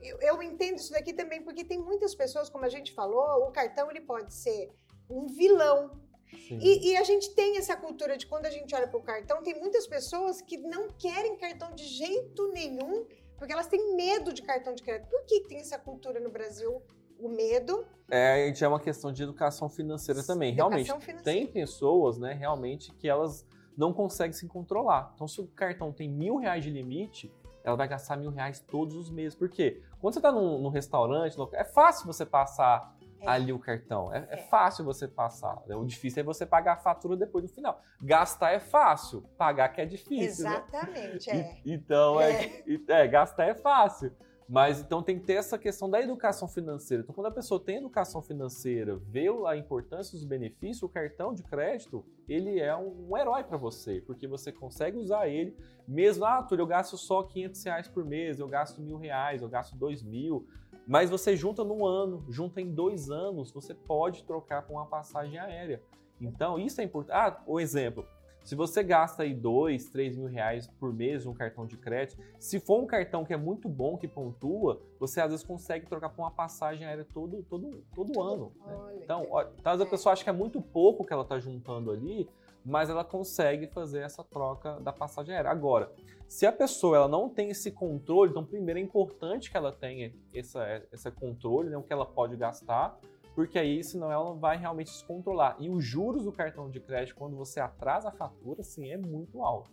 eu, 0.01 0.19
eu 0.19 0.43
entendo 0.43 0.77
isso 0.77 0.91
daqui 0.91 1.13
também? 1.13 1.41
Porque 1.41 1.63
tem 1.63 1.77
muitas 1.77 2.13
pessoas, 2.15 2.49
como 2.49 2.65
a 2.65 2.69
gente 2.69 2.91
falou, 2.91 3.47
o 3.47 3.51
cartão 3.51 3.89
ele 3.89 4.01
pode 4.01 4.33
ser 4.33 4.71
um 5.09 5.27
vilão 5.27 6.01
e, 6.49 6.91
e, 6.91 6.97
a 6.97 7.03
gente 7.03 7.33
tem 7.33 7.57
essa 7.57 7.75
cultura 7.75 8.17
de 8.17 8.25
quando 8.25 8.45
a 8.45 8.49
gente 8.49 8.73
olha 8.75 8.87
para 8.87 8.99
o 8.99 9.03
cartão, 9.03 9.41
tem 9.43 9.59
muitas 9.59 9.87
pessoas 9.87 10.41
que 10.41 10.57
não 10.57 10.87
querem 10.89 11.37
cartão 11.37 11.73
de 11.73 11.85
jeito 11.85 12.51
nenhum, 12.51 13.05
porque 13.37 13.53
elas 13.53 13.67
têm 13.67 13.95
medo 13.95 14.33
de 14.33 14.41
cartão 14.41 14.73
de 14.73 14.83
crédito. 14.83 15.09
Por 15.09 15.25
que 15.25 15.41
tem 15.41 15.59
essa 15.59 15.77
cultura 15.77 16.19
no 16.19 16.29
Brasil? 16.29 16.81
O 17.19 17.29
medo. 17.29 17.85
É, 18.09 18.51
é 18.59 18.67
uma 18.67 18.79
questão 18.79 19.11
de 19.11 19.23
educação 19.23 19.69
financeira 19.69 20.23
também. 20.23 20.49
Educação 20.49 20.69
realmente, 20.69 21.05
financeira. 21.05 21.23
tem 21.23 21.47
pessoas, 21.47 22.17
né, 22.17 22.33
realmente, 22.33 22.91
que 22.95 23.07
elas 23.07 23.45
não 23.77 23.93
conseguem 23.93 24.33
se 24.33 24.47
controlar. 24.47 25.11
Então, 25.15 25.27
se 25.27 25.39
o 25.39 25.47
cartão 25.47 25.91
tem 25.91 26.09
mil 26.09 26.37
reais 26.37 26.63
de 26.63 26.69
limite, 26.69 27.31
ela 27.63 27.75
vai 27.75 27.87
gastar 27.87 28.17
mil 28.17 28.29
reais 28.29 28.59
todos 28.59 28.95
os 28.95 29.09
meses. 29.09 29.35
Por 29.35 29.49
quê? 29.49 29.81
Quando 29.99 30.13
você 30.13 30.19
está 30.19 30.31
num, 30.31 30.59
num, 30.59 30.69
restaurante, 30.69 31.37
é 31.53 31.63
fácil 31.63 32.05
você 32.05 32.25
passar 32.25 32.95
é. 33.23 33.29
ali 33.29 33.51
o 33.51 33.59
cartão. 33.59 34.13
É, 34.13 34.27
é, 34.29 34.33
é, 34.33 34.37
fácil 34.37 34.85
você 34.85 35.07
passar. 35.07 35.61
Né? 35.65 35.75
O 35.75 35.85
difícil 35.85 36.21
é 36.21 36.23
você 36.23 36.45
pagar 36.45 36.73
a 36.73 36.77
fatura 36.77 37.15
depois 37.15 37.43
no 37.43 37.49
final. 37.49 37.81
Gastar 38.01 38.51
é 38.51 38.59
fácil, 38.59 39.21
pagar 39.37 39.69
que 39.69 39.81
é 39.81 39.85
difícil. 39.85 40.45
Né? 40.45 40.63
Exatamente, 40.67 41.33
né? 41.33 41.39
é. 41.39 41.61
Então, 41.65 42.19
é. 42.21 42.51
é, 42.87 43.07
gastar 43.07 43.45
é 43.45 43.55
fácil. 43.55 44.11
Mas 44.47 44.81
então 44.81 45.01
tem 45.01 45.17
que 45.17 45.25
ter 45.25 45.33
essa 45.33 45.57
questão 45.57 45.89
da 45.89 46.01
educação 46.01 46.47
financeira. 46.47 47.01
Então, 47.01 47.15
quando 47.15 47.27
a 47.27 47.31
pessoa 47.31 47.59
tem 47.59 47.77
educação 47.77 48.21
financeira, 48.21 48.97
vê 48.97 49.27
a 49.47 49.55
importância 49.55 50.17
dos 50.17 50.25
benefícios, 50.25 50.83
o 50.83 50.89
cartão 50.89 51.33
de 51.33 51.43
crédito, 51.43 52.05
ele 52.27 52.59
é 52.59 52.75
um, 52.75 53.09
um 53.09 53.17
herói 53.17 53.43
para 53.43 53.57
você, 53.57 54.01
porque 54.01 54.27
você 54.27 54.51
consegue 54.51 54.97
usar 54.97 55.27
ele, 55.27 55.55
mesmo, 55.87 56.25
ah, 56.25 56.43
Túlio, 56.43 56.63
eu 56.63 56.67
gasto 56.67 56.97
só 56.97 57.23
500 57.23 57.63
reais 57.63 57.87
por 57.87 58.05
mês, 58.05 58.39
eu 58.39 58.47
gasto 58.47 58.81
mil 58.81 58.97
reais, 58.97 59.41
eu 59.41 59.49
gasto 59.49 59.75
dois 59.75 60.03
mil 60.03 60.45
Mas 60.85 61.09
você 61.09 61.35
junta 61.35 61.63
num 61.63 61.85
ano, 61.85 62.25
junta 62.29 62.59
em 62.59 62.69
dois 62.69 63.09
anos, 63.09 63.51
você 63.51 63.73
pode 63.73 64.23
trocar 64.23 64.63
por 64.63 64.73
uma 64.73 64.85
passagem 64.85 65.39
aérea. 65.39 65.81
Então, 66.19 66.59
isso 66.59 66.81
é 66.81 66.83
importante. 66.83 67.15
Ah, 67.15 67.41
o 67.45 67.59
exemplo. 67.59 68.05
Se 68.43 68.55
você 68.55 68.83
gasta 68.83 69.23
aí 69.23 69.33
dois, 69.33 69.89
três 69.89 70.17
mil 70.17 70.27
reais 70.27 70.67
por 70.67 70.93
mês 70.93 71.25
um 71.25 71.33
cartão 71.33 71.65
de 71.65 71.77
crédito, 71.77 72.21
se 72.37 72.59
for 72.59 72.81
um 72.81 72.85
cartão 72.85 73.23
que 73.23 73.33
é 73.33 73.37
muito 73.37 73.69
bom, 73.69 73.97
que 73.97 74.07
pontua, 74.07 74.81
você 74.99 75.21
às 75.21 75.29
vezes 75.31 75.45
consegue 75.45 75.85
trocar 75.85 76.09
por 76.09 76.23
uma 76.23 76.31
passagem 76.31 76.85
aérea 76.85 77.07
todo, 77.13 77.41
todo, 77.43 77.81
todo 77.95 78.21
ano. 78.21 78.51
Né? 78.65 78.99
Então, 79.01 79.27
ó, 79.29 79.39
às 79.39 79.47
vezes 79.63 79.81
a 79.81 79.85
é. 79.85 79.89
pessoa 79.89 80.13
acha 80.13 80.23
que 80.25 80.29
é 80.29 80.33
muito 80.33 80.61
pouco 80.61 81.05
que 81.05 81.13
ela 81.13 81.23
está 81.23 81.39
juntando 81.39 81.89
ali, 81.89 82.27
mas 82.65 82.89
ela 82.89 83.03
consegue 83.03 83.67
fazer 83.67 84.01
essa 84.01 84.23
troca 84.23 84.79
da 84.79 84.93
passagem 84.93 85.35
aérea. 85.35 85.51
Agora, 85.51 85.91
se 86.27 86.45
a 86.45 86.51
pessoa 86.51 86.97
ela 86.97 87.07
não 87.07 87.29
tem 87.29 87.49
esse 87.49 87.71
controle, 87.71 88.31
então 88.31 88.45
primeiro 88.45 88.79
é 88.79 88.81
importante 88.81 89.51
que 89.51 89.57
ela 89.57 89.71
tenha 89.71 90.13
essa, 90.33 90.83
esse 90.91 91.11
controle, 91.11 91.69
né, 91.69 91.77
o 91.77 91.83
que 91.83 91.93
ela 91.93 92.05
pode 92.05 92.35
gastar, 92.35 92.97
porque 93.35 93.59
aí 93.59 93.83
senão 93.83 94.11
ela 94.11 94.33
vai 94.33 94.57
realmente 94.57 94.89
se 94.89 95.03
controlar. 95.05 95.55
E 95.59 95.69
os 95.69 95.83
juros 95.83 96.23
do 96.23 96.31
cartão 96.31 96.69
de 96.69 96.79
crédito, 96.79 97.15
quando 97.15 97.35
você 97.35 97.59
atrasa 97.59 98.09
a 98.09 98.11
fatura, 98.11 98.63
sim, 98.63 98.89
é 98.89 98.97
muito 98.97 99.43
alto. 99.43 99.71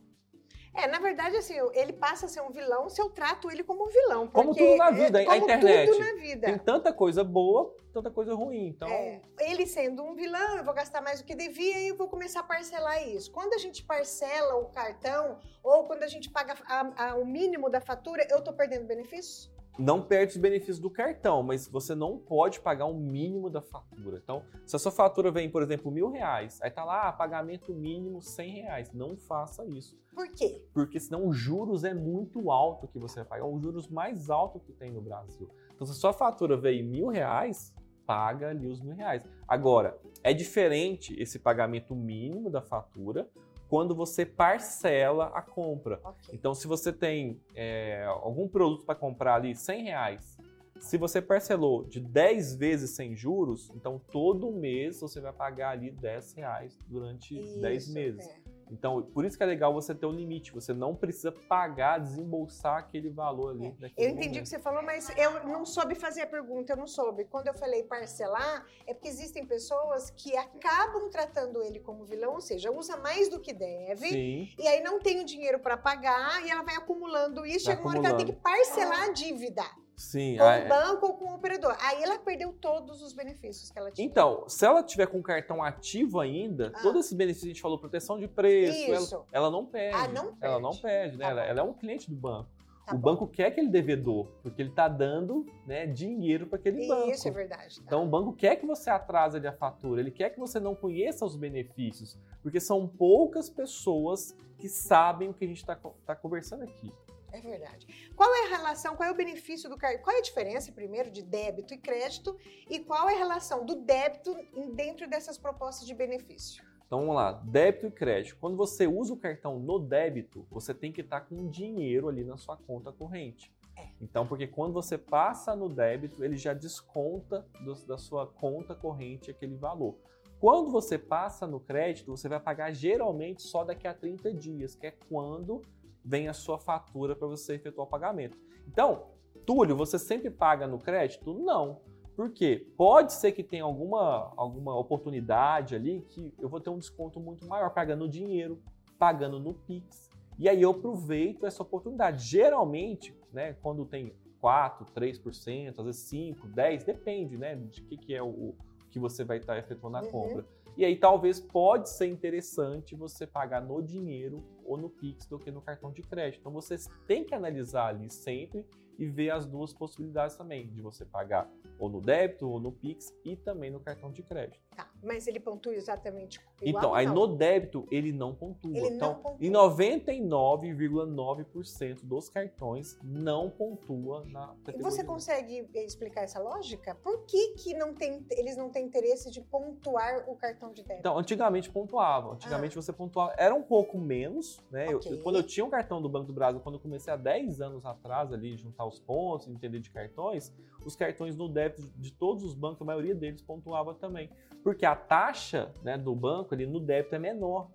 É, 0.74 0.86
na 0.86 0.98
verdade, 0.98 1.36
assim, 1.36 1.54
ele 1.74 1.92
passa 1.92 2.26
a 2.26 2.28
ser 2.28 2.40
um 2.42 2.50
vilão 2.50 2.88
se 2.88 3.02
eu 3.02 3.10
trato 3.10 3.50
ele 3.50 3.64
como 3.64 3.84
um 3.84 3.88
vilão. 3.88 4.28
Como 4.28 4.54
tudo 4.54 4.76
na 4.76 4.90
vida, 4.90 5.22
é, 5.22 5.28
a 5.28 5.36
internet. 5.36 5.90
Tudo 5.90 5.98
na 5.98 6.14
vida. 6.14 6.46
Tem 6.46 6.58
tanta 6.58 6.92
coisa 6.92 7.24
boa, 7.24 7.74
tanta 7.92 8.10
coisa 8.10 8.34
ruim. 8.34 8.68
Então... 8.68 8.88
É, 8.88 9.20
ele 9.40 9.66
sendo 9.66 10.02
um 10.04 10.14
vilão, 10.14 10.56
eu 10.56 10.64
vou 10.64 10.72
gastar 10.72 11.00
mais 11.00 11.20
do 11.20 11.26
que 11.26 11.34
devia 11.34 11.78
e 11.80 11.88
eu 11.88 11.96
vou 11.96 12.08
começar 12.08 12.40
a 12.40 12.44
parcelar 12.44 13.06
isso. 13.08 13.32
Quando 13.32 13.52
a 13.54 13.58
gente 13.58 13.84
parcela 13.84 14.56
o 14.56 14.66
cartão 14.66 15.38
ou 15.62 15.84
quando 15.84 16.04
a 16.04 16.08
gente 16.08 16.30
paga 16.30 16.54
a, 16.66 17.10
a, 17.10 17.14
o 17.16 17.26
mínimo 17.26 17.68
da 17.68 17.80
fatura, 17.80 18.26
eu 18.30 18.38
estou 18.38 18.54
perdendo 18.54 18.86
benefício? 18.86 19.50
Não 19.78 20.02
perde 20.02 20.32
os 20.32 20.38
benefícios 20.38 20.78
do 20.78 20.90
cartão, 20.90 21.42
mas 21.42 21.66
você 21.66 21.94
não 21.94 22.18
pode 22.18 22.60
pagar 22.60 22.86
o 22.86 22.94
mínimo 22.94 23.48
da 23.48 23.62
fatura. 23.62 24.20
Então, 24.22 24.42
se 24.66 24.76
a 24.76 24.78
sua 24.78 24.92
fatura 24.92 25.30
vem, 25.30 25.50
por 25.50 25.62
exemplo, 25.62 25.90
mil 25.90 26.10
reais, 26.10 26.60
aí 26.62 26.70
tá 26.70 26.84
lá, 26.84 27.10
pagamento 27.12 27.72
mínimo 27.72 28.20
cem 28.20 28.62
reais. 28.62 28.92
Não 28.92 29.16
faça 29.16 29.64
isso. 29.64 29.98
Por 30.14 30.28
quê? 30.32 30.66
Porque 30.74 31.00
senão 31.00 31.26
os 31.26 31.36
juros 31.36 31.84
é 31.84 31.94
muito 31.94 32.50
alto 32.50 32.88
que 32.88 32.98
você 32.98 33.20
vai 33.20 33.24
pagar, 33.24 33.44
é 33.44 33.48
os 33.48 33.62
juros 33.62 33.88
mais 33.88 34.28
alto 34.28 34.60
que 34.60 34.72
tem 34.72 34.90
no 34.90 35.00
Brasil. 35.00 35.48
Então, 35.74 35.86
se 35.86 35.92
a 35.92 35.96
sua 35.96 36.12
fatura 36.12 36.56
veio 36.56 36.84
mil 36.84 37.08
reais, 37.08 37.72
paga 38.04 38.50
ali 38.50 38.66
os 38.66 38.80
mil 38.80 38.94
reais. 38.94 39.24
Agora, 39.46 39.96
é 40.22 40.34
diferente 40.34 41.14
esse 41.20 41.38
pagamento 41.38 41.94
mínimo 41.94 42.50
da 42.50 42.60
fatura 42.60 43.30
quando 43.70 43.94
você 43.94 44.26
parcela 44.26 45.26
a 45.26 45.40
compra. 45.40 46.00
Okay. 46.02 46.34
Então, 46.34 46.52
se 46.56 46.66
você 46.66 46.92
tem 46.92 47.40
é, 47.54 48.04
algum 48.04 48.48
produto 48.48 48.84
para 48.84 48.96
comprar 48.96 49.36
ali 49.36 49.54
100 49.54 49.84
reais, 49.84 50.36
se 50.80 50.98
você 50.98 51.22
parcelou 51.22 51.84
de 51.84 52.00
10 52.00 52.56
vezes 52.56 52.90
sem 52.90 53.14
juros, 53.14 53.70
então 53.76 54.00
todo 54.10 54.50
mês 54.50 55.00
você 55.00 55.20
vai 55.20 55.32
pagar 55.32 55.70
ali 55.70 55.92
10 55.92 56.32
reais 56.32 56.76
durante 56.88 57.38
Isso, 57.38 57.60
10 57.60 57.88
meses. 57.94 58.26
É. 58.26 58.49
Então, 58.70 59.02
por 59.02 59.24
isso 59.24 59.36
que 59.36 59.42
é 59.42 59.46
legal 59.46 59.72
você 59.72 59.94
ter 59.94 60.06
um 60.06 60.12
limite. 60.12 60.52
Você 60.52 60.72
não 60.72 60.94
precisa 60.94 61.32
pagar, 61.32 61.98
desembolsar 61.98 62.78
aquele 62.78 63.08
valor 63.08 63.50
ali. 63.50 63.74
É. 63.96 64.06
Eu 64.06 64.10
entendi 64.10 64.38
o 64.38 64.42
que 64.42 64.48
você 64.48 64.58
falou, 64.58 64.82
mas 64.82 65.10
eu 65.16 65.44
não 65.46 65.66
soube 65.66 65.94
fazer 65.94 66.22
a 66.22 66.26
pergunta, 66.26 66.72
eu 66.72 66.76
não 66.76 66.86
soube. 66.86 67.24
Quando 67.24 67.48
eu 67.48 67.54
falei 67.54 67.82
parcelar, 67.82 68.64
é 68.86 68.94
porque 68.94 69.08
existem 69.08 69.44
pessoas 69.44 70.10
que 70.10 70.36
acabam 70.36 71.10
tratando 71.10 71.62
ele 71.62 71.80
como 71.80 72.04
vilão, 72.04 72.34
ou 72.34 72.40
seja, 72.40 72.70
usa 72.70 72.96
mais 72.96 73.28
do 73.28 73.40
que 73.40 73.52
deve, 73.52 74.08
Sim. 74.08 74.48
e 74.58 74.68
aí 74.68 74.82
não 74.82 75.00
tem 75.00 75.20
o 75.20 75.24
dinheiro 75.24 75.58
para 75.58 75.76
pagar, 75.76 76.44
e 76.46 76.50
ela 76.50 76.62
vai 76.62 76.76
acumulando 76.76 77.44
isso, 77.44 77.66
chega 77.66 77.80
uma 77.80 77.90
hora 77.90 78.00
que 78.00 78.06
ela 78.06 78.16
tem 78.16 78.26
que 78.26 78.32
parcelar 78.32 79.02
a 79.02 79.12
dívida. 79.12 79.64
Sim. 80.00 80.38
Com 80.38 80.44
o 80.44 80.68
banco 80.68 81.06
ou 81.08 81.14
com 81.14 81.24
o 81.26 81.34
operador. 81.34 81.76
Aí 81.78 82.02
ela 82.02 82.18
perdeu 82.18 82.54
todos 82.54 83.02
os 83.02 83.12
benefícios 83.12 83.70
que 83.70 83.78
ela 83.78 83.90
tinha. 83.90 84.08
Então, 84.08 84.48
se 84.48 84.64
ela 84.64 84.82
tiver 84.82 85.06
com 85.06 85.18
o 85.18 85.22
cartão 85.22 85.62
ativo 85.62 86.18
ainda, 86.18 86.72
ah. 86.74 86.80
todos 86.80 87.04
esses 87.04 87.12
benefícios 87.12 87.42
que 87.42 87.50
a 87.50 87.52
gente 87.52 87.60
falou, 87.60 87.78
proteção 87.78 88.18
de 88.18 88.26
preço, 88.26 89.14
ela, 89.14 89.26
ela, 89.30 89.50
não 89.50 89.66
perde. 89.66 89.96
Ah, 89.98 90.08
não 90.08 90.24
perde. 90.24 90.38
Ela 90.40 90.58
não 90.58 90.70
perde, 90.70 91.16
né? 91.18 91.24
Tá 91.26 91.30
ela, 91.30 91.44
ela, 91.44 91.60
é 91.60 91.62
um 91.62 91.74
cliente 91.74 92.08
do 92.08 92.16
banco. 92.16 92.48
Tá 92.86 92.94
o 92.94 92.98
bom. 92.98 93.10
banco 93.10 93.26
quer 93.26 93.48
aquele 93.48 93.68
devedor, 93.68 94.26
porque 94.42 94.62
ele 94.62 94.70
está 94.70 94.88
dando 94.88 95.44
né, 95.66 95.86
dinheiro 95.86 96.46
para 96.46 96.58
aquele 96.58 96.80
Isso, 96.80 96.88
banco. 96.88 97.10
Isso 97.10 97.28
é 97.28 97.30
verdade. 97.30 97.76
Tá. 97.76 97.82
Então 97.84 98.02
o 98.02 98.08
banco 98.08 98.32
quer 98.32 98.56
que 98.56 98.64
você 98.64 98.88
atrase 98.88 99.46
a 99.46 99.52
fatura, 99.52 100.00
ele 100.00 100.10
quer 100.10 100.30
que 100.30 100.40
você 100.40 100.58
não 100.58 100.74
conheça 100.74 101.26
os 101.26 101.36
benefícios, 101.36 102.16
porque 102.42 102.58
são 102.58 102.88
poucas 102.88 103.50
pessoas 103.50 104.34
que 104.56 104.66
sabem 104.66 105.28
o 105.28 105.34
que 105.34 105.44
a 105.44 105.48
gente 105.48 105.58
está 105.58 105.76
tá 106.06 106.16
conversando 106.16 106.62
aqui. 106.62 106.90
É 107.32 107.40
verdade. 107.40 108.12
Qual 108.16 108.32
é 108.34 108.46
a 108.46 108.56
relação, 108.56 108.96
qual 108.96 109.08
é 109.08 109.12
o 109.12 109.16
benefício 109.16 109.68
do 109.68 109.76
cartão? 109.76 110.02
Qual 110.02 110.14
é 110.14 110.18
a 110.18 110.22
diferença, 110.22 110.72
primeiro, 110.72 111.10
de 111.10 111.22
débito 111.22 111.74
e 111.74 111.78
crédito? 111.78 112.36
E 112.68 112.80
qual 112.80 113.08
é 113.08 113.14
a 113.14 113.18
relação 113.18 113.64
do 113.64 113.76
débito 113.76 114.36
dentro 114.74 115.08
dessas 115.08 115.38
propostas 115.38 115.86
de 115.86 115.94
benefício? 115.94 116.64
Então 116.86 117.00
vamos 117.00 117.14
lá, 117.14 117.32
débito 117.32 117.86
e 117.86 117.90
crédito. 117.92 118.36
Quando 118.40 118.56
você 118.56 118.84
usa 118.86 119.12
o 119.14 119.16
cartão 119.16 119.60
no 119.60 119.78
débito, 119.78 120.44
você 120.50 120.74
tem 120.74 120.90
que 120.90 121.02
estar 121.02 121.20
com 121.20 121.48
dinheiro 121.48 122.08
ali 122.08 122.24
na 122.24 122.36
sua 122.36 122.56
conta 122.56 122.90
corrente. 122.90 123.52
É. 123.76 123.88
Então, 124.00 124.26
porque 124.26 124.48
quando 124.48 124.72
você 124.72 124.98
passa 124.98 125.54
no 125.54 125.68
débito, 125.68 126.24
ele 126.24 126.36
já 126.36 126.52
desconta 126.52 127.46
do, 127.64 127.74
da 127.86 127.96
sua 127.96 128.26
conta 128.26 128.74
corrente 128.74 129.30
aquele 129.30 129.54
valor. 129.54 129.96
Quando 130.40 130.70
você 130.70 130.98
passa 130.98 131.46
no 131.46 131.60
crédito, 131.60 132.10
você 132.16 132.28
vai 132.28 132.40
pagar 132.40 132.72
geralmente 132.72 133.42
só 133.42 133.62
daqui 133.62 133.86
a 133.86 133.94
30 133.94 134.32
dias, 134.34 134.74
que 134.74 134.86
é 134.86 134.90
quando 134.90 135.62
vem 136.04 136.28
a 136.28 136.32
sua 136.32 136.58
fatura 136.58 137.14
para 137.14 137.28
você 137.28 137.54
efetuar 137.54 137.86
o 137.86 137.90
pagamento. 137.90 138.38
Então, 138.66 139.06
Túlio, 139.46 139.76
você 139.76 139.98
sempre 139.98 140.30
paga 140.30 140.66
no 140.66 140.78
crédito? 140.78 141.34
Não. 141.34 141.80
Por 142.14 142.30
quê? 142.30 142.66
Pode 142.76 143.14
ser 143.14 143.32
que 143.32 143.42
tenha 143.42 143.64
alguma, 143.64 144.32
alguma 144.36 144.76
oportunidade 144.78 145.74
ali 145.74 146.04
que 146.08 146.34
eu 146.38 146.48
vou 146.48 146.60
ter 146.60 146.70
um 146.70 146.78
desconto 146.78 147.18
muito 147.18 147.46
maior 147.46 147.70
pagando 147.70 148.08
dinheiro, 148.08 148.60
pagando 148.98 149.40
no 149.40 149.54
Pix. 149.54 150.10
E 150.38 150.48
aí 150.48 150.60
eu 150.60 150.70
aproveito 150.70 151.46
essa 151.46 151.62
oportunidade. 151.62 152.24
Geralmente, 152.26 153.16
né, 153.32 153.54
quando 153.62 153.84
tem 153.84 154.14
4, 154.40 154.86
3%, 154.94 155.78
às 155.78 155.84
vezes 155.84 156.02
5, 156.02 156.48
10, 156.48 156.84
depende, 156.84 157.36
né, 157.36 157.56
de 157.56 157.82
que, 157.82 157.96
que 157.96 158.14
é 158.14 158.22
o, 158.22 158.54
que 158.90 158.98
você 158.98 159.24
vai 159.24 159.38
estar 159.38 159.56
efetuando 159.58 159.98
a 159.98 160.02
uhum. 160.02 160.10
compra. 160.10 160.46
E 160.76 160.84
aí 160.84 160.96
talvez 160.96 161.40
pode 161.40 161.90
ser 161.90 162.06
interessante 162.06 162.94
você 162.94 163.26
pagar 163.26 163.62
no 163.62 163.82
dinheiro 163.82 164.42
ou 164.70 164.76
no 164.76 164.88
Pix 164.88 165.26
do 165.26 165.38
que 165.38 165.50
no 165.50 165.60
cartão 165.60 165.90
de 165.90 166.00
crédito. 166.00 166.40
Então 166.40 166.52
você 166.52 166.76
tem 167.06 167.24
que 167.24 167.34
analisar 167.34 167.88
ali 167.88 168.08
sempre 168.08 168.64
e 168.96 169.06
ver 169.06 169.30
as 169.30 169.46
duas 169.46 169.72
possibilidades 169.72 170.36
também, 170.36 170.68
de 170.68 170.80
você 170.80 171.04
pagar 171.04 171.50
ou 171.78 171.88
no 171.88 172.00
débito 172.00 172.48
ou 172.48 172.60
no 172.60 172.70
Pix 172.70 173.12
e 173.24 173.34
também 173.34 173.70
no 173.70 173.80
cartão 173.80 174.12
de 174.12 174.22
crédito. 174.22 174.60
Tá, 174.76 174.89
mas 175.02 175.26
ele 175.26 175.40
pontua 175.40 175.74
exatamente 175.74 176.38
igual? 176.62 176.82
Então, 176.82 176.94
aí 176.94 177.06
não? 177.06 177.14
no 177.14 177.26
débito 177.36 177.86
ele 177.90 178.12
não 178.12 178.34
pontua. 178.34 178.76
Ele 178.76 178.94
então, 178.94 179.14
não 179.14 179.20
pontua. 179.20 179.46
em 179.46 179.50
99,9% 179.50 182.04
dos 182.04 182.28
cartões 182.28 182.98
não 183.02 183.48
pontua 183.50 184.24
na 184.26 184.48
categoria. 184.64 184.80
E 184.80 184.82
você 184.82 185.02
consegue 185.04 185.68
explicar 185.74 186.22
essa 186.22 186.40
lógica? 186.40 186.94
Por 186.96 187.24
que, 187.24 187.54
que 187.54 187.72
não 187.74 187.94
tem, 187.94 188.26
eles 188.30 188.56
não 188.56 188.70
têm 188.70 188.86
interesse 188.86 189.30
de 189.30 189.40
pontuar 189.40 190.28
o 190.28 190.34
cartão 190.36 190.72
de 190.72 190.82
débito? 190.82 191.00
Então, 191.00 191.16
antigamente 191.18 191.70
pontuavam. 191.70 192.32
Antigamente 192.32 192.76
ah. 192.78 192.82
você 192.82 192.92
pontuava, 192.92 193.32
era 193.36 193.54
um 193.54 193.62
pouco 193.62 193.96
menos, 193.98 194.58
né? 194.70 194.94
Okay. 194.94 195.12
Eu, 195.12 195.22
quando 195.22 195.36
eu 195.36 195.42
tinha 195.42 195.64
um 195.64 195.70
cartão 195.70 196.02
do 196.02 196.08
Banco 196.08 196.26
do 196.26 196.32
Brasil, 196.32 196.60
quando 196.60 196.76
eu 196.76 196.80
comecei 196.80 197.12
há 197.12 197.16
10 197.16 197.60
anos 197.60 197.84
atrás 197.84 198.32
ali, 198.32 198.56
juntar 198.56 198.86
os 198.86 198.98
pontos, 198.98 199.46
entender 199.48 199.80
de 199.80 199.90
cartões, 199.90 200.52
os 200.84 200.96
cartões 200.96 201.36
no 201.36 201.48
débito 201.48 201.82
de 201.96 202.12
todos 202.12 202.42
os 202.44 202.54
bancos, 202.54 202.82
a 202.82 202.84
maioria 202.84 203.14
deles 203.14 203.42
pontuava 203.42 203.94
também. 203.94 204.30
Porque 204.62 204.84
a 204.84 204.94
taxa 204.94 205.72
né, 205.82 205.96
do 205.96 206.14
banco 206.14 206.54
ali 206.54 206.66
no 206.66 206.80
débito 206.80 207.14
é 207.14 207.18
menor. 207.18 207.70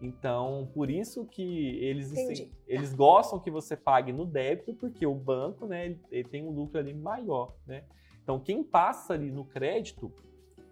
Então, 0.00 0.70
por 0.72 0.90
isso 0.90 1.26
que 1.26 1.76
eles, 1.78 2.10
assim, 2.12 2.50
eles 2.66 2.94
gostam 2.94 3.38
que 3.38 3.50
você 3.50 3.76
pague 3.76 4.12
no 4.12 4.24
débito, 4.24 4.72
porque 4.74 5.04
o 5.04 5.14
banco 5.14 5.66
né, 5.66 5.96
ele 6.10 6.28
tem 6.28 6.46
um 6.46 6.50
lucro 6.50 6.78
ali 6.78 6.94
maior. 6.94 7.54
Né? 7.66 7.84
Então, 8.22 8.40
quem 8.40 8.64
passa 8.64 9.12
ali 9.12 9.30
no 9.30 9.44
crédito, 9.44 10.10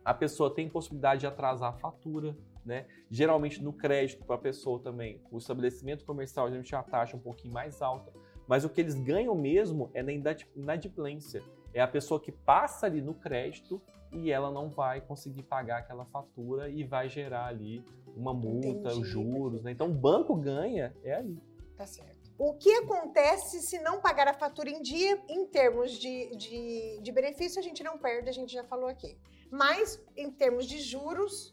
a 0.03 0.15
pessoa 0.15 0.55
tem 0.55 0.69
possibilidade 0.69 1.21
de 1.21 1.27
atrasar 1.27 1.75
a 1.75 1.77
fatura. 1.77 2.35
Né? 2.65 2.87
Geralmente 3.11 3.63
no 3.63 3.73
crédito 3.73 4.25
para 4.25 4.37
a 4.37 4.39
pessoa 4.39 4.79
também, 4.79 5.23
o 5.31 5.39
estabelecimento 5.39 6.05
comercial 6.05 6.47
a 6.47 6.51
gente 6.51 6.75
a 6.75 6.83
taxa 6.83 7.17
um 7.17 7.21
pouquinho 7.21 7.53
mais 7.53 7.81
alta. 7.81 8.13
Mas 8.47 8.65
o 8.65 8.69
que 8.69 8.81
eles 8.81 8.95
ganham 8.95 9.35
mesmo 9.35 9.91
é 9.93 10.03
na 10.03 10.13
inadimplência. 10.57 11.43
É 11.73 11.81
a 11.81 11.89
pessoa 11.89 12.21
que 12.21 12.33
passa 12.33 12.87
ali 12.87 13.01
no 13.01 13.15
crédito 13.15 13.81
e 14.13 14.31
ela 14.31 14.51
não 14.51 14.71
vai 14.71 15.01
conseguir 15.01 15.43
pagar 15.43 15.79
aquela 15.79 16.05
fatura 16.07 16.69
e 16.69 16.83
vai 16.83 17.09
gerar 17.09 17.47
ali 17.47 17.85
uma 18.17 18.33
multa, 18.33 18.69
Entendi, 18.69 19.01
os 19.01 19.07
juros. 19.07 19.63
Né? 19.63 19.73
Então 19.73 19.89
o 19.89 19.95
banco 19.95 20.35
ganha 20.35 20.95
é 21.03 21.15
ali. 21.15 21.41
Tá 21.77 21.87
certo. 21.87 22.19
O 22.39 22.55
que 22.55 22.71
acontece 22.77 23.61
se 23.61 23.79
não 23.81 24.01
pagar 24.01 24.29
a 24.29 24.35
fatura 24.35 24.71
em 24.71 24.81
dia, 24.81 25.21
em 25.29 25.47
termos 25.47 25.93
de, 25.93 26.37
de, 26.37 27.01
de 27.03 27.13
benefício, 27.13 27.59
a 27.59 27.63
gente 27.63 27.83
não 27.83 27.99
perde, 27.99 28.29
a 28.29 28.33
gente 28.33 28.53
já 28.53 28.63
falou 28.65 28.89
aqui. 28.89 29.19
Mas, 29.51 30.01
em 30.17 30.31
termos 30.31 30.67
de 30.67 30.79
juros, 30.79 31.53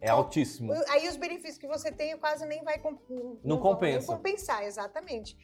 é 0.00 0.08
altíssimo. 0.08 0.72
Aí 0.88 1.08
os 1.08 1.16
benefícios 1.16 1.58
que 1.58 1.66
você 1.66 1.92
tem 1.92 2.16
quase 2.16 2.46
nem 2.46 2.62
vai 2.62 2.80
não, 3.08 3.38
não 3.44 3.60
compensa. 3.60 4.06
compensar, 4.06 4.64
exatamente. 4.64 5.36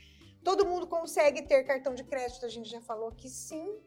Todo 0.42 0.64
mundo 0.64 0.86
consegue 0.86 1.42
ter 1.42 1.64
cartão 1.64 1.94
de 1.94 2.04
crédito, 2.04 2.46
a 2.46 2.48
gente 2.48 2.70
já 2.70 2.80
falou 2.80 3.12
que 3.12 3.28
sim. 3.28 3.78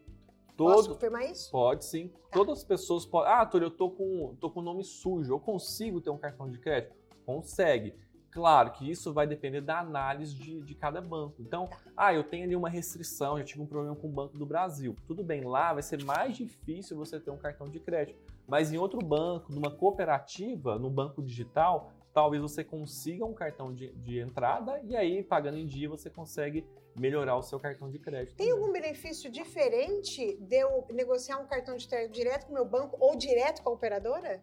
Todo, 0.60 0.74
Posso 0.74 0.88
confirmar 0.90 1.24
isso? 1.24 1.50
Pode 1.50 1.86
sim. 1.86 2.12
Todas 2.30 2.58
as 2.58 2.64
pessoas 2.64 3.06
podem. 3.06 3.32
Ah, 3.32 3.46
Túlio, 3.46 3.68
eu 3.68 3.70
tô 3.70 3.90
com, 3.90 4.36
tô 4.38 4.50
com 4.50 4.60
nome 4.60 4.84
sujo. 4.84 5.32
Eu 5.32 5.40
consigo 5.40 6.02
ter 6.02 6.10
um 6.10 6.18
cartão 6.18 6.50
de 6.50 6.58
crédito? 6.58 6.94
Consegue. 7.24 7.94
Claro 8.30 8.70
que 8.72 8.88
isso 8.88 9.10
vai 9.10 9.26
depender 9.26 9.62
da 9.62 9.78
análise 9.78 10.34
de, 10.34 10.60
de 10.60 10.74
cada 10.74 11.00
banco. 11.00 11.36
Então, 11.40 11.66
ah, 11.96 12.12
eu 12.12 12.22
tenho 12.22 12.44
ali 12.44 12.54
uma 12.54 12.68
restrição, 12.68 13.38
já 13.38 13.44
tive 13.44 13.62
um 13.62 13.66
problema 13.66 13.96
com 13.96 14.06
o 14.06 14.10
Banco 14.10 14.36
do 14.36 14.44
Brasil. 14.44 14.94
Tudo 15.06 15.24
bem, 15.24 15.44
lá 15.44 15.72
vai 15.72 15.82
ser 15.82 16.04
mais 16.04 16.36
difícil 16.36 16.94
você 16.94 17.18
ter 17.18 17.30
um 17.30 17.38
cartão 17.38 17.66
de 17.66 17.80
crédito. 17.80 18.18
Mas 18.46 18.70
em 18.70 18.76
outro 18.76 19.00
banco, 19.00 19.50
numa 19.50 19.70
cooperativa, 19.70 20.78
no 20.78 20.90
banco 20.90 21.22
digital, 21.22 21.90
talvez 22.12 22.42
você 22.42 22.64
consiga 22.64 23.24
um 23.24 23.32
cartão 23.32 23.72
de, 23.72 23.92
de 23.92 24.18
entrada 24.18 24.80
e 24.84 24.96
aí, 24.96 25.22
pagando 25.22 25.58
em 25.58 25.66
dia, 25.66 25.88
você 25.88 26.10
consegue 26.10 26.66
melhorar 26.96 27.36
o 27.36 27.42
seu 27.42 27.58
cartão 27.58 27.90
de 27.90 27.98
crédito. 27.98 28.36
Tem 28.36 28.48
também. 28.48 28.60
algum 28.60 28.72
benefício 28.72 29.30
diferente 29.30 30.36
de 30.40 30.56
eu 30.56 30.86
negociar 30.90 31.38
um 31.38 31.46
cartão 31.46 31.76
de 31.76 31.86
crédito 31.86 32.12
direto 32.12 32.46
com 32.46 32.52
o 32.52 32.54
meu 32.54 32.64
banco 32.64 32.96
ou 33.00 33.16
direto 33.16 33.62
com 33.62 33.70
a 33.70 33.72
operadora? 33.72 34.42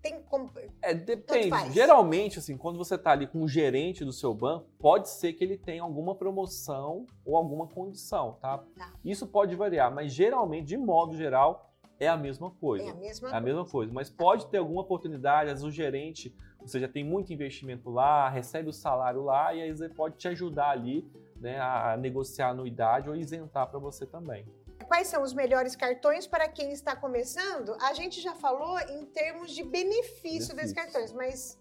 Tem 0.00 0.20
como... 0.22 0.50
É, 0.80 0.92
depende. 0.92 1.72
Geralmente, 1.72 2.40
assim, 2.40 2.56
quando 2.56 2.76
você 2.76 2.96
está 2.96 3.12
ali 3.12 3.26
com 3.26 3.40
o 3.42 3.48
gerente 3.48 4.04
do 4.04 4.12
seu 4.12 4.34
banco, 4.34 4.66
pode 4.78 5.08
ser 5.08 5.32
que 5.34 5.44
ele 5.44 5.56
tenha 5.56 5.82
alguma 5.82 6.16
promoção 6.16 7.06
ou 7.24 7.36
alguma 7.36 7.68
condição, 7.68 8.36
tá? 8.40 8.58
Tá. 8.76 8.92
Isso 9.04 9.28
pode 9.28 9.54
variar, 9.54 9.94
mas 9.94 10.12
geralmente, 10.12 10.66
de 10.66 10.76
modo 10.76 11.16
geral, 11.16 11.72
é 12.00 12.08
a 12.08 12.16
mesma 12.16 12.50
coisa. 12.50 12.84
É 12.84 12.90
a 12.90 12.94
mesma 12.94 13.30
É 13.30 13.34
a 13.34 13.40
mesma 13.40 13.64
coisa, 13.64 13.92
mas 13.92 14.10
pode 14.10 14.46
ter 14.46 14.58
alguma 14.58 14.82
oportunidade, 14.82 15.50
às 15.50 15.60
vezes 15.60 15.64
o 15.64 15.70
gerente, 15.70 16.34
você 16.64 16.80
já 16.80 16.88
tem 16.88 17.04
muito 17.04 17.32
investimento 17.32 17.90
lá, 17.90 18.28
recebe 18.28 18.68
o 18.68 18.72
salário 18.72 19.22
lá, 19.22 19.54
e 19.54 19.62
aí 19.62 19.68
ele 19.68 19.88
pode 19.88 20.16
te 20.16 20.28
ajudar 20.28 20.70
ali 20.70 21.10
né, 21.36 21.60
a 21.60 21.96
negociar 21.96 22.48
a 22.48 22.50
anuidade 22.50 23.08
ou 23.08 23.16
isentar 23.16 23.68
para 23.68 23.78
você 23.78 24.06
também. 24.06 24.46
Quais 24.86 25.08
são 25.08 25.22
os 25.22 25.32
melhores 25.32 25.74
cartões 25.74 26.26
para 26.26 26.48
quem 26.48 26.72
está 26.72 26.94
começando? 26.94 27.76
A 27.80 27.92
gente 27.94 28.20
já 28.20 28.34
falou 28.34 28.78
em 28.80 29.06
termos 29.06 29.52
de 29.52 29.62
benefício 29.62 30.54
desses 30.54 30.72
Benefício. 30.72 30.74
cartões, 30.74 31.12
mas 31.12 31.58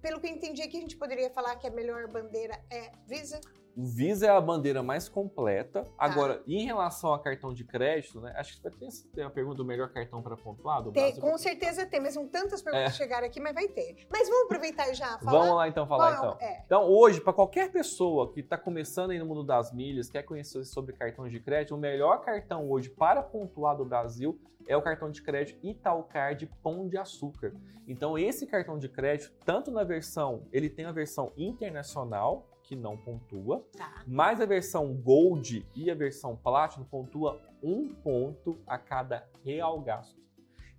pelo 0.00 0.20
que 0.20 0.26
eu 0.26 0.30
entendi 0.30 0.60
aqui, 0.62 0.76
a 0.76 0.80
gente 0.80 0.96
poderia 0.96 1.30
falar 1.30 1.56
que 1.56 1.66
a 1.66 1.70
melhor 1.70 2.06
bandeira 2.08 2.60
é 2.70 2.92
Visa. 3.06 3.40
O 3.76 3.84
Visa 3.84 4.26
é 4.26 4.30
a 4.30 4.40
bandeira 4.40 4.82
mais 4.82 5.08
completa. 5.08 5.82
Tá. 5.82 5.90
Agora, 5.98 6.42
em 6.46 6.64
relação 6.64 7.12
a 7.12 7.18
cartão 7.18 7.52
de 7.52 7.64
crédito, 7.64 8.20
né? 8.20 8.32
Acho 8.36 8.56
que 8.56 8.62
vai 8.62 8.70
ter, 8.72 8.88
tem 9.12 9.24
a 9.24 9.30
pergunta 9.30 9.56
do 9.56 9.64
melhor 9.64 9.88
cartão 9.92 10.22
para 10.22 10.36
pontuar 10.36 10.82
do 10.82 10.92
Tem, 10.92 11.16
com 11.18 11.36
certeza 11.36 11.84
tem, 11.84 12.00
mas 12.00 12.14
são 12.14 12.28
tantas 12.28 12.62
perguntas 12.62 12.88
É. 12.88 12.90
que 12.92 12.96
chegaram 12.96 13.26
aqui, 13.26 13.40
mas 13.40 13.52
vai 13.52 13.66
ter. 13.66 14.06
Mas 14.10 14.28
vamos 14.28 14.44
aproveitar 14.44 14.88
e 14.90 14.94
já 14.94 15.18
falar. 15.18 15.38
Vamos 15.38 15.56
lá 15.56 15.68
então 15.68 15.86
falar 15.86 16.16
Qual 16.16 16.34
então. 16.34 16.46
é? 16.48 16.62
Então, 16.64 16.84
hoje, 16.88 17.20
para 17.20 17.32
qualquer 17.32 17.72
pessoa 17.72 18.32
que 18.32 18.40
está 18.40 18.56
começando 18.56 19.10
aí 19.10 19.18
no 19.18 19.26
mundo 19.26 19.42
das 19.42 19.72
milhas, 19.72 20.08
quer 20.08 20.22
conhecer 20.22 20.64
sobre 20.64 20.92
cartões 20.94 21.32
de 21.32 21.40
crédito, 21.40 21.74
o 21.74 21.78
melhor 21.78 22.20
cartão 22.20 22.70
hoje 22.70 22.88
para 22.90 23.22
pontuar 23.22 23.76
do 23.76 23.84
Brasil 23.84 24.38
é 24.66 24.76
o 24.76 24.82
cartão 24.82 25.10
de 25.10 25.20
crédito 25.20 25.58
Itaúcard 25.66 26.46
Pão 26.62 26.88
de 26.88 26.96
Açúcar. 26.96 27.52
Então, 27.86 28.16
esse 28.16 28.46
cartão 28.46 28.78
de 28.78 28.88
crédito, 28.88 29.32
tanto 29.44 29.70
na 29.70 29.84
versão, 29.84 30.46
ele 30.52 30.70
tem 30.70 30.86
a 30.86 30.92
versão 30.92 31.32
internacional, 31.36 32.46
que 32.64 32.74
não 32.74 32.96
pontua, 32.96 33.64
Tá. 33.76 34.02
mas 34.06 34.40
a 34.40 34.46
versão 34.46 34.92
Gold 34.94 35.64
e 35.76 35.90
a 35.90 35.94
versão 35.94 36.34
Platinum 36.36 36.84
pontua 36.84 37.40
um 37.62 37.88
ponto 37.94 38.58
a 38.66 38.76
cada 38.78 39.26
real 39.44 39.80
gasto. 39.80 40.18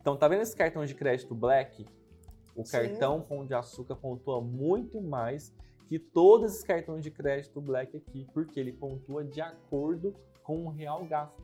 Então, 0.01 0.17
tá 0.17 0.27
vendo 0.27 0.41
esse 0.41 0.55
cartão 0.55 0.85
de 0.85 0.93
crédito 0.93 1.33
Black? 1.33 1.85
O 2.55 2.63
Sim. 2.65 2.71
cartão 2.71 3.21
Pão 3.21 3.45
de 3.45 3.53
Açúcar 3.53 3.95
pontua 3.95 4.41
muito 4.41 5.01
mais 5.01 5.53
que 5.87 5.99
todos 5.99 6.51
esses 6.51 6.63
cartões 6.63 7.03
de 7.03 7.11
crédito 7.11 7.61
Black 7.61 7.95
aqui, 7.97 8.27
porque 8.33 8.59
ele 8.59 8.71
pontua 8.73 9.23
de 9.23 9.41
acordo 9.41 10.15
com 10.43 10.65
o 10.65 10.69
real 10.69 11.05
gasto. 11.05 11.43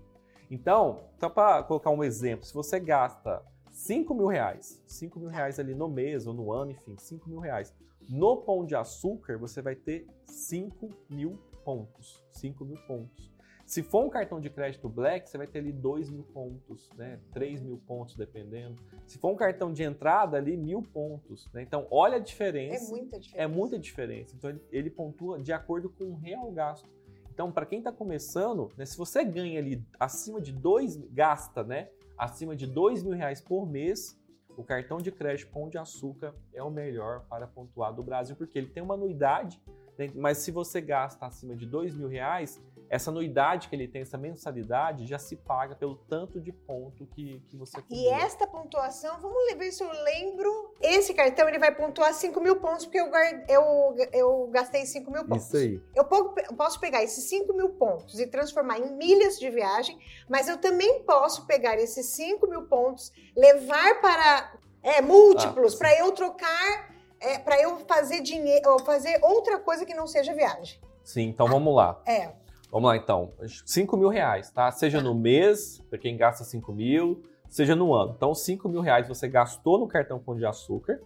Então, 0.50 1.00
só 1.20 1.30
para 1.30 1.64
colocar 1.64 1.90
um 1.92 2.04
exemplo, 2.04 2.46
se 2.46 2.54
você 2.54 2.80
gasta 2.80 3.44
5 3.72 4.14
mil 4.14 4.28
reais, 4.28 4.82
5 4.86 5.20
mil 5.20 5.30
reais 5.30 5.60
ali 5.60 5.74
no 5.76 5.88
mês 5.88 6.26
ou 6.28 6.34
no 6.34 6.52
ano, 6.52 6.72
enfim, 6.72 6.96
5 6.98 7.30
mil 7.30 7.40
reais, 7.40 7.74
no 8.10 8.38
Pão 8.38 8.66
de 8.66 8.76
Açúcar 8.76 9.38
você 9.38 9.62
vai 9.62 9.76
ter 9.76 10.08
5 10.26 10.90
mil 11.10 11.38
pontos. 11.64 12.24
5 12.32 12.66
mil 12.66 12.78
pontos. 12.88 13.32
Se 13.66 13.82
for 13.82 14.04
um 14.04 14.10
cartão 14.10 14.42
de 14.42 14.50
crédito 14.50 14.90
Black, 14.90 15.30
você 15.30 15.38
vai 15.38 15.48
ter 15.48 15.60
ali 15.60 15.72
2 15.72 16.10
mil 16.10 16.24
pontos, 16.24 16.90
né? 16.98 17.22
3 17.32 17.62
mil 17.62 17.78
pontos, 17.88 18.16
dependendo. 18.18 18.76
Se 19.08 19.18
for 19.18 19.32
um 19.32 19.36
cartão 19.36 19.72
de 19.72 19.82
entrada, 19.82 20.36
ali 20.36 20.58
mil 20.58 20.82
pontos. 20.82 21.50
Né? 21.54 21.62
Então, 21.62 21.88
olha 21.90 22.16
a 22.16 22.20
É 22.20 22.22
diferença. 22.22 22.90
muita 22.92 23.18
diferença. 23.18 23.44
É 23.44 23.48
muita 23.48 23.80
diferença. 23.80 24.36
Então, 24.36 24.50
ele, 24.50 24.62
ele 24.74 24.90
pontua 24.90 25.40
de 25.40 25.54
acordo 25.54 25.90
com 25.90 26.04
o 26.04 26.16
real 26.16 26.52
gasto. 26.52 26.90
Então, 27.34 27.50
para 27.50 27.66
quem 27.66 27.80
está 27.80 27.94
começando, 27.94 28.70
né, 28.78 28.86
se 28.86 28.98
você 28.98 29.24
ganha 29.24 29.58
ali 29.58 29.82
acima 29.98 30.42
de 30.42 30.52
dois, 30.52 30.98
gasta, 30.98 31.64
né? 31.64 31.90
Acima 32.18 32.56
de 32.58 32.68
dois 32.68 33.02
mil 33.04 33.14
reais 33.16 33.40
por 33.40 33.66
mês, 33.66 34.20
o 34.58 34.64
cartão 34.64 34.98
de 34.98 35.12
crédito 35.12 35.52
Pão 35.52 35.70
de 35.70 35.78
Açúcar 35.78 36.34
é 36.54 36.62
o 36.62 36.70
melhor 36.70 37.26
para 37.30 37.48
pontuar 37.48 37.94
do 37.94 38.04
Brasil, 38.04 38.36
porque 38.36 38.58
ele 38.58 38.68
tem 38.68 38.84
uma 38.84 38.94
anuidade, 38.94 39.62
né, 39.98 40.10
mas 40.16 40.40
se 40.40 40.52
você 40.52 40.82
gasta 40.82 41.26
acima 41.26 41.56
de 41.56 41.66
dois 41.66 41.96
mil 41.96 42.08
reais, 42.08 42.62
essa 42.92 43.10
anuidade 43.10 43.70
que 43.70 43.76
ele 43.76 43.88
tem, 43.88 44.02
essa 44.02 44.18
mensalidade, 44.18 45.06
já 45.08 45.18
se 45.18 45.38
paga 45.38 45.78
pelo 45.78 45.96
tanto 45.96 46.42
de 46.42 46.52
ponto 46.52 47.06
que, 47.08 47.40
que 47.48 47.56
você 47.56 47.78
E 47.78 47.80
acumula. 47.80 48.16
esta 48.26 48.46
pontuação, 48.46 49.18
vamos 49.22 49.54
ver 49.58 49.72
se 49.72 49.82
eu 49.82 49.90
lembro. 50.04 50.76
Esse 50.82 51.14
cartão 51.14 51.48
ele 51.48 51.58
vai 51.58 51.74
pontuar 51.74 52.14
5 52.14 52.42
mil 52.42 52.58
pontos, 52.60 52.86
porque 52.86 53.00
eu, 53.00 53.10
eu, 53.48 53.96
eu 54.12 54.48
gastei 54.52 54.86
5 54.86 55.10
mil 55.10 55.24
pontos. 55.26 55.46
Isso 55.48 55.56
aí. 55.56 55.82
Eu 55.96 56.04
po- 56.04 56.36
eu 56.50 56.54
posso 56.58 56.82
pegar 56.82 57.02
esses 57.02 57.24
5 57.30 57.54
mil 57.54 57.70
pontos 57.70 58.20
e 58.20 58.28
transformar 58.28 58.78
em 58.78 58.92
milhas 58.98 59.40
de 59.40 59.50
viagem, 59.50 59.98
mas 60.28 60.50
eu 60.50 60.58
também 60.58 61.02
posso 61.04 61.48
pegar 61.48 61.78
esses 61.78 62.06
5 62.08 62.46
mil 62.46 62.64
pontos, 62.68 63.10
levar 63.38 64.02
para 64.02 64.54
é, 64.84 65.02
múltiplos, 65.02 65.76
Ah, 65.76 65.78
para 65.78 65.98
eu 65.98 66.12
trocar, 66.12 66.94
é, 67.22 67.40
para 67.40 67.58
eu 67.62 67.78
fazer 67.88 68.20
dinheiro, 68.20 68.70
ou 68.70 68.80
fazer 68.80 69.18
outra 69.24 69.60
coisa 69.60 69.86
que 69.86 69.94
não 69.94 70.08
seja 70.08 70.34
viagem. 70.34 70.78
Sim, 71.06 71.30
então 71.30 71.48
vamos 71.48 71.74
lá. 71.74 72.02
É, 72.06 72.34
Vamos 72.72 72.88
lá, 72.88 72.96
então. 72.96 73.34
5 73.66 73.98
mil 73.98 74.08
reais, 74.08 74.50
tá? 74.50 74.72
Seja 74.72 75.02
no 75.02 75.14
mês, 75.14 75.84
para 75.90 76.00
quem 76.00 76.16
gasta 76.16 76.44
5 76.46 76.72
mil, 76.72 77.22
seja 77.50 77.76
no 77.76 77.94
ano. 77.94 78.14
Então, 78.16 78.34
5 78.34 78.70
mil 78.70 78.80
reais 78.82 79.08
você 79.08 79.28
gastou 79.28 79.78
no 79.78 79.88
cartão 79.88 80.20
Pão 80.20 80.38
de 80.38 80.46
Açúcar 80.46 81.02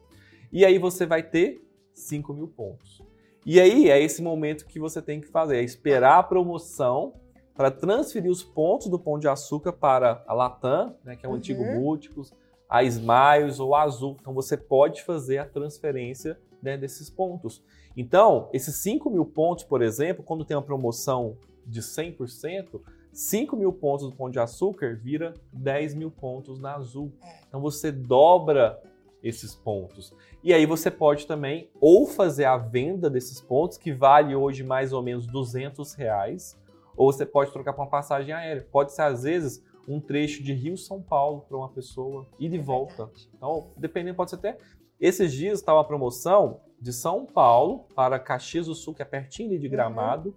e 0.51 0.63
aí 0.63 0.77
você 0.77 1.05
vai 1.05 1.23
ter 1.23 1.67
5 1.93 2.33
mil 2.33 2.47
pontos. 2.47 3.01
E 3.45 3.59
aí 3.59 3.89
é 3.89 4.01
esse 4.01 4.21
momento 4.21 4.65
que 4.67 4.79
você 4.79 5.01
tem 5.01 5.19
que 5.19 5.27
fazer, 5.27 5.57
é 5.57 5.63
esperar 5.63 6.19
a 6.19 6.23
promoção 6.23 7.13
para 7.55 7.71
transferir 7.71 8.29
os 8.29 8.43
pontos 8.43 8.87
do 8.87 8.99
Pão 8.99 9.17
de 9.17 9.27
Açúcar 9.27 9.73
para 9.73 10.23
a 10.27 10.33
Latam, 10.33 10.95
né, 11.03 11.15
que 11.15 11.25
é 11.25 11.29
o 11.29 11.31
Uhum. 11.31 11.37
antigo 11.37 11.63
Múltiplos, 11.63 12.33
a 12.69 12.83
Smiles 12.83 13.59
ou 13.59 13.73
a 13.73 13.83
Azul. 13.83 14.17
Então, 14.19 14.33
você 14.33 14.57
pode 14.57 15.03
fazer 15.03 15.37
a 15.37 15.45
transferência 15.45 16.39
né, 16.61 16.77
desses 16.77 17.09
pontos. 17.09 17.63
Então, 17.95 18.49
esses 18.51 18.75
5 18.77 19.09
mil 19.09 19.25
pontos, 19.25 19.63
por 19.63 19.81
exemplo, 19.81 20.23
quando 20.23 20.43
tem 20.43 20.57
uma 20.57 20.63
promoção 20.63 21.37
de 21.65 21.81
100%, 21.81 22.81
5 23.11 23.55
mil 23.55 23.71
pontos 23.71 24.09
do 24.09 24.15
Pão 24.15 24.29
de 24.29 24.39
Açúcar 24.39 24.95
vira 24.95 25.33
10 25.53 25.95
mil 25.95 26.11
pontos 26.11 26.59
na 26.59 26.75
Azul. 26.75 27.11
É. 27.23 27.39
Então 27.47 27.61
você 27.61 27.91
dobra 27.91 28.81
esses 29.23 29.55
pontos. 29.55 30.13
E 30.43 30.53
aí 30.53 30.65
você 30.65 30.91
pode 30.91 31.25
também 31.25 31.69
ou 31.81 32.05
fazer 32.05 32.45
a 32.45 32.57
venda 32.57 33.09
desses 33.09 33.41
pontos, 33.41 33.77
que 33.77 33.91
vale 33.91 34.35
hoje 34.35 34.63
mais 34.63 34.93
ou 34.93 35.01
menos 35.01 35.25
200 35.25 35.93
reais, 35.95 36.59
ou 36.95 37.11
você 37.11 37.25
pode 37.25 37.51
trocar 37.51 37.73
para 37.73 37.83
uma 37.83 37.89
passagem 37.89 38.33
aérea. 38.33 38.67
Pode 38.71 38.93
ser, 38.93 39.01
às 39.01 39.23
vezes, 39.23 39.63
um 39.87 39.99
trecho 39.99 40.43
de 40.43 40.53
Rio-São 40.53 41.01
Paulo 41.01 41.41
para 41.47 41.57
uma 41.57 41.69
pessoa 41.69 42.27
e 42.39 42.47
de 42.47 42.57
é 42.57 42.61
volta. 42.61 43.05
verdade. 43.05 43.29
Então, 43.35 43.71
dependendo, 43.77 44.15
pode 44.15 44.29
ser 44.29 44.35
até. 44.35 44.57
Esses 44.99 45.33
dias 45.33 45.59
estava 45.59 45.81
a 45.81 45.83
promoção 45.83 46.61
de 46.79 46.93
São 46.93 47.25
Paulo 47.25 47.85
para 47.95 48.19
Caxias 48.19 48.67
do 48.67 48.75
Sul, 48.75 48.93
que 48.93 49.01
é 49.01 49.05
pertinho 49.05 49.57
de 49.57 49.67
Uhum. 50.27 50.33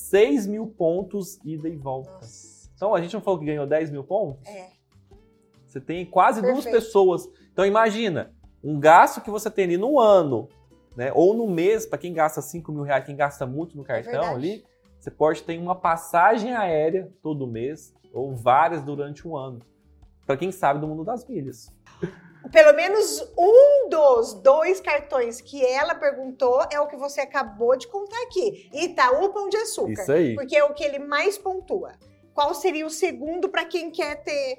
Gramado, 0.00 0.10
6 0.10 0.46
mil 0.46 0.66
pontos 0.66 1.38
ida 1.44 1.68
e 1.68 1.76
volta. 1.76 2.10
Nossa. 2.12 2.70
Então, 2.74 2.94
a 2.94 3.00
gente 3.00 3.12
não 3.12 3.20
falou 3.20 3.38
que 3.38 3.46
ganhou 3.46 3.66
10 3.66 3.90
mil 3.90 4.04
pontos? 4.04 4.48
É. 4.48 4.70
Você 5.66 5.80
tem 5.80 6.04
quase 6.04 6.40
duas 6.40 6.64
Perfeito. 6.64 6.74
pessoas. 6.74 7.28
Então, 7.52 7.64
imagina, 7.66 8.34
um 8.64 8.80
gasto 8.80 9.20
que 9.20 9.30
você 9.30 9.50
tem 9.50 9.64
ali 9.64 9.76
no 9.76 10.00
ano, 10.00 10.48
né? 10.96 11.12
Ou 11.14 11.34
no 11.34 11.46
mês, 11.46 11.86
para 11.86 11.98
quem 11.98 12.12
gasta 12.12 12.40
5 12.40 12.72
mil 12.72 12.82
reais, 12.82 13.04
quem 13.04 13.14
gasta 13.14 13.46
muito 13.46 13.76
no 13.76 13.84
cartão 13.84 14.24
É 14.24 14.28
ali, 14.28 14.64
você 14.98 15.10
pode 15.10 15.42
ter 15.42 15.58
uma 15.58 15.74
passagem 15.74 16.54
aérea 16.54 17.12
todo 17.22 17.46
mês, 17.46 17.94
ou 18.12 18.34
várias 18.34 18.82
durante 18.82 19.28
um 19.28 19.36
ano. 19.36 19.60
Para 20.26 20.36
quem 20.36 20.50
sabe 20.50 20.80
do 20.80 20.88
mundo 20.88 21.04
das 21.04 21.26
milhas. 21.26 21.72
Pelo 22.52 22.74
menos 22.74 23.20
um 23.38 23.88
dos 23.88 24.34
dois 24.34 24.80
cartões 24.80 25.40
que 25.40 25.64
ela 25.64 25.94
perguntou 25.94 26.64
é 26.70 26.80
o 26.80 26.86
que 26.86 26.96
você 26.96 27.20
acabou 27.20 27.76
de 27.76 27.86
contar 27.86 28.20
aqui. 28.22 28.68
Itaú 28.72 29.32
Pão 29.32 29.48
de 29.48 29.56
Açúcar. 29.56 29.92
Isso 29.92 30.12
aí. 30.12 30.34
Porque 30.34 30.56
é 30.56 30.64
o 30.64 30.74
que 30.74 30.82
ele 30.82 30.98
mais 30.98 31.36
pontua. 31.38 31.92
Qual 32.34 32.54
seria 32.54 32.86
o 32.86 32.90
segundo 32.90 33.48
para 33.48 33.64
quem 33.64 33.90
quer 33.90 34.22
ter? 34.22 34.58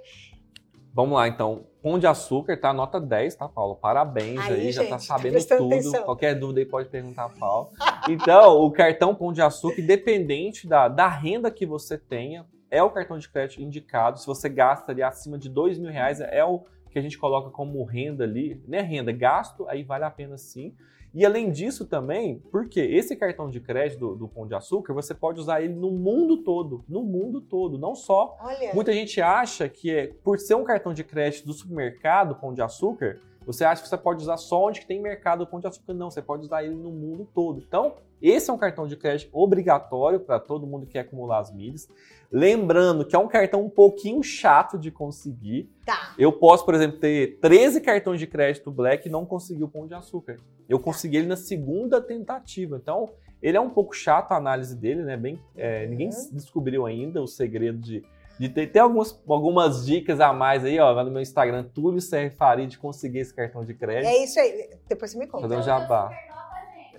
Vamos 0.93 1.15
lá, 1.15 1.27
então. 1.27 1.65
Pão 1.82 1.97
de 1.97 2.05
açúcar, 2.05 2.59
tá? 2.59 2.71
Nota 2.71 2.99
10, 2.99 3.36
tá, 3.36 3.49
Paulo? 3.49 3.75
Parabéns 3.75 4.39
aí, 4.41 4.53
Aí, 4.67 4.71
já 4.71 4.84
tá 4.84 4.97
gente, 4.97 5.07
sabendo 5.07 5.32
prestando 5.32 5.63
tudo. 5.63 5.73
atenção. 5.73 6.03
Qualquer 6.03 6.36
dúvida 6.36 6.59
aí 6.59 6.65
pode 6.65 6.89
perguntar 6.89 7.25
a 7.25 7.29
Paulo. 7.29 7.71
Então, 8.07 8.57
o 8.57 8.71
cartão 8.71 9.15
Pão 9.15 9.34
de 9.34 9.41
Açúcar, 9.41 9.82
independente 9.82 10.67
da, 10.67 10.88
da 10.88 11.07
renda 11.07 11.49
que 11.49 11.65
você 11.65 11.97
tenha, 11.97 12.45
é 12.69 12.84
o 12.84 12.91
cartão 12.91 13.17
de 13.17 13.27
crédito 13.27 13.61
indicado. 13.61 14.19
Se 14.19 14.27
você 14.27 14.47
gasta 14.47 14.91
ali 14.91 15.01
acima 15.01 15.39
de 15.39 15.49
dois 15.49 15.79
mil 15.79 15.91
reais, 15.91 16.21
é 16.21 16.45
o 16.45 16.63
que 16.91 16.99
a 16.99 17.01
gente 17.01 17.17
coloca 17.17 17.49
como 17.49 17.83
renda 17.83 18.23
ali, 18.23 18.61
né? 18.67 18.81
Renda, 18.81 19.11
gasto, 19.11 19.67
aí 19.67 19.83
vale 19.83 20.03
a 20.03 20.11
pena 20.11 20.37
sim. 20.37 20.75
E 21.13 21.25
além 21.25 21.51
disso 21.51 21.85
também, 21.85 22.39
porque 22.51 22.79
esse 22.79 23.15
cartão 23.17 23.49
de 23.49 23.59
crédito 23.59 23.99
do, 23.99 24.15
do, 24.15 24.27
Pão 24.29 24.47
de 24.47 24.55
Açúcar, 24.55 24.93
você 24.93 25.13
pode 25.13 25.39
usar 25.41 25.61
ele 25.61 25.73
no 25.73 25.91
mundo 25.91 26.37
todo, 26.37 26.85
no 26.87 27.03
mundo 27.03 27.41
todo, 27.41 27.77
não 27.77 27.93
só. 27.93 28.37
Olha. 28.39 28.73
Muita 28.73 28.93
gente 28.93 29.21
acha 29.21 29.67
que 29.67 29.91
é, 29.91 30.07
por 30.07 30.39
ser 30.39 30.55
um 30.55 30.63
cartão 30.63 30.93
de 30.93 31.03
crédito 31.03 31.45
do 31.45 31.53
supermercado 31.53 32.35
Pão 32.35 32.53
de 32.53 32.61
Açúcar, 32.61 33.19
você 33.45 33.65
acha 33.65 33.81
que 33.81 33.89
você 33.89 33.97
pode 33.97 34.21
usar 34.21 34.37
só 34.37 34.67
onde 34.67 34.85
tem 34.85 35.01
mercado 35.01 35.47
Pão 35.47 35.59
de 35.59 35.67
Açúcar? 35.67 35.93
Não, 35.93 36.11
você 36.11 36.21
pode 36.21 36.43
usar 36.43 36.63
ele 36.63 36.75
no 36.75 36.91
mundo 36.91 37.27
todo. 37.33 37.59
Então, 37.59 37.95
esse 38.21 38.49
é 38.49 38.53
um 38.53 38.57
cartão 38.57 38.85
de 38.85 38.95
crédito 38.95 39.29
obrigatório 39.33 40.19
para 40.19 40.39
todo 40.39 40.67
mundo 40.67 40.85
que 40.85 40.93
quer 40.93 40.99
acumular 40.99 41.39
as 41.39 41.51
milhas. 41.51 41.89
Lembrando 42.31 43.03
que 43.03 43.15
é 43.15 43.19
um 43.19 43.27
cartão 43.27 43.65
um 43.65 43.69
pouquinho 43.69 44.21
chato 44.21 44.77
de 44.77 44.91
conseguir. 44.91 45.69
Tá. 45.85 46.13
Eu 46.17 46.31
posso, 46.31 46.63
por 46.63 46.75
exemplo, 46.75 46.99
ter 46.99 47.39
13 47.39 47.81
cartões 47.81 48.19
de 48.19 48.27
crédito 48.27 48.71
Black 48.71 49.07
e 49.07 49.11
não 49.11 49.25
conseguir 49.25 49.63
o 49.63 49.67
Pão 49.67 49.87
de 49.87 49.95
Açúcar. 49.95 50.37
Eu 50.69 50.77
tá. 50.77 50.83
consegui 50.83 51.17
ele 51.17 51.27
na 51.27 51.35
segunda 51.35 51.99
tentativa. 51.99 52.77
Então, 52.77 53.09
ele 53.41 53.57
é 53.57 53.61
um 53.61 53.69
pouco 53.69 53.95
chato 53.95 54.31
a 54.31 54.37
análise 54.37 54.75
dele, 54.75 55.01
né? 55.01 55.17
Bem, 55.17 55.39
é, 55.57 55.87
ninguém 55.87 56.09
uhum. 56.09 56.29
descobriu 56.31 56.85
ainda 56.85 57.21
o 57.21 57.27
segredo 57.27 57.79
de 57.79 58.03
de 58.41 58.49
ter, 58.49 58.65
ter 58.71 58.79
algumas, 58.79 59.23
algumas 59.29 59.85
dicas 59.85 60.19
a 60.19 60.33
mais 60.33 60.65
aí, 60.65 60.79
ó, 60.79 61.03
no 61.03 61.11
meu 61.11 61.21
Instagram, 61.21 61.63
Túlio 61.63 62.01
Serre 62.01 62.31
Faria, 62.31 62.65
de 62.65 62.75
conseguir 62.75 63.19
esse 63.19 63.31
cartão 63.31 63.63
de 63.63 63.71
crédito. 63.75 64.09
É 64.09 64.23
isso 64.23 64.39
aí. 64.39 64.67
Depois 64.89 65.11
você 65.11 65.19
me 65.19 65.27
conta. 65.27 65.43
Fazer 65.47 65.57
um 65.57 65.61
jabá. 65.61 66.09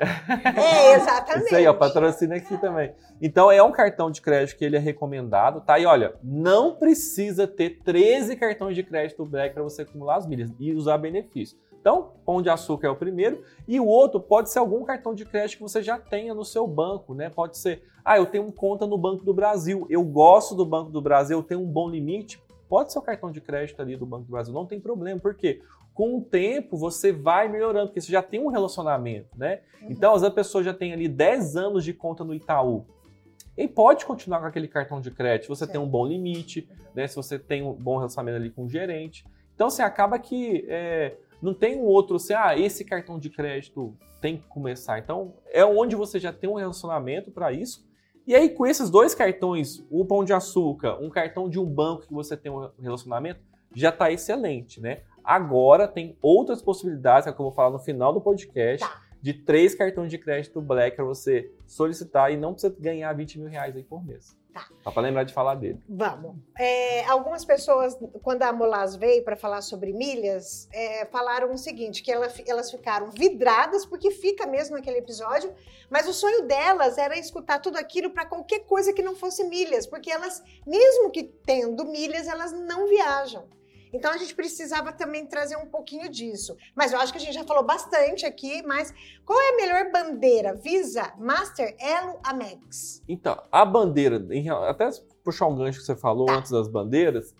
É, 0.02 0.94
exatamente. 0.94 1.46
Isso 1.46 1.54
aí, 1.54 1.66
ó, 1.66 1.74
patrocina 1.74 2.34
aqui 2.34 2.56
também. 2.56 2.92
Então, 3.20 3.52
é 3.52 3.62
um 3.62 3.70
cartão 3.70 4.10
de 4.10 4.20
crédito 4.20 4.56
que 4.56 4.64
ele 4.64 4.74
é 4.74 4.80
recomendado, 4.80 5.60
tá? 5.60 5.78
E 5.78 5.86
olha, 5.86 6.14
não 6.24 6.74
precisa 6.74 7.46
ter 7.46 7.78
13 7.84 8.34
cartões 8.34 8.74
de 8.74 8.82
crédito 8.82 9.24
Black 9.24 9.54
para 9.54 9.62
você 9.62 9.82
acumular 9.82 10.16
as 10.16 10.26
milhas 10.26 10.50
e 10.58 10.72
usar 10.72 10.98
benefício. 10.98 11.56
Então, 11.82 12.12
Pão 12.24 12.40
de 12.40 12.48
Açúcar 12.48 12.86
é 12.86 12.90
o 12.90 12.94
primeiro. 12.94 13.42
E 13.66 13.80
o 13.80 13.86
outro 13.86 14.20
pode 14.20 14.50
ser 14.52 14.60
algum 14.60 14.84
cartão 14.84 15.12
de 15.12 15.24
crédito 15.24 15.56
que 15.56 15.62
você 15.62 15.82
já 15.82 15.98
tenha 15.98 16.32
no 16.32 16.44
seu 16.44 16.64
banco, 16.64 17.12
né? 17.12 17.28
Pode 17.28 17.58
ser, 17.58 17.82
ah, 18.04 18.16
eu 18.16 18.24
tenho 18.24 18.44
uma 18.44 18.52
conta 18.52 18.86
no 18.86 18.96
Banco 18.96 19.24
do 19.24 19.34
Brasil, 19.34 19.84
eu 19.90 20.04
gosto 20.04 20.54
do 20.54 20.64
Banco 20.64 20.92
do 20.92 21.02
Brasil, 21.02 21.36
eu 21.36 21.42
tenho 21.42 21.60
um 21.60 21.66
bom 21.66 21.90
limite. 21.90 22.40
Pode 22.68 22.92
ser 22.92 23.00
o 23.00 23.02
cartão 23.02 23.32
de 23.32 23.40
crédito 23.40 23.82
ali 23.82 23.96
do 23.96 24.06
Banco 24.06 24.24
do 24.26 24.30
Brasil, 24.30 24.54
não 24.54 24.64
tem 24.64 24.80
problema, 24.80 25.18
porque 25.18 25.60
com 25.92 26.18
o 26.18 26.22
tempo 26.22 26.76
você 26.76 27.12
vai 27.12 27.48
melhorando, 27.48 27.88
porque 27.88 28.00
você 28.00 28.12
já 28.12 28.22
tem 28.22 28.40
um 28.40 28.46
relacionamento, 28.46 29.36
né? 29.36 29.60
Uhum. 29.82 29.88
Então, 29.90 30.14
às 30.14 30.20
vezes 30.20 30.32
a 30.32 30.34
pessoa 30.34 30.62
já 30.62 30.72
tem 30.72 30.92
ali 30.92 31.08
10 31.08 31.56
anos 31.56 31.84
de 31.84 31.92
conta 31.92 32.22
no 32.22 32.32
Itaú. 32.32 32.86
E 33.58 33.66
pode 33.66 34.06
continuar 34.06 34.38
com 34.38 34.46
aquele 34.46 34.68
cartão 34.68 35.00
de 35.00 35.10
crédito, 35.10 35.42
se 35.42 35.48
você 35.48 35.66
tem 35.66 35.80
um 35.80 35.88
bom 35.88 36.06
limite, 36.06 36.68
né? 36.94 37.08
Se 37.08 37.16
você 37.16 37.40
tem 37.40 37.60
um 37.60 37.72
bom 37.72 37.96
relacionamento 37.96 38.36
ali 38.36 38.50
com 38.50 38.66
o 38.66 38.68
gerente. 38.68 39.26
Então, 39.54 39.68
você 39.68 39.82
assim, 39.82 39.90
acaba 39.90 40.18
que 40.18 40.64
é, 40.68 41.16
não 41.42 41.52
tem 41.52 41.76
um 41.76 41.84
outro 41.84 42.16
assim, 42.16 42.34
ah, 42.34 42.56
esse 42.56 42.84
cartão 42.84 43.18
de 43.18 43.28
crédito 43.28 43.96
tem 44.20 44.36
que 44.36 44.46
começar. 44.46 44.98
Então, 44.98 45.34
é 45.46 45.64
onde 45.64 45.96
você 45.96 46.20
já 46.20 46.32
tem 46.32 46.48
um 46.48 46.54
relacionamento 46.54 47.32
para 47.32 47.52
isso. 47.52 47.84
E 48.24 48.36
aí, 48.36 48.48
com 48.48 48.64
esses 48.64 48.88
dois 48.88 49.14
cartões, 49.14 49.84
o 49.90 50.04
Pão 50.04 50.24
de 50.24 50.32
Açúcar, 50.32 50.96
um 51.02 51.10
cartão 51.10 51.48
de 51.48 51.58
um 51.58 51.66
banco 51.66 52.06
que 52.06 52.14
você 52.14 52.36
tem 52.36 52.52
um 52.52 52.70
relacionamento, 52.80 53.40
já 53.74 53.88
está 53.88 54.12
excelente, 54.12 54.80
né? 54.80 55.00
Agora 55.24 55.88
tem 55.88 56.16
outras 56.22 56.62
possibilidades, 56.62 57.26
é 57.26 57.32
que 57.32 57.40
eu 57.40 57.44
vou 57.44 57.52
falar 57.52 57.70
no 57.70 57.78
final 57.80 58.12
do 58.12 58.20
podcast, 58.20 58.86
tá. 58.86 59.02
de 59.20 59.32
três 59.32 59.74
cartões 59.74 60.10
de 60.10 60.18
crédito 60.18 60.60
Black 60.60 60.94
para 60.94 61.04
você 61.04 61.52
solicitar 61.66 62.32
e 62.32 62.36
não 62.36 62.52
precisa 62.52 62.76
ganhar 62.78 63.12
20 63.12 63.40
mil 63.40 63.48
reais 63.48 63.74
aí 63.74 63.82
por 63.82 64.04
mês. 64.04 64.36
Tá. 64.52 64.68
Só 64.84 64.90
para 64.90 65.02
lembrar 65.02 65.24
de 65.24 65.32
falar 65.32 65.54
dele. 65.54 65.80
Vamos. 65.88 66.36
É, 66.58 67.04
algumas 67.06 67.42
pessoas, 67.42 67.96
quando 68.22 68.42
a 68.42 68.52
Molas 68.52 68.96
veio 68.96 69.24
para 69.24 69.34
falar 69.34 69.62
sobre 69.62 69.94
milhas, 69.94 70.68
é, 70.70 71.06
falaram 71.06 71.50
o 71.52 71.56
seguinte: 71.56 72.02
que 72.02 72.12
ela, 72.12 72.28
elas 72.46 72.70
ficaram 72.70 73.10
vidradas, 73.10 73.86
porque 73.86 74.10
fica 74.10 74.46
mesmo 74.46 74.76
naquele 74.76 74.98
episódio, 74.98 75.54
mas 75.88 76.06
o 76.06 76.12
sonho 76.12 76.46
delas 76.46 76.98
era 76.98 77.18
escutar 77.18 77.60
tudo 77.60 77.78
aquilo 77.78 78.10
para 78.10 78.26
qualquer 78.26 78.60
coisa 78.66 78.92
que 78.92 79.02
não 79.02 79.16
fosse 79.16 79.42
milhas, 79.44 79.86
porque 79.86 80.10
elas, 80.10 80.42
mesmo 80.66 81.10
que 81.10 81.22
tendo 81.22 81.86
milhas, 81.86 82.28
elas 82.28 82.52
não 82.52 82.86
viajam. 82.86 83.46
Então 83.92 84.10
a 84.10 84.16
gente 84.16 84.34
precisava 84.34 84.92
também 84.92 85.26
trazer 85.26 85.56
um 85.56 85.66
pouquinho 85.66 86.08
disso. 86.08 86.56
Mas 86.74 86.92
eu 86.92 86.98
acho 86.98 87.12
que 87.12 87.18
a 87.18 87.20
gente 87.20 87.34
já 87.34 87.44
falou 87.44 87.62
bastante 87.62 88.24
aqui, 88.24 88.62
mas 88.62 88.92
qual 89.24 89.38
é 89.40 89.50
a 89.50 89.56
melhor 89.56 89.92
bandeira? 89.92 90.54
Visa, 90.54 91.12
Master, 91.18 91.76
Elo, 91.78 92.18
Amex? 92.24 93.02
Então, 93.06 93.40
a 93.50 93.64
bandeira, 93.64 94.24
até 94.68 94.88
puxar 95.22 95.46
um 95.46 95.56
gancho 95.56 95.80
que 95.80 95.86
você 95.86 95.96
falou 95.96 96.26
tá. 96.26 96.36
antes 96.36 96.50
das 96.50 96.68
bandeiras, 96.68 97.34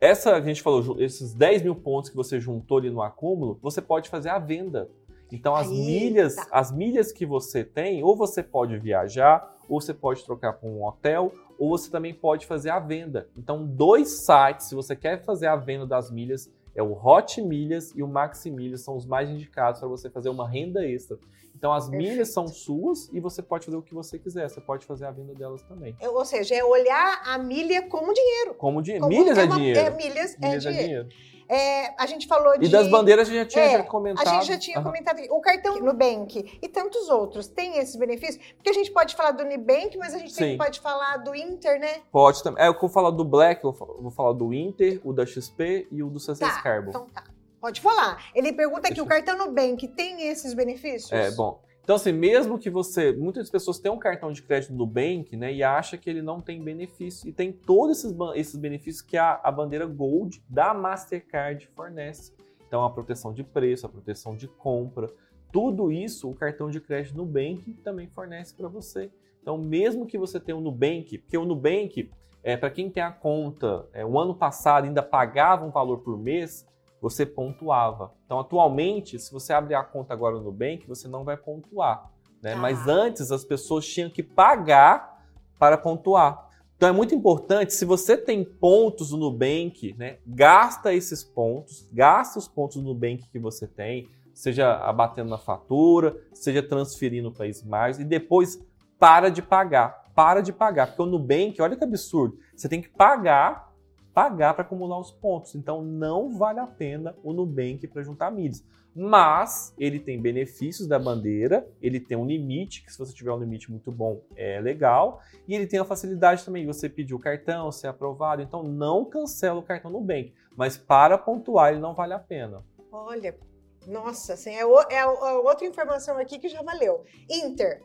essa 0.00 0.36
a 0.36 0.40
gente 0.40 0.60
falou, 0.60 1.00
esses 1.00 1.32
10 1.32 1.62
mil 1.62 1.74
pontos 1.74 2.10
que 2.10 2.16
você 2.16 2.38
juntou 2.38 2.78
ali 2.78 2.90
no 2.90 3.00
acúmulo, 3.00 3.58
você 3.62 3.80
pode 3.80 4.10
fazer 4.10 4.28
a 4.28 4.38
venda. 4.38 4.90
Então 5.32 5.54
as 5.54 5.68
Aí, 5.68 5.74
milhas, 5.74 6.36
tá. 6.36 6.46
as 6.52 6.70
milhas 6.70 7.10
que 7.10 7.24
você 7.24 7.64
tem, 7.64 8.02
ou 8.02 8.14
você 8.14 8.42
pode 8.42 8.78
viajar, 8.78 9.53
ou 9.68 9.80
você 9.80 9.94
pode 9.94 10.24
trocar 10.24 10.54
por 10.54 10.68
um 10.68 10.84
hotel, 10.84 11.32
ou 11.58 11.70
você 11.70 11.90
também 11.90 12.12
pode 12.12 12.46
fazer 12.46 12.70
a 12.70 12.78
venda. 12.78 13.28
Então, 13.36 13.64
dois 13.64 14.24
sites, 14.24 14.66
se 14.68 14.74
você 14.74 14.94
quer 14.96 15.24
fazer 15.24 15.46
a 15.46 15.56
venda 15.56 15.86
das 15.86 16.10
milhas, 16.10 16.50
é 16.74 16.82
o 16.82 16.92
Hot 16.92 17.40
Milhas 17.40 17.92
e 17.94 18.02
o 18.02 18.08
Maxi 18.08 18.50
Milhas, 18.50 18.82
são 18.82 18.96
os 18.96 19.06
mais 19.06 19.30
indicados 19.30 19.78
para 19.80 19.88
você 19.88 20.10
fazer 20.10 20.28
uma 20.28 20.48
renda 20.48 20.84
extra. 20.84 21.16
Então, 21.56 21.72
as 21.72 21.88
Perfeito. 21.88 22.10
milhas 22.10 22.32
são 22.32 22.48
suas 22.48 23.08
e 23.12 23.20
você 23.20 23.40
pode 23.40 23.64
fazer 23.64 23.76
o 23.76 23.82
que 23.82 23.94
você 23.94 24.18
quiser. 24.18 24.50
Você 24.50 24.60
pode 24.60 24.84
fazer 24.84 25.06
a 25.06 25.10
venda 25.12 25.32
delas 25.34 25.62
também. 25.62 25.96
É, 26.00 26.08
ou 26.08 26.24
seja, 26.24 26.54
é 26.54 26.64
olhar 26.64 27.22
a 27.24 27.38
milha 27.38 27.88
como 27.88 28.12
dinheiro. 28.12 28.54
Como 28.54 28.82
dinheiro. 28.82 29.06
Milhas 29.06 29.38
é, 29.38 29.42
é, 29.42 29.44
uma, 29.44 29.56
dinheiro. 29.56 29.80
É, 29.80 29.90
milhas, 29.90 30.34
é 30.34 30.46
milhas 30.46 30.66
é, 30.66 30.68
dinheiro. 30.68 30.68
É 30.68 30.82
dinheiro. 30.82 31.08
É, 31.48 31.94
a 32.02 32.06
gente 32.06 32.26
falou 32.26 32.58
de. 32.58 32.66
E 32.66 32.68
das 32.68 32.88
bandeiras 32.88 33.28
a 33.28 33.32
gente 33.32 33.38
já 33.38 33.46
tinha 33.46 33.64
é, 33.64 33.78
já 33.78 33.82
comentado. 33.82 34.26
A 34.26 34.30
gente 34.34 34.46
já 34.46 34.58
tinha 34.58 34.78
uhum. 34.78 34.84
comentado. 34.84 35.20
O 35.30 35.40
cartão 35.40 35.78
Nubank 35.78 36.58
e 36.60 36.68
tantos 36.68 37.08
outros 37.08 37.46
têm 37.46 37.78
esses 37.78 37.96
benefícios? 37.96 38.42
Porque 38.54 38.70
a 38.70 38.72
gente 38.72 38.90
pode 38.90 39.14
falar 39.14 39.32
do 39.32 39.44
Nubank, 39.44 39.96
mas 39.98 40.14
a 40.14 40.18
gente 40.18 40.34
também 40.34 40.56
pode 40.56 40.80
falar 40.80 41.18
do 41.18 41.34
Inter, 41.34 41.78
né? 41.78 42.02
Pode 42.10 42.42
também. 42.42 42.64
É, 42.64 42.68
eu 42.68 42.78
vou 42.78 42.88
falar 42.88 43.10
do 43.10 43.24
Black, 43.24 43.62
eu 43.64 43.72
vou 43.72 44.10
falar 44.10 44.32
do 44.32 44.52
Inter, 44.52 45.00
o 45.04 45.12
da 45.12 45.26
XP 45.26 45.88
e 45.90 46.02
o 46.02 46.08
do 46.08 46.18
CC 46.18 46.40
tá, 46.40 46.62
Carbon. 46.62 46.90
Então 46.90 47.06
tá. 47.08 47.24
Pode 47.60 47.80
falar. 47.80 48.22
Ele 48.34 48.52
pergunta 48.52 48.88
aqui: 48.88 49.00
o 49.00 49.06
cartão 49.06 49.38
Nubank 49.38 49.88
tem 49.88 50.28
esses 50.28 50.52
benefícios? 50.54 51.10
É, 51.12 51.30
bom. 51.30 51.62
Então, 51.84 51.96
assim, 51.96 52.12
mesmo 52.12 52.58
que 52.58 52.70
você. 52.70 53.12
Muitas 53.12 53.50
pessoas 53.50 53.78
têm 53.78 53.92
um 53.92 53.98
cartão 53.98 54.32
de 54.32 54.42
crédito 54.42 54.72
do 54.72 54.86
Bank, 54.86 55.36
né? 55.36 55.52
E 55.52 55.62
acha 55.62 55.98
que 55.98 56.08
ele 56.08 56.22
não 56.22 56.40
tem 56.40 56.62
benefício. 56.62 57.28
E 57.28 57.32
tem 57.32 57.52
todos 57.52 57.98
esses, 57.98 58.16
esses 58.34 58.56
benefícios 58.56 59.02
que 59.02 59.18
a, 59.18 59.38
a 59.44 59.52
bandeira 59.52 59.84
Gold 59.84 60.42
da 60.48 60.72
Mastercard 60.72 61.68
fornece. 61.76 62.32
Então, 62.66 62.82
a 62.82 62.90
proteção 62.90 63.34
de 63.34 63.44
preço, 63.44 63.84
a 63.84 63.88
proteção 63.90 64.34
de 64.34 64.48
compra. 64.48 65.10
Tudo 65.52 65.92
isso 65.92 66.30
o 66.30 66.34
cartão 66.34 66.70
de 66.70 66.80
crédito 66.80 67.16
Nubank 67.18 67.74
também 67.84 68.08
fornece 68.08 68.54
para 68.54 68.66
você. 68.66 69.10
Então, 69.42 69.58
mesmo 69.58 70.06
que 70.06 70.16
você 70.16 70.40
tenha 70.40 70.56
o 70.56 70.60
Nubank, 70.62 71.18
porque 71.18 71.36
o 71.36 71.44
Nubank, 71.44 72.10
é, 72.42 72.56
para 72.56 72.70
quem 72.70 72.88
tem 72.88 73.02
a 73.02 73.12
conta, 73.12 73.86
é, 73.92 74.06
o 74.06 74.18
ano 74.18 74.34
passado 74.34 74.86
ainda 74.86 75.02
pagava 75.02 75.66
um 75.66 75.70
valor 75.70 75.98
por 75.98 76.18
mês, 76.18 76.66
você 77.04 77.26
pontuava. 77.26 78.14
Então, 78.24 78.40
atualmente, 78.40 79.18
se 79.18 79.30
você 79.30 79.52
abrir 79.52 79.74
a 79.74 79.84
conta 79.84 80.14
agora 80.14 80.36
no 80.36 80.44
Nubank, 80.44 80.86
você 80.88 81.06
não 81.06 81.22
vai 81.22 81.36
pontuar. 81.36 82.10
Né? 82.42 82.54
Ah. 82.54 82.56
Mas 82.56 82.88
antes, 82.88 83.30
as 83.30 83.44
pessoas 83.44 83.86
tinham 83.86 84.08
que 84.08 84.22
pagar 84.22 85.22
para 85.58 85.76
pontuar. 85.76 86.48
Então, 86.74 86.88
é 86.88 86.92
muito 86.92 87.14
importante, 87.14 87.74
se 87.74 87.84
você 87.84 88.16
tem 88.16 88.42
pontos 88.42 89.10
no 89.10 89.18
Nubank, 89.18 89.94
né, 89.98 90.16
gasta 90.26 90.94
esses 90.94 91.22
pontos, 91.22 91.86
gasta 91.92 92.38
os 92.38 92.48
pontos 92.48 92.78
no 92.78 92.84
Nubank 92.84 93.28
que 93.30 93.38
você 93.38 93.66
tem, 93.66 94.08
seja 94.32 94.74
abatendo 94.76 95.28
na 95.28 95.38
fatura, 95.38 96.18
seja 96.32 96.62
transferindo 96.62 97.30
para 97.30 97.44
mais 97.66 97.98
e 97.98 98.04
depois 98.04 98.58
para 98.98 99.28
de 99.28 99.42
pagar. 99.42 100.04
Para 100.14 100.40
de 100.40 100.54
pagar, 100.54 100.86
porque 100.86 101.02
o 101.02 101.06
Nubank, 101.06 101.60
olha 101.60 101.76
que 101.76 101.84
absurdo, 101.84 102.38
você 102.56 102.66
tem 102.66 102.80
que 102.80 102.88
pagar 102.88 103.73
pagar 104.14 104.54
para 104.54 104.62
acumular 104.62 104.98
os 104.98 105.10
pontos. 105.10 105.54
Então 105.54 105.82
não 105.82 106.30
vale 106.38 106.60
a 106.60 106.66
pena 106.66 107.14
o 107.22 107.32
Nubank 107.32 107.86
para 107.88 108.02
juntar 108.02 108.30
milhas. 108.30 108.64
Mas 108.96 109.74
ele 109.76 109.98
tem 109.98 110.22
benefícios 110.22 110.86
da 110.86 111.00
bandeira, 111.00 111.68
ele 111.82 111.98
tem 111.98 112.16
um 112.16 112.24
limite, 112.24 112.84
que 112.84 112.92
se 112.92 112.98
você 112.98 113.12
tiver 113.12 113.32
um 113.32 113.38
limite 113.38 113.68
muito 113.68 113.90
bom, 113.90 114.22
é 114.36 114.60
legal. 114.60 115.20
E 115.48 115.54
ele 115.54 115.66
tem 115.66 115.80
a 115.80 115.84
facilidade 115.84 116.44
também, 116.44 116.64
você 116.64 116.88
pedir 116.88 117.12
o 117.12 117.18
cartão, 117.18 117.72
ser 117.72 117.88
aprovado. 117.88 118.40
Então 118.40 118.62
não 118.62 119.04
cancela 119.04 119.58
o 119.58 119.64
cartão 119.64 119.90
Nubank. 119.90 120.32
Mas 120.56 120.76
para 120.76 121.18
pontuar, 121.18 121.72
ele 121.72 121.80
não 121.80 121.92
vale 121.92 122.12
a 122.12 122.20
pena. 122.20 122.62
Olha, 122.92 123.36
nossa, 123.84 124.34
assim, 124.34 124.54
é, 124.54 124.64
o, 124.64 124.80
é 124.82 125.04
outra 125.04 125.66
informação 125.66 126.16
aqui 126.16 126.38
que 126.38 126.48
já 126.48 126.62
valeu. 126.62 127.04
Inter, 127.28 127.82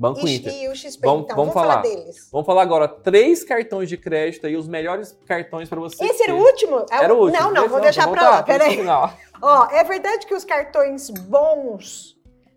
Banco 0.00 0.26
e, 0.26 0.36
Inter. 0.36 0.54
E 0.54 0.66
o 0.66 0.74
XP, 0.74 0.98
vamos, 1.04 1.24
então, 1.24 1.36
vamos, 1.36 1.52
vamos 1.52 1.52
falar. 1.52 1.82
falar. 1.82 1.82
deles. 1.82 2.30
Vamos 2.32 2.46
falar 2.46 2.62
agora 2.62 2.88
três 2.88 3.44
cartões 3.44 3.86
de 3.86 3.98
crédito 3.98 4.46
aí, 4.46 4.56
os 4.56 4.66
melhores 4.66 5.14
cartões 5.26 5.68
para 5.68 5.78
você. 5.78 6.02
Esse 6.02 6.24
ter. 6.24 6.30
era 6.30 6.34
o 6.34 6.38
último? 6.42 6.86
É 6.90 7.04
era 7.04 7.14
o 7.14 7.18
último. 7.18 7.38
Não, 7.38 7.52
não, 7.52 7.68
vou 7.68 7.82
deixar 7.82 8.08
para 8.08 8.30
lá, 8.30 8.42
peraí. 8.42 8.78
Ó, 9.42 9.68
é 9.70 9.84
verdade 9.84 10.26
que 10.26 10.34
os 10.34 10.42
cartões 10.42 11.10
bons 11.10 12.16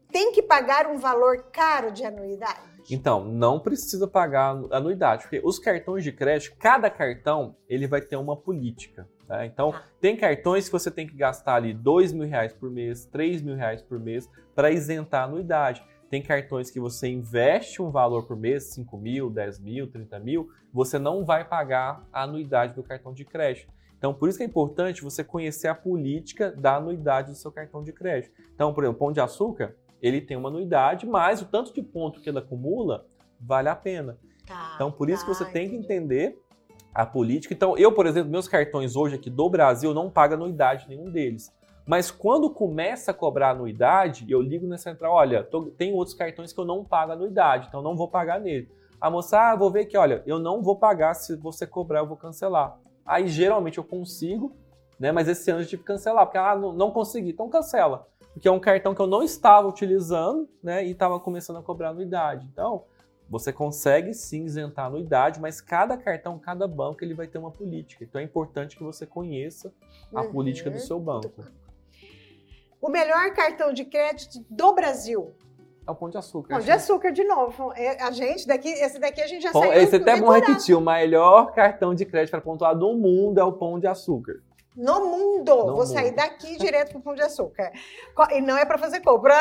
têm 0.10 0.32
que 0.32 0.42
pagar 0.42 0.88
um 0.88 0.98
valor 0.98 1.48
caro 1.52 1.92
de 1.92 2.06
anuidade? 2.06 2.62
Então, 2.90 3.26
não 3.26 3.60
precisa 3.60 4.08
pagar 4.08 4.58
anuidade, 4.72 5.24
porque 5.24 5.42
os 5.44 5.60
cartões 5.60 6.02
de 6.04 6.14
crédito, 6.14 6.56
cada 6.58 6.90
cartão, 6.90 7.58
ele 7.68 7.88
vai 7.88 8.00
ter 8.00 8.16
uma 8.16 8.38
política. 8.38 9.06
Tá? 9.28 9.46
Então, 9.46 9.74
Tá. 9.74 9.84
tem 10.00 10.16
cartões 10.16 10.66
que 10.66 10.72
você 10.72 10.90
tem 10.90 11.08
que 11.08 11.16
gastar 11.16 11.56
ali 11.56 11.74
dois 11.74 12.14
mil 12.14 12.28
reais 12.28 12.54
por 12.54 12.70
mês, 12.70 13.06
três 13.06 13.42
mil 13.42 13.56
reais 13.56 13.82
por 13.82 14.00
mês 14.00 14.30
para 14.56 14.72
isentar 14.72 15.24
a 15.24 15.26
anuidade. 15.26 15.84
Tem 16.14 16.22
cartões 16.22 16.70
que 16.70 16.80
você 16.80 17.08
investe 17.08 17.82
um 17.82 17.90
valor 17.90 18.28
por 18.28 18.38
mês, 18.38 18.66
5 18.66 18.96
mil, 19.00 19.32
10 19.32 19.60
mil, 19.60 19.88
30 19.90 20.20
mil, 20.20 20.48
você 20.72 21.00
não 21.00 21.26
vai 21.26 21.44
pagar 21.44 22.08
a 22.14 22.22
anuidade 22.22 22.76
do 22.76 22.84
cartão 22.84 23.16
de 23.16 23.26
crédito. 23.26 23.74
Então, 23.98 24.14
por 24.14 24.30
isso 24.30 24.38
que 24.38 24.44
é 24.44 24.46
importante 24.46 25.02
você 25.02 25.24
conhecer 25.24 25.70
a 25.70 25.74
política 25.74 26.52
da 26.52 26.76
anuidade 26.76 27.32
do 27.32 27.36
seu 27.36 27.52
cartão 27.52 27.84
de 27.84 27.92
crédito. 27.92 28.32
Então, 28.54 28.72
por 28.76 28.84
exemplo, 28.84 28.96
o 28.96 29.00
Pão 29.00 29.12
de 29.12 29.20
Açúcar, 29.20 29.76
ele 30.00 30.22
tem 30.22 30.38
uma 30.38 30.50
anuidade, 30.50 31.08
mas 31.08 31.42
o 31.42 31.46
tanto 31.46 31.74
de 31.74 31.82
ponto 31.82 32.22
que 32.22 32.30
ele 32.30 32.38
acumula 32.38 33.08
vale 33.42 33.70
a 33.70 33.76
pena. 33.76 34.20
Tá, 34.46 34.74
Então, 34.76 34.92
por 34.92 35.10
isso 35.10 35.26
que 35.26 35.32
tá, 35.32 35.38
você 35.40 35.46
tem 35.46 35.68
que 35.68 35.76
entendi. 35.78 35.94
entender 35.96 36.40
a 36.94 37.08
política. 37.08 37.56
Então, 37.56 37.76
eu, 37.76 37.92
por 37.92 38.06
exemplo, 38.06 38.30
meus 38.30 38.48
cartões 38.48 38.96
hoje 38.96 39.16
aqui 39.16 39.32
do 39.32 39.50
Brasil 39.50 39.96
não 39.96 40.12
pago 40.12 40.36
anuidade 40.36 40.88
nenhum 40.88 41.10
deles. 41.10 41.52
Mas 41.86 42.10
quando 42.10 42.50
começa 42.50 43.12
a 43.12 43.14
cobrar 43.14 43.50
anuidade, 43.52 44.26
eu 44.30 44.42
ligo 44.42 44.66
na 44.68 44.78
central, 44.78 45.14
olha, 45.14 45.44
tô- 45.44 45.66
tem 45.72 45.94
outros 45.94 46.16
cartões 46.16 46.54
que 46.54 46.60
eu 46.60 46.66
não 46.66 46.84
pago 46.84 47.12
anuidade, 47.12 47.68
então 47.68 47.82
não 47.82 47.96
vou 47.96 48.08
pagar 48.08 48.40
nele. 48.40 48.70
A 49.02 49.10
moça, 49.10 49.38
ah, 49.38 49.56
vou 49.56 49.70
ver 49.70 49.82
aqui, 49.82 49.98
olha, 49.98 50.24
eu 50.26 50.40
não 50.40 50.62
vou 50.62 50.78
pagar, 50.78 51.14
se 51.14 51.36
você 51.36 51.68
cobrar 51.68 52.00
eu 52.00 52.08
vou 52.08 52.16
cancelar. 52.16 52.80
Aí 53.06 53.28
geralmente 53.28 53.78
eu 53.78 53.84
consigo, 53.84 54.56
né? 54.98 55.12
Mas 55.12 55.28
esse 55.28 55.52
ano 55.52 55.62
eu 55.62 55.66
tive 55.66 55.82
que 55.82 55.88
cancelar, 55.88 56.26
porque 56.26 56.38
ah, 56.38 56.56
não, 56.56 56.72
não 56.72 56.92
consegui, 56.92 57.32
então 57.32 57.50
cancela. 57.50 58.08
Porque 58.32 58.48
é 58.48 58.52
um 58.52 58.60
cartão 58.62 58.96
que 58.96 59.02
eu 59.02 59.08
não 59.08 59.22
estava 59.22 59.68
utilizando, 59.68 60.48
né? 60.64 60.86
E 60.86 60.92
estava 60.92 61.20
começando 61.20 61.58
a 61.58 61.62
cobrar 61.62 61.90
anuidade. 61.90 62.48
Então, 62.52 62.86
você 63.30 63.52
consegue 63.52 64.14
sim 64.14 64.46
isentar 64.46 64.86
a 64.86 64.88
anuidade, 64.88 65.40
mas 65.42 65.60
cada 65.60 65.98
cartão, 65.98 66.40
cada 66.40 66.66
banco, 66.68 67.04
ele 67.04 67.14
vai 67.14 67.28
ter 67.28 67.38
uma 67.38 67.52
política. 67.52 68.04
Então 68.06 68.22
é 68.22 68.24
importante 68.24 68.78
que 68.78 68.84
você 68.84 69.06
conheça 69.06 69.74
a 70.16 70.22
Uhum. 70.22 70.32
política 70.32 70.70
do 70.72 70.80
seu 70.80 71.00
banco. 71.00 71.44
O 72.84 72.90
melhor 72.90 73.32
cartão 73.32 73.72
de 73.72 73.86
crédito 73.86 74.46
do 74.50 74.74
Brasil. 74.74 75.34
É 75.88 75.92
o 75.92 75.96
pão 75.96 76.10
de 76.10 76.18
açúcar. 76.18 76.50
Pão 76.56 76.60
de 76.60 76.70
açúcar 76.70 77.12
de 77.14 77.24
novo. 77.24 77.72
É, 77.78 78.04
A 78.04 78.12
gente 78.12 78.46
daqui, 78.46 78.68
esse 78.68 79.00
daqui 79.00 79.22
a 79.22 79.28
gente 79.28 79.42
já 79.42 79.54
Pão, 79.54 79.62
saiu. 79.62 79.82
esse 79.82 79.96
até 79.96 80.12
é 80.12 80.20
bom 80.20 80.30
repetir, 80.30 80.76
o 80.76 80.82
melhor 80.82 81.54
cartão 81.54 81.96
de 81.96 82.06
crédito 82.06 82.32
para 82.32 82.42
pontuar 82.42 82.78
do 82.78 82.94
mundo 82.94 83.40
é 83.40 83.44
o 83.44 83.54
pão 83.54 83.80
de 83.80 83.88
açúcar. 83.88 84.44
No 84.76 85.06
mundo. 85.06 85.56
No 85.56 85.76
Vou 85.76 85.86
sair 85.86 86.08
mundo. 86.08 86.16
daqui 86.18 86.58
direto 86.60 86.92
pro 86.92 87.00
Pão 87.00 87.16
de 87.16 87.22
Açúcar. 87.22 87.72
E 88.32 88.42
não 88.42 88.58
é 88.58 88.66
para 88.66 88.78
fazer 88.78 89.00
compra. 89.00 89.38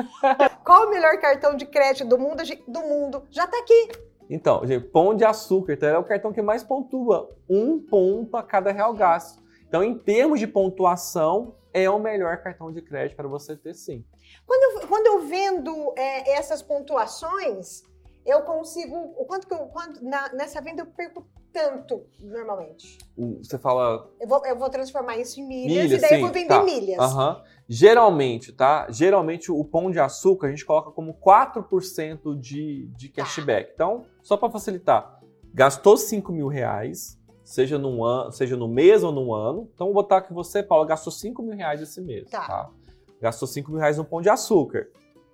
Qual 0.64 0.86
o 0.86 0.90
melhor 0.90 1.18
cartão 1.18 1.54
de 1.54 1.66
crédito 1.66 2.08
do 2.08 2.18
mundo? 2.18 2.42
Do 2.66 2.80
mundo. 2.80 3.24
Já 3.30 3.46
tá 3.46 3.58
aqui. 3.58 3.90
Então, 4.30 4.64
gente, 4.64 4.86
pão 4.86 5.14
de 5.14 5.24
açúcar 5.24 5.72
então, 5.74 5.88
é 5.88 5.98
o 5.98 6.04
cartão 6.04 6.32
que 6.32 6.40
mais 6.40 6.62
pontua. 6.62 7.28
Um 7.48 7.78
ponto 7.78 8.36
a 8.38 8.42
cada 8.42 8.72
real 8.72 8.94
gasto. 8.94 9.42
Então, 9.68 9.82
em 9.82 9.98
termos 9.98 10.38
de 10.40 10.46
pontuação, 10.46 11.56
é 11.72 11.88
o 11.88 11.98
melhor 11.98 12.36
cartão 12.38 12.72
de 12.72 12.80
crédito 12.82 13.16
para 13.16 13.28
você 13.28 13.56
ter 13.56 13.74
sim. 13.74 14.04
Quando 14.46 14.82
eu, 14.82 14.88
quando 14.88 15.06
eu 15.06 15.20
vendo 15.26 15.94
é, 15.96 16.32
essas 16.32 16.62
pontuações, 16.62 17.82
eu 18.26 18.42
consigo. 18.42 18.94
O 19.16 19.24
quanto 19.24 19.46
que 19.46 19.54
eu. 19.54 19.58
Quando, 19.66 20.00
na- 20.02 20.32
nessa 20.32 20.60
venda 20.60 20.82
eu 20.82 20.86
perco 20.86 21.26
tanto, 21.52 22.06
normalmente. 22.20 22.96
Você 23.42 23.58
fala 23.58 24.08
Eu 24.20 24.28
vou, 24.28 24.46
eu 24.46 24.56
vou 24.56 24.70
transformar 24.70 25.16
isso 25.16 25.40
em 25.40 25.46
milhas, 25.48 25.84
Milhas, 25.84 25.98
e 25.98 26.00
daí 26.00 26.10
eu 26.12 26.16
sim, 26.18 26.22
vou 26.22 26.32
vender 26.32 26.48
tá. 26.48 26.62
milhas. 26.62 26.98
Aham. 27.00 27.42
Geralmente, 27.68 28.52
tá? 28.52 28.86
Geralmente 28.90 29.50
o 29.50 29.64
pão 29.64 29.90
de 29.90 29.98
açúcar 29.98 30.46
a 30.48 30.50
gente 30.50 30.64
coloca 30.64 30.90
como 30.90 31.14
4% 31.14 32.38
de, 32.38 32.86
de 32.96 33.08
Tá. 33.08 33.22
cashback. 33.22 33.70
Então, 33.74 34.04
só 34.22 34.36
para 34.36 34.50
facilitar, 34.50 35.20
gastou 35.54 35.96
5 35.96 36.30
mil 36.32 36.46
reais, 36.48 37.18
seja, 37.52 37.78
num 37.78 38.04
ano, 38.04 38.32
seja 38.32 38.56
no 38.56 38.68
mês 38.68 39.02
ou 39.02 39.12
no 39.12 39.32
ano. 39.34 39.68
Então, 39.74 39.86
vou 39.88 39.94
botar 39.94 40.22
que 40.22 40.32
você, 40.32 40.62
Paula, 40.62 40.86
gastou 40.86 41.12
5 41.12 41.42
mil 41.42 41.56
reais 41.56 41.80
esse 41.80 42.00
mês. 42.00 42.28
Tá. 42.30 42.46
Tá. 42.46 42.70
Gastou 43.20 43.46
5 43.48 43.70
mil 43.70 43.80
reais 43.80 43.98
no 43.98 44.04
pão 44.04 44.20
de 44.22 44.28
açúcar. 44.30 44.88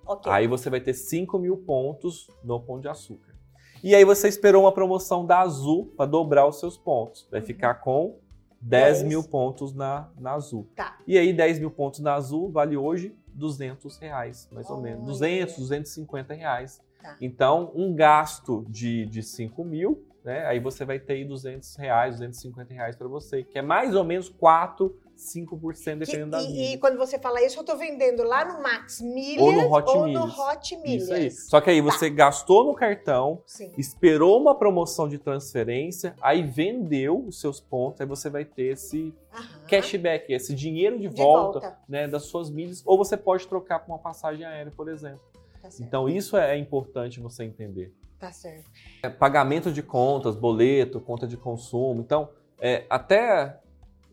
Ok. 0.05 0.31
Aí 0.31 0.47
você 0.47 0.69
vai 0.69 0.79
ter 0.81 0.93
5 0.93 1.37
mil 1.37 1.57
pontos 1.57 2.29
no 2.43 2.59
pão 2.59 2.79
de 2.79 2.87
açúcar. 2.87 3.35
E 3.83 3.93
aí 3.93 4.03
você 4.03 4.27
esperou 4.27 4.63
uma 4.63 4.71
promoção 4.71 5.25
da 5.25 5.39
Azul 5.41 5.93
para 5.95 6.05
dobrar 6.05 6.47
os 6.47 6.59
seus 6.59 6.77
pontos. 6.77 7.27
Vai 7.29 7.41
Uhum. 7.41 7.45
ficar 7.45 7.75
com 7.75 8.17
10 8.59 8.97
Dez. 8.99 9.03
mil 9.07 9.23
pontos 9.23 9.71
na, 9.73 10.09
na 10.17 10.33
Azul. 10.33 10.67
Tá. 10.75 10.97
E 11.05 11.17
aí 11.17 11.31
10 11.31 11.59
mil 11.59 11.69
pontos 11.69 11.99
na 11.99 12.15
Azul 12.15 12.49
vale 12.51 12.75
hoje 12.75 13.15
200 13.27 13.97
reais, 13.99 14.49
mais 14.51 14.67
ou 14.69 14.81
menos. 14.81 15.01
Olha. 15.03 15.07
200, 15.11 15.57
250 15.59 16.33
reais. 16.33 16.81
Tá. 17.01 17.15
Então, 17.21 17.71
um 17.75 17.93
gasto 17.93 18.65
de, 18.67 19.05
de 19.05 19.21
5 19.21 19.63
mil, 19.63 20.06
né? 20.27 20.45
Aí 20.45 20.59
você 20.59 20.83
vai 20.83 20.99
ter 20.99 21.13
aí 21.13 21.23
200 21.25 21.77
reais, 21.77 22.15
250 22.15 22.73
reais 22.73 22.97
para 22.97 23.07
você, 23.07 23.43
que 23.43 23.57
é 23.57 23.61
mais 23.61 23.95
ou 23.95 24.03
menos 24.03 24.27
4, 24.27 24.93
5% 25.15 25.83
Que- 25.83 25.95
dependendo 26.05 26.31
da 26.31 26.43
e, 26.43 26.47
milha. 26.47 26.73
e 26.73 26.77
quando 26.77 26.97
você 26.97 27.17
fala 27.17 27.41
isso, 27.41 27.57
eu 27.57 27.63
tô 27.63 27.77
vendendo 27.77 28.23
lá 28.23 28.43
no 28.43 28.61
Max 28.61 28.99
Milhas 28.99 29.41
Ou 29.41 29.51
no 29.53 29.73
Hot 29.73 29.89
ou 29.89 30.03
Milhas. 30.05 30.21
no 30.21 30.43
Hot 30.43 30.75
Milhas. 30.77 31.03
Isso 31.03 31.13
aí. 31.13 31.31
Só 31.31 31.61
que 31.61 31.69
aí 31.69 31.79
você 31.79 32.09
gastou 32.09 32.65
no 32.65 32.73
cartão, 32.75 33.41
Sim. 33.45 33.71
esperou 33.77 34.37
uma 34.39 34.53
promoção 34.53 35.07
de 35.07 35.17
transferência, 35.17 36.13
aí 36.21 36.43
vendeu 36.43 37.23
os 37.25 37.39
seus 37.39 37.61
pontos, 37.61 38.01
aí 38.01 38.05
você 38.07 38.29
vai 38.29 38.43
ter 38.43 38.73
esse 38.73 39.13
Aham. 39.33 39.61
cashback, 39.65 40.31
esse 40.33 40.53
dinheiro 40.53 40.99
de, 40.99 41.07
De 41.07 41.15
volta, 41.15 41.59
volta. 41.61 41.77
Né, 41.87 42.05
das 42.05 42.23
suas 42.25 42.49
milhas, 42.49 42.83
ou 42.85 42.97
você 42.97 43.15
pode 43.15 43.47
trocar 43.47 43.79
por 43.79 43.93
uma 43.93 43.99
passagem 43.99 44.45
aérea, 44.45 44.73
por 44.75 44.89
exemplo. 44.89 45.21
Tá. 45.61 45.69
Então 45.79 46.09
isso 46.09 46.35
é 46.35 46.57
importante 46.57 47.19
você 47.21 47.45
entender. 47.45 47.93
Tá 48.19 48.31
certo. 48.31 48.69
É, 49.03 49.09
pagamento 49.09 49.71
de 49.71 49.83
contas, 49.83 50.35
boleto, 50.35 50.99
conta 50.99 51.27
de 51.27 51.37
consumo. 51.37 52.01
Então, 52.01 52.29
é, 52.59 52.85
até 52.89 53.59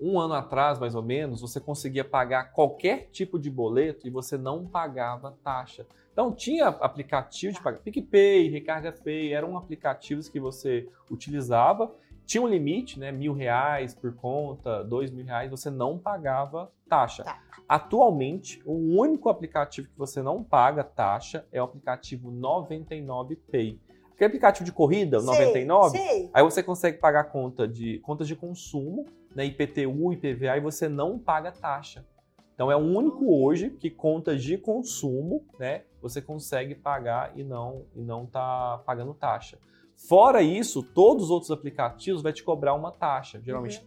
um 0.00 0.18
ano 0.18 0.34
atrás, 0.34 0.78
mais 0.78 0.94
ou 0.94 1.02
menos, 1.02 1.40
você 1.40 1.58
conseguia 1.60 2.04
pagar 2.04 2.52
qualquer 2.52 3.08
tipo 3.10 3.38
de 3.38 3.50
boleto 3.50 4.06
e 4.06 4.10
você 4.10 4.36
não 4.36 4.66
pagava 4.66 5.36
taxa. 5.42 5.86
Então, 6.12 6.32
tinha 6.32 6.68
aplicativo 6.68 7.54
de 7.54 7.62
pagar. 7.62 7.78
PicPay, 7.80 8.48
Recarga 8.48 8.92
Pay, 8.92 9.32
eram 9.32 9.56
aplicativos 9.56 10.28
que 10.28 10.38
você 10.38 10.88
utilizava. 11.10 11.92
Tinha 12.24 12.42
um 12.42 12.46
limite, 12.46 12.98
né? 12.98 13.10
Mil 13.10 13.32
reais 13.34 13.94
por 13.94 14.14
conta, 14.14 14.82
dois 14.84 15.10
mil 15.10 15.24
reais, 15.24 15.50
você 15.50 15.70
não 15.70 15.98
pagava 15.98 16.70
taxa. 16.88 17.24
Tá. 17.24 17.42
Atualmente, 17.68 18.62
o 18.64 18.98
único 18.98 19.28
aplicativo 19.28 19.88
que 19.88 19.98
você 19.98 20.22
não 20.22 20.42
paga 20.42 20.84
taxa 20.84 21.46
é 21.50 21.60
o 21.60 21.64
aplicativo 21.64 22.30
99 22.30 23.36
Pay. 23.36 23.80
Aquele 24.14 24.28
aplicativo 24.28 24.64
de 24.64 24.72
corrida, 24.72 25.18
Sei, 25.18 25.26
99, 25.26 25.98
Sei. 25.98 26.30
aí 26.32 26.42
você 26.42 26.62
consegue 26.62 26.98
pagar 26.98 27.24
conta 27.24 27.66
de, 27.66 27.98
contas 27.98 28.28
de 28.28 28.36
consumo, 28.36 29.06
né, 29.34 29.44
IPTU, 29.44 30.12
IPVA, 30.12 30.56
e 30.56 30.60
você 30.60 30.88
não 30.88 31.18
paga 31.18 31.50
taxa. 31.50 32.06
Então 32.54 32.70
é 32.70 32.76
o 32.76 32.80
único 32.80 33.34
hoje 33.34 33.70
que 33.70 33.90
contas 33.90 34.42
de 34.42 34.56
consumo, 34.56 35.44
né, 35.58 35.82
você 36.00 36.22
consegue 36.22 36.76
pagar 36.76 37.32
e 37.36 37.42
não 37.42 37.86
e 37.94 38.00
não 38.00 38.24
tá 38.24 38.80
pagando 38.86 39.12
taxa. 39.12 39.58
Fora 39.96 40.42
isso, 40.42 40.82
todos 40.82 41.24
os 41.24 41.30
outros 41.30 41.50
aplicativos 41.50 42.22
vai 42.22 42.32
te 42.32 42.44
cobrar 42.44 42.74
uma 42.74 42.92
taxa, 42.92 43.40
geralmente 43.42 43.84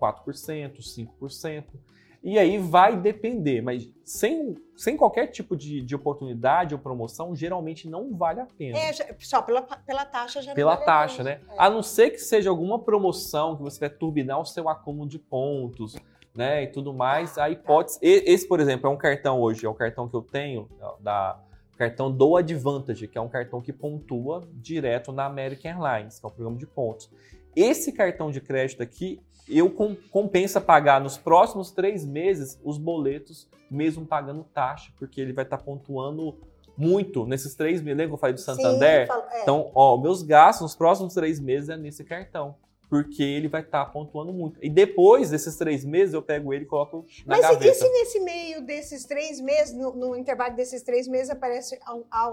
4%, 0.00 0.80
5%. 0.80 1.64
E 2.28 2.38
aí 2.38 2.58
vai 2.58 2.94
depender, 2.94 3.62
mas 3.62 3.90
sem, 4.04 4.54
sem 4.76 4.98
qualquer 4.98 5.28
tipo 5.28 5.56
de, 5.56 5.80
de 5.80 5.94
oportunidade 5.94 6.74
ou 6.74 6.78
promoção, 6.78 7.34
geralmente 7.34 7.88
não 7.88 8.14
vale 8.14 8.40
a 8.40 8.46
pena 8.46 8.76
É, 8.76 8.92
só 9.18 9.40
pela, 9.40 9.62
pela 9.62 10.04
taxa 10.04 10.42
já 10.42 10.52
pela 10.52 10.74
vale 10.74 10.84
taxa, 10.84 11.22
né? 11.22 11.40
É. 11.48 11.54
A 11.56 11.70
não 11.70 11.82
ser 11.82 12.10
que 12.10 12.18
seja 12.18 12.50
alguma 12.50 12.78
promoção 12.78 13.56
que 13.56 13.62
você 13.62 13.80
vai 13.80 13.88
turbinar 13.88 14.38
o 14.38 14.44
seu 14.44 14.68
acúmulo 14.68 15.08
de 15.08 15.18
pontos, 15.18 15.96
né, 16.34 16.64
e 16.64 16.66
tudo 16.66 16.92
mais, 16.92 17.38
aí 17.38 17.56
pode. 17.56 17.92
Esse, 18.02 18.46
por 18.46 18.60
exemplo, 18.60 18.90
é 18.90 18.92
um 18.92 18.98
cartão 18.98 19.40
hoje, 19.40 19.64
é 19.64 19.70
um 19.70 19.74
cartão 19.74 20.06
que 20.06 20.14
eu 20.14 20.22
tenho 20.22 20.68
ó, 20.82 20.96
da 21.00 21.40
cartão 21.78 22.12
do 22.12 22.36
Advantage, 22.36 23.08
que 23.08 23.16
é 23.16 23.20
um 23.22 23.28
cartão 23.28 23.62
que 23.62 23.72
pontua 23.72 24.46
direto 24.52 25.12
na 25.12 25.24
American 25.24 25.70
Airlines, 25.70 26.20
que 26.20 26.26
é 26.26 26.28
um 26.28 26.32
programa 26.32 26.58
de 26.58 26.66
pontos. 26.66 27.10
Esse 27.56 27.90
cartão 27.90 28.30
de 28.30 28.40
crédito 28.40 28.82
aqui, 28.82 29.20
eu 29.50 29.70
com- 29.70 29.96
compensa 30.10 30.60
pagar 30.60 31.00
nos 31.00 31.16
próximos 31.18 31.70
três 31.70 32.04
meses 32.04 32.58
os 32.64 32.78
boletos, 32.78 33.48
mesmo 33.70 34.04
pagando 34.06 34.44
taxa, 34.54 34.92
porque 34.98 35.20
ele 35.20 35.32
vai 35.32 35.44
estar 35.44 35.58
pontuando 35.58 36.36
muito 36.76 37.26
nesses 37.26 37.54
três 37.54 37.80
meses. 37.80 37.96
Lembra 37.98 38.08
que 38.08 38.14
eu 38.14 38.18
falei 38.18 38.34
do 38.34 38.40
Santander? 38.40 39.02
Sim, 39.02 39.06
falo- 39.08 39.24
é. 39.30 39.42
Então, 39.42 39.70
ó, 39.74 39.96
meus 39.96 40.22
gastos 40.22 40.62
nos 40.62 40.76
próximos 40.76 41.14
três 41.14 41.40
meses 41.40 41.68
é 41.68 41.76
nesse 41.76 42.04
cartão. 42.04 42.54
Porque 42.90 43.22
ele 43.22 43.48
vai 43.48 43.60
estar 43.60 43.84
pontuando 43.92 44.32
muito. 44.32 44.58
E 44.64 44.70
depois 44.70 45.28
desses 45.28 45.56
três 45.56 45.84
meses, 45.84 46.14
eu 46.14 46.22
pego 46.22 46.54
ele 46.54 46.64
e 46.64 46.66
coloco 46.66 47.04
na 47.26 47.36
Mas 47.36 47.40
e- 47.40 47.42
gaveta. 47.42 47.66
e 47.66 47.74
se 47.74 47.86
nesse 47.90 48.20
meio 48.20 48.62
desses 48.64 49.04
três 49.04 49.42
meses, 49.42 49.74
no, 49.74 49.92
no 49.94 50.16
intervalo 50.16 50.56
desses 50.56 50.80
três 50.80 51.06
meses, 51.06 51.28
aparece 51.28 51.78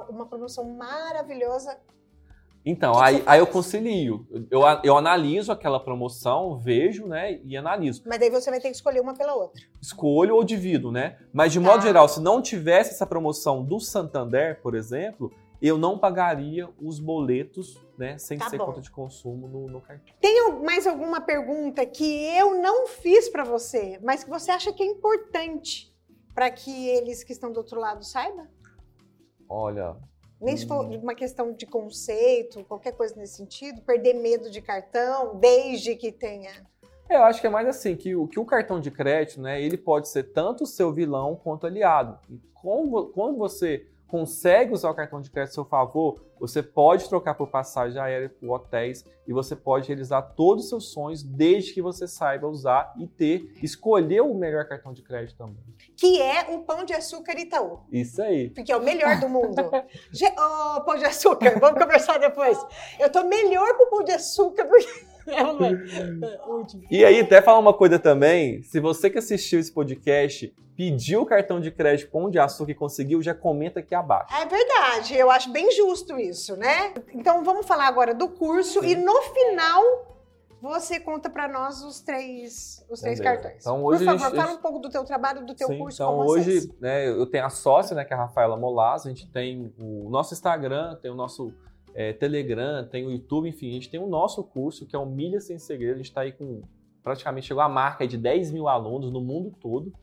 uma 0.10 0.26
promoção 0.26 0.64
maravilhosa? 0.64 1.78
Então, 2.66 2.94
que 2.94 3.00
aí, 3.04 3.24
aí 3.28 3.40
eu 3.40 3.46
concilio. 3.48 4.28
Eu, 4.50 4.62
eu 4.84 4.98
analiso 4.98 5.52
aquela 5.52 5.80
promoção, 5.80 6.58
vejo, 6.58 7.06
né? 7.06 7.40
E 7.44 7.56
analiso. 7.56 8.02
Mas 8.08 8.20
daí 8.20 8.30
você 8.30 8.50
vai 8.50 8.60
ter 8.60 8.70
que 8.70 8.76
escolher 8.76 9.02
uma 9.02 9.14
pela 9.14 9.36
outra. 9.36 9.62
Escolho 9.82 10.36
ou 10.36 10.44
divido, 10.44 10.92
né? 10.92 11.18
Mas 11.32 11.52
de 11.54 11.60
modo 11.60 11.76
Tá. 11.78 11.82
geral, 11.88 12.10
se 12.10 12.20
não 12.20 12.42
tivesse 12.42 12.90
essa 12.92 13.06
promoção 13.06 13.64
do 13.64 13.80
Santander, 13.80 14.60
por 14.64 14.74
exemplo, 14.74 15.32
eu 15.62 15.78
não 15.78 15.98
pagaria 16.00 16.68
os 16.82 17.00
boletos, 17.00 17.80
né, 17.98 18.18
sem 18.18 18.38
Tá 18.38 18.50
ser 18.50 18.58
bom. 18.58 18.66
conta 18.66 18.82
de 18.82 18.90
consumo 18.92 19.48
no, 19.48 19.68
no 19.68 19.80
cartão. 19.82 20.14
Tem 20.20 20.52
mais 20.64 20.86
alguma 20.88 21.22
pergunta 21.22 21.86
que 21.86 22.26
eu 22.36 22.62
não 22.62 22.88
fiz 22.88 23.30
para 23.30 23.44
você, 23.44 24.00
mas 24.04 24.24
que 24.24 24.30
você 24.30 24.52
acha 24.52 24.74
que 24.74 24.82
é 24.84 24.86
importante 24.88 25.94
para 26.34 26.50
que 26.52 26.88
eles 26.90 27.24
que 27.24 27.32
estão 27.32 27.52
do 27.52 27.58
outro 27.58 27.80
lado 27.80 28.04
saibam? 28.04 28.48
Olha, 29.48 29.96
Nem 30.42 30.58
se 30.58 30.68
for 30.68 30.86
Hum. 30.86 31.00
uma 31.02 31.16
questão 31.16 31.54
de 31.54 31.66
conceito, 31.66 32.64
qualquer 32.66 32.92
coisa 32.94 33.16
nesse 33.16 33.38
sentido, 33.38 33.82
perder 33.82 34.14
medo 34.14 34.50
de 34.50 34.62
cartão, 34.62 35.38
desde 35.40 35.96
que 35.96 36.12
tenha. 36.12 36.52
eu 37.10 37.24
acho 37.24 37.40
que 37.40 37.48
é 37.48 37.50
mais 37.50 37.68
assim, 37.68 37.96
que 37.96 38.16
o, 38.16 38.28
que 38.28 38.40
o 38.40 38.46
cartão 38.46 38.80
de 38.80 38.92
crédito, 38.92 39.42
né, 39.42 39.62
ele 39.62 39.78
pode 39.78 40.10
ser 40.10 40.24
tanto 40.34 40.66
seu 40.66 40.92
vilão 40.92 41.36
quanto 41.36 41.66
aliado. 41.68 42.20
E 42.30 42.38
como, 42.54 43.08
quando 43.08 43.38
você 43.38 43.88
consegue 44.08 44.74
usar 44.74 44.90
o 44.90 44.96
cartão 44.96 45.22
de 45.22 45.30
crédito 45.30 45.52
a 45.52 45.54
seu 45.54 45.66
favor, 45.66 46.22
você 46.40 46.62
pode 46.62 47.08
trocar 47.08 47.34
por 47.34 47.48
passagem 47.48 48.00
aérea, 48.00 48.30
por 48.30 48.52
hotéis, 48.52 49.06
e 49.28 49.34
você 49.34 49.56
pode 49.56 49.88
realizar 49.88 50.22
todos 50.22 50.66
os 50.66 50.70
seus 50.70 50.92
sonhos, 50.92 51.24
desde 51.24 51.74
que 51.74 51.82
você 51.82 52.08
saiba 52.08 52.48
usar 52.48 52.94
e 53.00 53.08
ter, 53.08 53.52
escolher 53.64 54.22
o 54.22 54.34
melhor 54.34 54.66
cartão 54.68 54.94
de 54.94 55.02
crédito 55.02 55.38
também. 55.38 55.64
Que 55.98 56.22
é 56.22 56.54
o 56.54 56.60
pão 56.60 56.84
de 56.84 56.94
açúcar 56.94 57.40
Itaú. 57.40 57.80
Isso 57.92 58.22
aí. 58.22 58.50
Porque 58.50 58.72
é 58.72 58.78
o 58.78 58.84
melhor 58.84 59.20
do 59.20 59.30
mundo. 59.30 59.56
Ô, 59.66 60.82
pão 60.82 60.98
de 60.98 61.06
açúcar, 61.06 61.58
vamos 61.60 61.82
conversar 61.82 62.20
depois. 62.20 62.58
Eu 63.00 63.12
tô 63.12 63.24
melhor 63.24 63.76
com 63.78 63.86
o 63.86 63.90
pão 63.90 64.04
de 64.04 64.12
açúcar 64.12 64.66
porque. 64.66 65.15
É 65.28 65.44
o 66.48 66.58
último. 66.58 66.84
E 66.90 67.04
aí, 67.04 67.20
até 67.22 67.42
falar 67.42 67.60
uma 67.60 67.74
coisa 67.74 67.98
também, 68.00 68.62
se 68.64 68.80
você 68.80 69.10
que 69.10 69.18
assistiu 69.18 69.60
esse 69.60 69.72
podcast 69.72 70.54
pediu 70.76 71.22
o 71.22 71.26
cartão 71.26 71.60
de 71.60 71.72
crédito 71.72 72.12
Pão 72.12 72.30
de 72.30 72.38
Açúcar 72.38 72.72
e 72.72 72.76
conseguiu, 72.76 73.22
já 73.22 73.34
comenta 73.34 73.80
aqui 73.80 73.96
abaixo. 73.96 74.34
É 74.36 74.46
verdade, 74.46 75.16
eu 75.16 75.32
acho 75.32 75.50
bem 75.52 75.72
justo 75.72 76.20
isso, 76.20 76.56
né? 76.58 76.94
Então 77.14 77.44
vamos 77.44 77.66
falar 77.66 77.88
agora 77.88 78.14
do 78.14 78.28
curso 78.28 78.82
Sim. 78.82 78.88
e 78.90 78.96
no 78.96 79.22
final 79.22 79.82
você 80.62 81.00
conta 81.00 81.30
pra 81.30 81.48
nós 81.48 81.82
os 81.84 82.02
três, 82.02 82.84
os 82.90 83.00
três 83.00 83.20
cartões. 83.20 83.58
Então, 83.62 83.84
hoje 83.86 84.04
Por 84.04 84.18
favor, 84.18 84.30
gente- 84.36 84.42
fala 84.44 84.58
um 84.58 84.62
pouco 84.62 84.80
do 84.80 84.90
teu 84.90 85.04
trabalho, 85.06 85.46
do 85.46 85.54
teu 85.56 85.68
Sim, 85.68 85.78
curso 85.78 86.02
então 86.02 86.18
hoje, 86.20 86.70
né, 86.82 87.08
eu 87.08 87.26
tenho 87.26 87.46
a 87.46 87.50
sócia, 87.50 87.96
né, 87.96 88.04
que 88.04 88.14
é 88.14 88.18
a 88.18 88.22
Rafaela 88.22 88.58
Molas, 88.58 89.06
a 89.06 89.10
gente 89.10 89.28
tem 89.32 89.74
o 89.80 90.10
nosso 90.10 90.34
Instagram, 90.34 90.96
tem 91.02 91.10
o 91.12 91.16
nosso 91.16 91.54
é, 91.96 92.12
Telegram, 92.12 92.86
tem 92.86 93.08
o 93.08 93.12
YouTube, 93.12 93.48
enfim, 93.48 93.70
a 93.70 93.72
gente 93.72 93.90
tem 93.90 94.00
o 94.00 94.06
nosso 94.06 94.44
curso, 94.44 94.86
que 94.86 94.96
é 94.96 95.00
o 95.00 95.06
Milha 95.06 95.40
Sem 95.40 95.58
Segredo, 95.58 95.94
a 95.94 95.98
gente 95.98 96.10
está 96.10 96.22
aí 96.22 96.34
com, 96.34 96.62
praticamente 97.02 97.48
chegou 97.48 97.64
a 97.64 97.70
marca 97.70 98.06
de 98.06 98.18
10 98.18 98.52
mil 98.52 98.68
alunos 98.68 99.12
no 99.12 99.22
mundo 99.22 99.56
todo, 99.62 99.94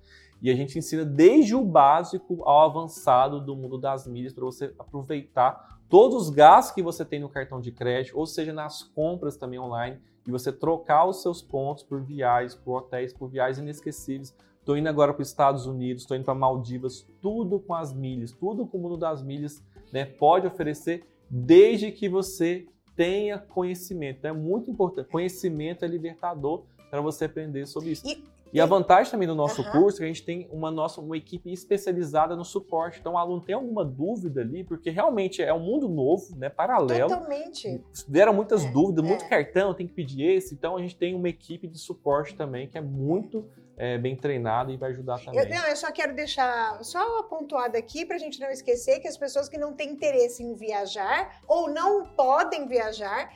e 0.40 0.50
a 0.50 0.54
gente 0.54 0.76
ensina 0.78 1.04
desde 1.04 1.54
o 1.54 1.62
básico 1.62 2.42
ao 2.44 2.62
avançado 2.62 3.40
do 3.40 3.54
mundo 3.54 3.78
das 3.78 4.06
milhas, 4.06 4.32
para 4.32 4.44
você 4.44 4.74
aproveitar 4.78 5.78
todos 5.88 6.22
os 6.22 6.30
gastos 6.30 6.74
que 6.74 6.82
você 6.82 7.04
tem 7.04 7.20
no 7.20 7.28
cartão 7.28 7.60
de 7.60 7.70
crédito, 7.70 8.18
ou 8.18 8.26
seja, 8.26 8.52
nas 8.52 8.82
compras 8.82 9.36
também 9.36 9.58
online, 9.58 10.00
e 10.26 10.30
você 10.30 10.50
trocar 10.50 11.04
os 11.04 11.20
seus 11.20 11.42
pontos 11.42 11.84
por 11.84 12.00
viagens, 12.00 12.54
por 12.54 12.78
hotéis, 12.78 13.12
por 13.12 13.28
viagens 13.28 13.58
inesquecíveis, 13.58 14.34
Tô 14.64 14.76
indo 14.76 14.88
agora 14.88 15.12
para 15.12 15.22
os 15.22 15.28
Estados 15.28 15.66
Unidos, 15.66 16.04
tô 16.04 16.14
indo 16.14 16.24
para 16.24 16.36
Maldivas, 16.36 17.04
tudo 17.20 17.58
com 17.58 17.74
as 17.74 17.92
milhas, 17.92 18.30
tudo 18.30 18.64
com 18.64 18.78
o 18.78 18.80
mundo 18.80 18.96
das 18.96 19.20
milhas, 19.20 19.60
né? 19.92 20.04
Pode 20.04 20.46
oferecer 20.46 21.04
desde 21.34 21.90
que 21.90 22.10
você 22.10 22.66
tenha 22.94 23.38
conhecimento. 23.38 24.26
É 24.26 24.32
muito 24.32 24.70
importante. 24.70 25.08
Conhecimento 25.08 25.82
é 25.82 25.88
libertador 25.88 26.64
para 26.90 27.00
você 27.00 27.24
aprender 27.24 27.66
sobre 27.66 27.92
isso. 27.92 28.06
E- 28.06 28.22
E, 28.52 28.60
a 28.60 28.66
vantagem 28.66 29.10
também 29.10 29.26
do 29.26 29.34
nosso 29.34 29.62
Aham. 29.62 29.72
curso 29.72 29.96
é 29.96 30.00
que 30.00 30.04
a 30.04 30.08
gente 30.08 30.24
tem 30.24 30.48
uma 30.52 30.70
nossa 30.70 31.00
uma 31.00 31.16
equipe 31.16 31.50
especializada 31.52 32.36
no 32.36 32.44
suporte. 32.44 32.98
Então, 33.00 33.14
o 33.14 33.18
aluno 33.18 33.40
tem 33.40 33.54
alguma 33.54 33.84
dúvida 33.84 34.40
ali, 34.42 34.62
porque 34.62 34.90
realmente 34.90 35.42
é 35.42 35.52
um 35.54 35.60
mundo 35.60 35.88
novo, 35.88 36.36
né? 36.36 36.48
Paralelo 36.48 37.08
Totalmente. 37.08 37.82
deram 38.06 38.34
muitas 38.34 38.64
É, 38.64 38.70
dúvidas, 38.70 39.04
muito 39.04 39.24
é. 39.24 39.28
cartão, 39.28 39.72
tem 39.74 39.86
que 39.86 39.94
pedir 39.94 40.22
esse. 40.22 40.54
Então 40.54 40.76
a 40.76 40.80
gente 40.80 40.96
tem 40.96 41.14
uma 41.14 41.28
equipe 41.28 41.66
de 41.66 41.78
suporte 41.78 42.34
também 42.34 42.68
que 42.68 42.76
é 42.76 42.80
muito 42.80 43.48
é, 43.76 43.96
bem 43.96 44.14
treinada 44.14 44.70
e 44.70 44.76
vai 44.76 44.90
ajudar 44.90 45.18
também. 45.24 45.40
Eu, 45.40 45.48
não, 45.48 45.66
eu 45.66 45.76
só 45.76 45.90
quero 45.90 46.14
deixar 46.14 46.82
só 46.84 47.22
pontuado 47.24 47.76
aqui 47.76 48.04
para 48.04 48.16
a 48.16 48.18
gente 48.18 48.38
não 48.38 48.50
esquecer 48.50 49.00
que 49.00 49.08
as 49.08 49.16
pessoas 49.16 49.48
que 49.48 49.56
não 49.56 49.72
têm 49.72 49.90
interesse 49.90 50.42
em 50.42 50.54
viajar 50.54 51.40
ou 51.48 51.70
não 51.70 52.06
podem 52.14 52.68
viajar, 52.68 53.32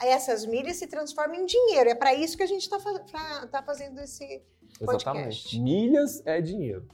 essas 0.00 0.46
milhas 0.46 0.76
se 0.76 0.86
transformam 0.86 1.36
em 1.36 1.46
dinheiro. 1.46 1.90
É 1.90 1.94
para 1.94 2.14
isso 2.14 2.36
que 2.36 2.42
a 2.42 2.46
gente 2.46 2.62
está 2.62 3.62
fazendo 3.62 3.98
esse. 4.00 4.42
Exatamente. 4.80 5.24
podcast. 5.24 5.60
Milhas 5.60 6.22
é 6.26 6.40
dinheiro. 6.40 6.86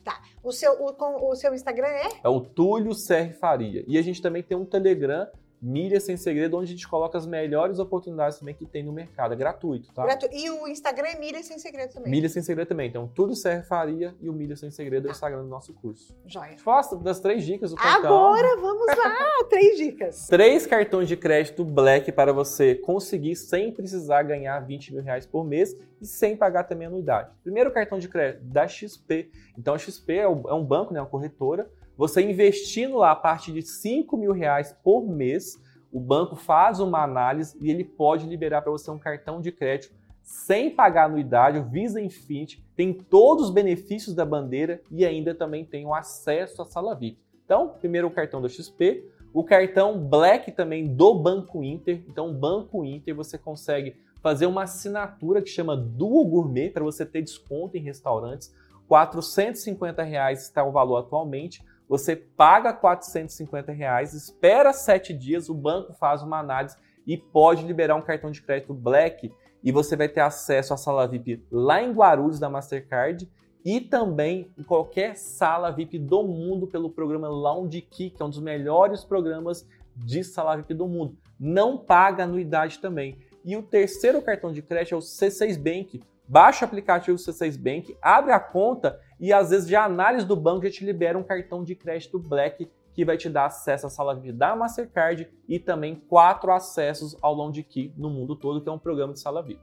O 0.42 0.52
seu, 0.52 0.72
o, 0.72 1.30
o 1.30 1.34
seu 1.34 1.54
Instagram 1.54 1.86
é? 1.86 2.08
É 2.22 2.28
o 2.28 2.40
Túlio 2.40 2.94
Serri 2.94 3.32
Faria. 3.32 3.84
E 3.86 3.96
a 3.96 4.02
gente 4.02 4.20
também 4.20 4.42
tem 4.42 4.56
um 4.56 4.64
Telegram, 4.64 5.26
Milhas 5.66 6.02
Sem 6.02 6.16
Segredo, 6.16 6.58
onde 6.58 6.66
a 6.66 6.70
gente 6.74 6.86
coloca 6.86 7.16
as 7.16 7.26
melhores 7.26 7.78
oportunidades 7.78 8.38
também 8.38 8.54
que 8.54 8.66
tem 8.66 8.82
no 8.82 8.92
mercado. 8.92 9.32
É 9.32 9.36
gratuito, 9.36 9.90
tá? 9.94 10.06
E 10.30 10.50
o 10.50 10.68
Instagram 10.68 11.08
é 11.08 11.18
Milhas 11.18 11.46
Sem 11.46 11.58
Segredo 11.58 11.94
também. 11.94 12.10
Milhas 12.10 12.32
Sem 12.32 12.42
Segredo 12.42 12.68
também. 12.68 12.88
Então, 12.90 13.08
Túlio 13.08 13.34
Serri 13.34 13.62
Faria 13.62 14.14
e 14.20 14.28
o 14.28 14.32
Milhas 14.34 14.60
Sem 14.60 14.70
Segredo 14.70 15.06
é 15.06 15.08
o 15.08 15.12
Tá. 15.12 15.16
Instagram 15.16 15.42
do 15.42 15.48
nosso 15.48 15.72
curso. 15.72 16.14
Joia. 16.26 16.58
Faça 16.58 16.96
das 16.96 17.18
três 17.18 17.44
dicas 17.46 17.70
do 17.70 17.76
cartão. 17.76 18.14
Agora 18.14 18.56
vamos 18.60 18.86
lá, 18.86 19.16
três 19.48 19.78
dicas. 19.78 20.26
Três 20.26 20.66
cartões 20.66 21.08
de 21.08 21.16
crédito 21.16 21.64
Black 21.64 22.12
para 22.12 22.32
você 22.32 22.74
conseguir 22.74 23.34
sem 23.34 23.72
precisar 23.72 24.22
ganhar 24.22 24.60
20 24.60 24.92
mil 24.92 25.02
reais 25.02 25.24
por 25.24 25.44
mês 25.46 25.74
e 26.00 26.06
sem 26.06 26.36
pagar 26.36 26.64
também 26.64 26.88
anuidade. 26.88 27.30
Primeiro 27.42 27.70
cartão 27.70 27.98
de 27.98 28.08
crédito 28.08 28.44
da 28.44 28.68
XP. 28.68 29.30
Então 29.56 29.72
a 29.74 29.78
XP 29.78 30.12
é 30.14 30.28
o- 30.28 30.46
é 30.48 30.52
um 30.52 30.62
banco, 30.64 30.92
né, 30.92 31.00
uma 31.00 31.06
corretora. 31.08 31.70
Você 31.96 32.22
investindo 32.22 32.98
lá 32.98 33.12
a 33.12 33.16
partir 33.16 33.52
de 33.52 33.62
5 33.62 34.16
mil 34.16 34.32
reais 34.32 34.76
por 34.82 35.06
mês, 35.06 35.58
o 35.92 36.00
banco 36.00 36.34
faz 36.34 36.80
uma 36.80 37.02
análise 37.02 37.56
e 37.60 37.70
ele 37.70 37.84
pode 37.84 38.26
liberar 38.26 38.62
para 38.62 38.72
você 38.72 38.90
um 38.90 38.98
cartão 38.98 39.40
de 39.40 39.52
crédito 39.52 39.94
sem 40.24 40.70
pagar 40.70 41.04
anuidade, 41.04 41.58
o 41.58 41.64
Visa 41.64 42.00
Infinity, 42.00 42.64
tem 42.74 42.94
todos 42.94 43.44
os 43.44 43.50
benefícios 43.50 44.14
da 44.14 44.24
bandeira 44.24 44.80
e 44.90 45.04
ainda 45.04 45.34
também 45.34 45.66
tem 45.66 45.84
o 45.84 45.94
acesso 45.94 46.62
à 46.62 46.64
sala 46.64 46.94
VIP. 46.94 47.18
Então, 47.44 47.68
primeiro 47.78 48.08
o 48.08 48.10
cartão 48.10 48.40
da 48.40 48.48
XP, 48.48 49.06
o 49.34 49.44
cartão 49.44 49.98
Black 49.98 50.50
também 50.52 50.94
do 50.94 51.14
Banco 51.14 51.62
Inter. 51.62 52.02
Então, 52.08 52.32
Banco 52.32 52.84
Inter 52.84 53.14
você 53.14 53.36
consegue 53.36 53.96
fazer 54.22 54.46
uma 54.46 54.62
assinatura 54.62 55.42
que 55.42 55.50
chama 55.50 55.76
Duo 55.76 56.24
Gourmet 56.24 56.70
para 56.70 56.82
você 56.82 57.04
ter 57.04 57.20
desconto 57.20 57.76
em 57.76 57.80
restaurantes. 57.80 58.54
450 58.88 60.02
reais 60.02 60.42
está 60.42 60.64
o 60.64 60.72
valor 60.72 60.96
atualmente. 60.96 61.62
Você 61.94 62.16
paga 62.16 62.72
450 62.72 63.70
reais, 63.70 64.14
espera 64.14 64.72
sete 64.72 65.14
dias, 65.14 65.48
o 65.48 65.54
banco 65.54 65.92
faz 65.92 66.24
uma 66.24 66.40
análise 66.40 66.76
e 67.06 67.16
pode 67.16 67.64
liberar 67.64 67.94
um 67.94 68.02
cartão 68.02 68.32
de 68.32 68.42
crédito 68.42 68.74
Black 68.74 69.32
e 69.62 69.70
você 69.70 69.94
vai 69.94 70.08
ter 70.08 70.18
acesso 70.18 70.74
à 70.74 70.76
sala 70.76 71.06
VIP 71.06 71.46
lá 71.52 71.80
em 71.80 71.92
Guarulhos 71.92 72.40
da 72.40 72.50
Mastercard 72.50 73.30
e 73.64 73.80
também 73.80 74.50
em 74.58 74.64
qualquer 74.64 75.16
sala 75.16 75.70
VIP 75.70 76.00
do 76.00 76.24
mundo 76.24 76.66
pelo 76.66 76.90
programa 76.90 77.28
Lounge 77.28 77.82
Key, 77.82 78.10
que 78.10 78.20
é 78.20 78.26
um 78.26 78.30
dos 78.30 78.40
melhores 78.40 79.04
programas 79.04 79.64
de 79.94 80.24
sala 80.24 80.56
VIP 80.56 80.74
do 80.74 80.88
mundo. 80.88 81.16
Não 81.38 81.78
paga 81.78 82.24
anuidade 82.24 82.80
também. 82.80 83.18
E 83.44 83.56
o 83.56 83.62
terceiro 83.62 84.20
cartão 84.20 84.50
de 84.50 84.62
crédito 84.62 84.96
é 84.96 84.98
o 84.98 85.00
C6 85.00 85.56
Bank. 85.56 86.02
Baixa 86.26 86.64
o 86.64 86.68
aplicativo 86.68 87.18
C6 87.18 87.56
Bank, 87.56 87.96
abre 88.02 88.32
a 88.32 88.40
conta 88.40 88.98
e 89.18 89.32
às 89.32 89.50
vezes 89.50 89.66
de 89.66 89.76
análise 89.76 90.26
do 90.26 90.36
banco 90.36 90.64
já 90.64 90.70
te 90.70 90.84
libera 90.84 91.18
um 91.18 91.22
cartão 91.22 91.62
de 91.62 91.74
crédito 91.74 92.18
Black 92.18 92.70
que 92.94 93.04
vai 93.04 93.16
te 93.16 93.28
dar 93.28 93.46
acesso 93.46 93.86
à 93.86 93.90
sala 93.90 94.14
VIP 94.14 94.32
da 94.32 94.54
Mastercard 94.54 95.28
e 95.48 95.58
também 95.58 95.96
quatro 95.96 96.52
acessos 96.52 97.16
ao 97.20 97.34
Lounge 97.34 97.62
Key 97.64 97.92
no 97.96 98.08
mundo 98.08 98.36
todo, 98.36 98.62
que 98.62 98.68
é 98.68 98.72
um 98.72 98.78
programa 98.78 99.12
de 99.12 99.20
sala 99.20 99.42
VIP. 99.42 99.60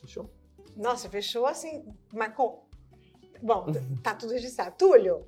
Fechou? 0.00 0.28
Nossa, 0.76 1.08
fechou 1.08 1.46
assim, 1.46 1.84
marcou. 2.12 2.66
Bom, 3.40 3.66
tá 4.02 4.14
tudo 4.14 4.32
registrado. 4.32 4.74
Túlio, 4.76 5.24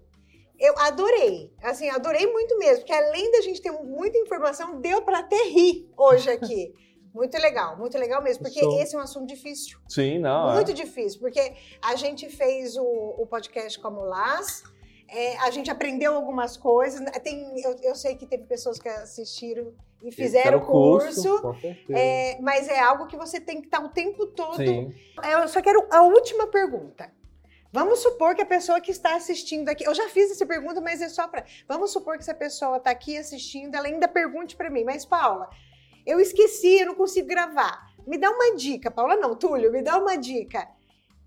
eu 0.59 0.77
adorei. 0.79 1.53
Assim, 1.63 1.89
adorei 1.89 2.27
muito 2.27 2.59
mesmo, 2.59 2.79
porque 2.79 2.93
além 2.93 3.31
da 3.31 3.41
gente 3.41 3.63
ter 3.63 3.71
muita 3.71 4.19
informação, 4.19 4.81
deu 4.81 5.03
para 5.03 5.21
até 5.21 5.45
rir 5.45 5.89
hoje 5.97 6.29
aqui. 6.29 6.75
Muito 7.15 7.37
legal, 7.39 7.77
muito 7.77 7.97
legal 7.99 8.23
mesmo, 8.23 8.45
porque 8.45 8.61
esse 8.61 8.95
é 8.95 8.99
um 8.99 9.03
assunto 9.03 9.27
difícil. 9.27 9.79
Sim, 9.89 10.19
não. 10.19 10.51
é. 10.51 10.55
muito 10.55 10.73
difícil, 10.73 11.21
porque 11.21 11.55
a 11.83 11.97
gente 11.97 12.29
fez 12.29 12.77
o, 12.77 12.85
o 12.85 13.27
podcast 13.27 13.79
como 13.81 14.03
Las, 14.03 14.63
é, 15.09 15.39
a 15.39 15.51
gente 15.51 15.71
aprendeu 15.71 16.15
algumas 16.15 16.57
coisas. 16.57 17.01
Tem, 17.23 17.61
eu, 17.63 17.77
eu 17.83 17.95
sei 17.95 18.15
que 18.15 18.27
teve 18.27 18.45
pessoas 18.45 18.79
que 18.79 18.89
assistiram 18.89 19.73
e 20.03 20.13
fizeram 20.13 20.59
o 20.59 20.67
curso. 20.67 21.55
certeza. 21.61 21.99
é, 21.99 22.39
mas 22.41 22.69
é 22.69 22.79
algo 22.79 23.07
que 23.07 23.17
você 23.17 23.41
tem 23.41 23.61
que 23.61 23.67
estar 23.67 23.83
o 23.83 23.89
tempo 23.89 24.27
todo 24.27 24.57
Sim. 24.57 24.93
eu 25.33 25.49
só 25.49 25.61
quero 25.61 25.87
a 25.91 26.03
última 26.03 26.47
pergunta. 26.47 27.11
Vamos 27.71 27.99
supor 27.99 28.35
que 28.35 28.41
a 28.41 28.47
pessoa 28.47 28.81
que 28.81 28.91
está 28.91 29.15
assistindo 29.15 29.69
aqui, 29.69 29.85
eu 29.85 29.95
já 29.95 30.09
fiz 30.09 30.31
essa 30.31 30.47
pergunta, 30.47 30.81
mas 30.81 31.03
é 31.03 31.09
só 31.09 31.29
para. 31.29 31.45
Vamos 31.67 31.93
supor 31.93 32.17
que 32.17 32.23
essa 32.23 32.35
pessoa 32.35 32.79
está 32.79 32.91
aqui 32.91 33.17
assistindo, 33.17 33.75
ela 33.75 33.87
ainda 33.87 34.09
pergunte 34.09 34.57
para 34.57 34.71
mim, 34.71 34.85
mas 34.85 35.05
Paula, 35.05 35.51
eu 36.09 36.19
esqueci, 36.19 36.81
eu 36.81 36.87
não 36.87 36.95
consigo 36.95 37.29
gravar. 37.29 37.87
Me 38.07 38.17
dá 38.17 38.31
uma 38.31 38.57
dica, 38.57 38.91
Paula, 38.91 39.17
não, 39.17 39.37
Túlio, 39.37 39.71
me 39.71 39.83
dá 39.83 39.99
uma 39.99 40.17
dica. 40.17 40.67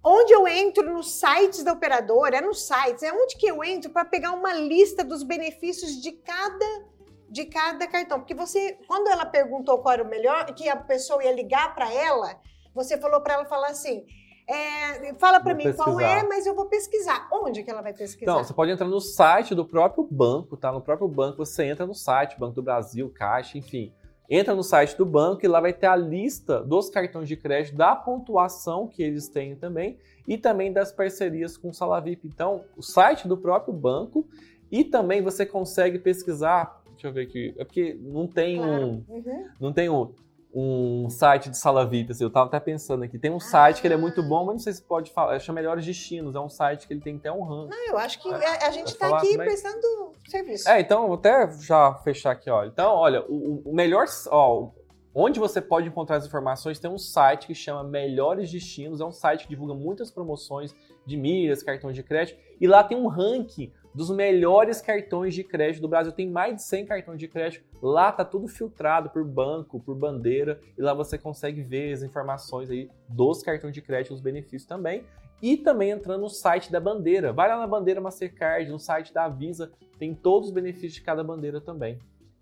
Onde 0.03 0.34
eu 0.34 0.47
entro 0.47 0.91
nos 0.91 1.11
sites 1.11 1.63
da 1.63 1.73
operadora, 1.73 2.38
é 2.38 2.41
nos 2.41 2.65
sites, 2.65 3.03
é 3.03 3.13
onde 3.13 3.38
que 3.38 3.45
eu 3.45 3.63
entro 3.63 3.91
para 3.91 4.03
pegar 4.03 4.32
uma 4.32 4.51
lista 4.53 5.03
dos 5.03 5.21
benefícios 5.21 6.01
de 6.01 6.11
cada 6.11 6.91
de 7.29 7.45
cada 7.45 7.88
cartão. 7.88 8.19
Porque 8.19 8.34
você, 8.34 8.77
quando 8.88 9.07
ela 9.07 9.25
perguntou 9.25 9.77
qual 9.79 9.93
era 9.93 10.03
o 10.03 10.07
melhor, 10.07 10.43
que 10.53 10.67
a 10.67 10.75
pessoa 10.75 11.23
ia 11.23 11.32
ligar 11.32 11.73
para 11.73 11.89
ela, 11.93 12.36
você 12.73 12.97
falou 12.97 13.21
para 13.21 13.36
ela 13.36 13.45
falar 13.45 13.67
assim: 13.67 14.05
é, 14.47 15.13
fala 15.13 15.39
para 15.39 15.53
mim 15.53 15.63
pesquisar. 15.63 15.84
qual 15.84 15.99
é, 15.99 16.23
mas 16.23 16.45
eu 16.47 16.55
vou 16.55 16.65
pesquisar. 16.65 17.29
Onde 17.32 17.63
que 17.63 17.69
ela 17.69 17.84
vai 17.84 17.93
pesquisar? 17.93 18.32
Então, 18.32 18.43
você 18.43 18.53
pode 18.53 18.71
entrar 18.71 18.88
no 18.88 18.99
site 18.99 19.53
do 19.53 19.63
próprio 19.63 20.05
banco, 20.09 20.57
tá? 20.57 20.71
No 20.71 20.82
próprio 20.82 21.07
banco, 21.07 21.38
você 21.38 21.65
entra 21.65 21.86
no 21.86 21.93
site, 21.93 22.38
Banco 22.39 22.55
do 22.55 22.63
Brasil, 22.63 23.09
Caixa, 23.15 23.57
enfim. 23.57 23.93
Entra 24.34 24.55
no 24.55 24.63
site 24.63 24.97
do 24.97 25.05
banco 25.05 25.45
e 25.45 25.47
lá 25.49 25.59
vai 25.59 25.73
ter 25.73 25.88
a 25.88 25.95
lista 25.97 26.63
dos 26.63 26.89
cartões 26.89 27.27
de 27.27 27.36
crédito, 27.36 27.75
da 27.75 27.93
pontuação 27.93 28.88
que 28.88 29.03
eles 29.03 29.27
têm 29.27 29.57
também 29.57 29.97
e 30.25 30.38
também 30.38 30.71
das 30.71 30.89
parcerias 30.89 31.57
com 31.57 31.67
o 31.67 31.73
Salavip. 31.73 32.25
Então, 32.25 32.63
o 32.77 32.82
site 32.82 33.27
do 33.27 33.36
próprio 33.36 33.73
banco 33.73 34.25
e 34.71 34.86
também 34.86 35.21
você 35.21 35.45
consegue 35.45 35.99
pesquisar, 35.99 36.82
deixa 36.91 37.07
eu 37.07 37.11
ver 37.11 37.23
aqui, 37.23 37.53
é 37.57 37.65
porque 37.65 37.99
não 38.01 38.25
tem 38.25 38.55
claro. 38.55 38.86
um, 38.86 39.03
uhum. 39.09 39.47
não 39.59 39.73
tem 39.73 39.89
um 39.89 40.13
um 40.54 41.10
site 41.10 41.49
de 41.49 41.58
sala 41.58 41.86
VIP, 41.86 42.12
assim, 42.12 42.24
eu 42.24 42.30
tava 42.30 42.47
até 42.47 42.60
pensando 42.60 43.04
aqui. 43.04 43.18
Tem 43.18 43.32
um 43.32 43.39
site 43.39 43.80
que 43.80 43.88
ele 43.88 43.93
é 43.93 43.97
muito 43.97 44.22
ah. 44.22 44.24
bom, 44.24 44.45
mas 44.45 44.56
não 44.56 44.60
sei 44.60 44.74
se 44.74 44.82
pode 44.82 45.12
falar, 45.12 45.39
chama 45.39 45.62
Melhores 45.62 45.86
Destinos, 45.86 46.36
é 46.36 46.39
um 46.39 46.49
site 46.49 46.88
que 46.88 46.93
ele 46.93 47.02
tem 47.02 47.16
até 47.16 47.32
um 47.32 47.43
ranking. 47.43 47.70
Não, 47.70 47.88
eu 47.88 47.97
acho 47.97 48.22
que 48.22 48.30
é, 48.30 48.66
a, 48.66 48.72
gente 48.72 48.95
tá 48.97 49.18
aqui 49.18 49.38
prestando 49.38 50.14
serviço. 50.28 50.70
É, 50.70 50.82
então, 50.82 51.08
vou 51.08 51.16
até 51.16 51.49
já 51.62 51.93
fechar 52.04 52.32
aqui, 52.32 52.49
olha. 52.49 52.68
Então, 52.68 52.93
olha, 52.93 53.24
o, 53.30 53.62
o 53.66 53.74
melhor, 53.74 54.06
ó, 54.30 54.70
onde 55.16 55.39
você 55.39 55.62
pode 55.62 55.88
encontrar 55.88 56.18
as 56.18 56.26
informações, 56.26 56.80
tem 56.80 56.91
um 56.91 56.97
site 56.97 57.47
que 57.47 57.56
chama 57.56 57.84
Melhores 57.84 58.52
Destinos, 58.52 58.99
é 58.99 59.06
um 59.06 59.12
site 59.12 59.43
que 59.43 59.49
divulga 59.49 59.74
muitas 59.74 60.12
promoções 60.12 60.76
de 61.06 61.16
milhas, 61.16 61.64
cartões 61.64 61.95
de 61.95 62.04
crédito, 62.04 62.38
e 62.60 62.68
lá 62.68 62.84
tem 62.84 62.97
um 62.97 63.08
ranking 63.08 63.72
dos 63.93 64.09
melhores 64.09 64.81
cartões 64.81 65.33
de 65.33 65.43
crédito 65.43 65.81
do 65.81 65.87
Brasil. 65.87 66.11
Tem 66.11 66.29
mais 66.29 66.55
de 66.55 66.63
100 66.63 66.85
cartões 66.85 67.19
de 67.19 67.27
crédito. 67.27 67.63
Lá 67.81 68.11
tá 68.11 68.23
tudo 68.23 68.47
filtrado 68.47 69.09
por 69.09 69.23
banco, 69.23 69.79
por 69.79 69.95
bandeira, 69.95 70.59
e 70.77 70.81
lá 70.81 70.93
você 70.93 71.17
consegue 71.17 71.61
ver 71.61 71.93
as 71.93 72.03
informações 72.03 72.69
aí 72.69 72.89
dos 73.07 73.43
cartões 73.43 73.73
de 73.73 73.81
crédito, 73.81 74.13
os 74.13 74.21
benefícios 74.21 74.65
também. 74.65 75.03
E 75.41 75.57
também 75.57 75.89
entrando 75.89 76.21
no 76.21 76.29
site 76.29 76.71
da 76.71 76.79
bandeira. 76.79 77.33
Vai 77.33 77.49
lá 77.49 77.57
na 77.57 77.65
bandeira 77.65 77.99
Mastercard, 77.99 78.69
no 78.69 78.79
site 78.79 79.11
da 79.11 79.27
Visa, 79.27 79.71
tem 79.97 80.13
todos 80.13 80.49
os 80.49 80.53
benefícios 80.53 80.93
de 80.93 81.01
cada 81.01 81.23
bandeira 81.23 81.59
também. 81.59 81.99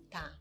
Tá. 0.10 0.34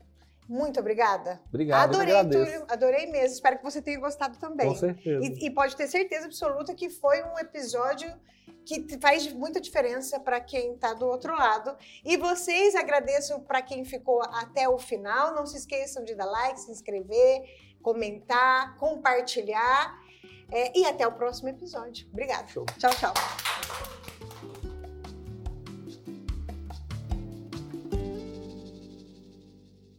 Muito 0.47 0.79
obrigada. 0.79 1.39
Obrigado. 1.47 1.95
Adorei, 1.95 2.23
Túlio. 2.23 2.65
Adorei 2.67 3.05
mesmo. 3.05 3.35
Espero 3.35 3.57
que 3.57 3.63
você 3.63 3.81
tenha 3.81 3.99
gostado 3.99 4.37
também. 4.39 4.67
Com 4.67 4.75
certeza. 4.75 5.23
E, 5.23 5.45
e 5.45 5.51
pode 5.51 5.75
ter 5.75 5.87
certeza 5.87 6.25
absoluta 6.25 6.73
que 6.73 6.89
foi 6.89 7.23
um 7.23 7.37
episódio 7.37 8.11
que 8.69 8.99
faz 8.99 9.31
muita 9.33 9.59
diferença 9.59 10.19
para 10.19 10.39
quem 10.39 10.73
está 10.73 10.93
do 10.93 11.07
outro 11.07 11.33
lado. 11.33 11.75
E 12.05 12.15
vocês 12.17 12.75
agradeço 12.75 13.39
para 13.41 13.61
quem 13.61 13.83
ficou 13.83 14.21
até 14.21 14.69
o 14.69 14.77
final. 14.77 15.33
Não 15.33 15.45
se 15.45 15.57
esqueçam 15.57 16.03
de 16.03 16.13
dar 16.13 16.25
like, 16.25 16.59
se 16.59 16.71
inscrever, 16.71 17.41
comentar, 17.81 18.77
compartilhar. 18.77 19.99
É, 20.51 20.77
e 20.77 20.85
até 20.85 21.07
o 21.07 21.11
próximo 21.11 21.49
episódio. 21.49 22.07
Obrigada. 22.11 22.47
Show. 22.47 22.65
Tchau, 22.77 22.91
tchau. 22.91 23.13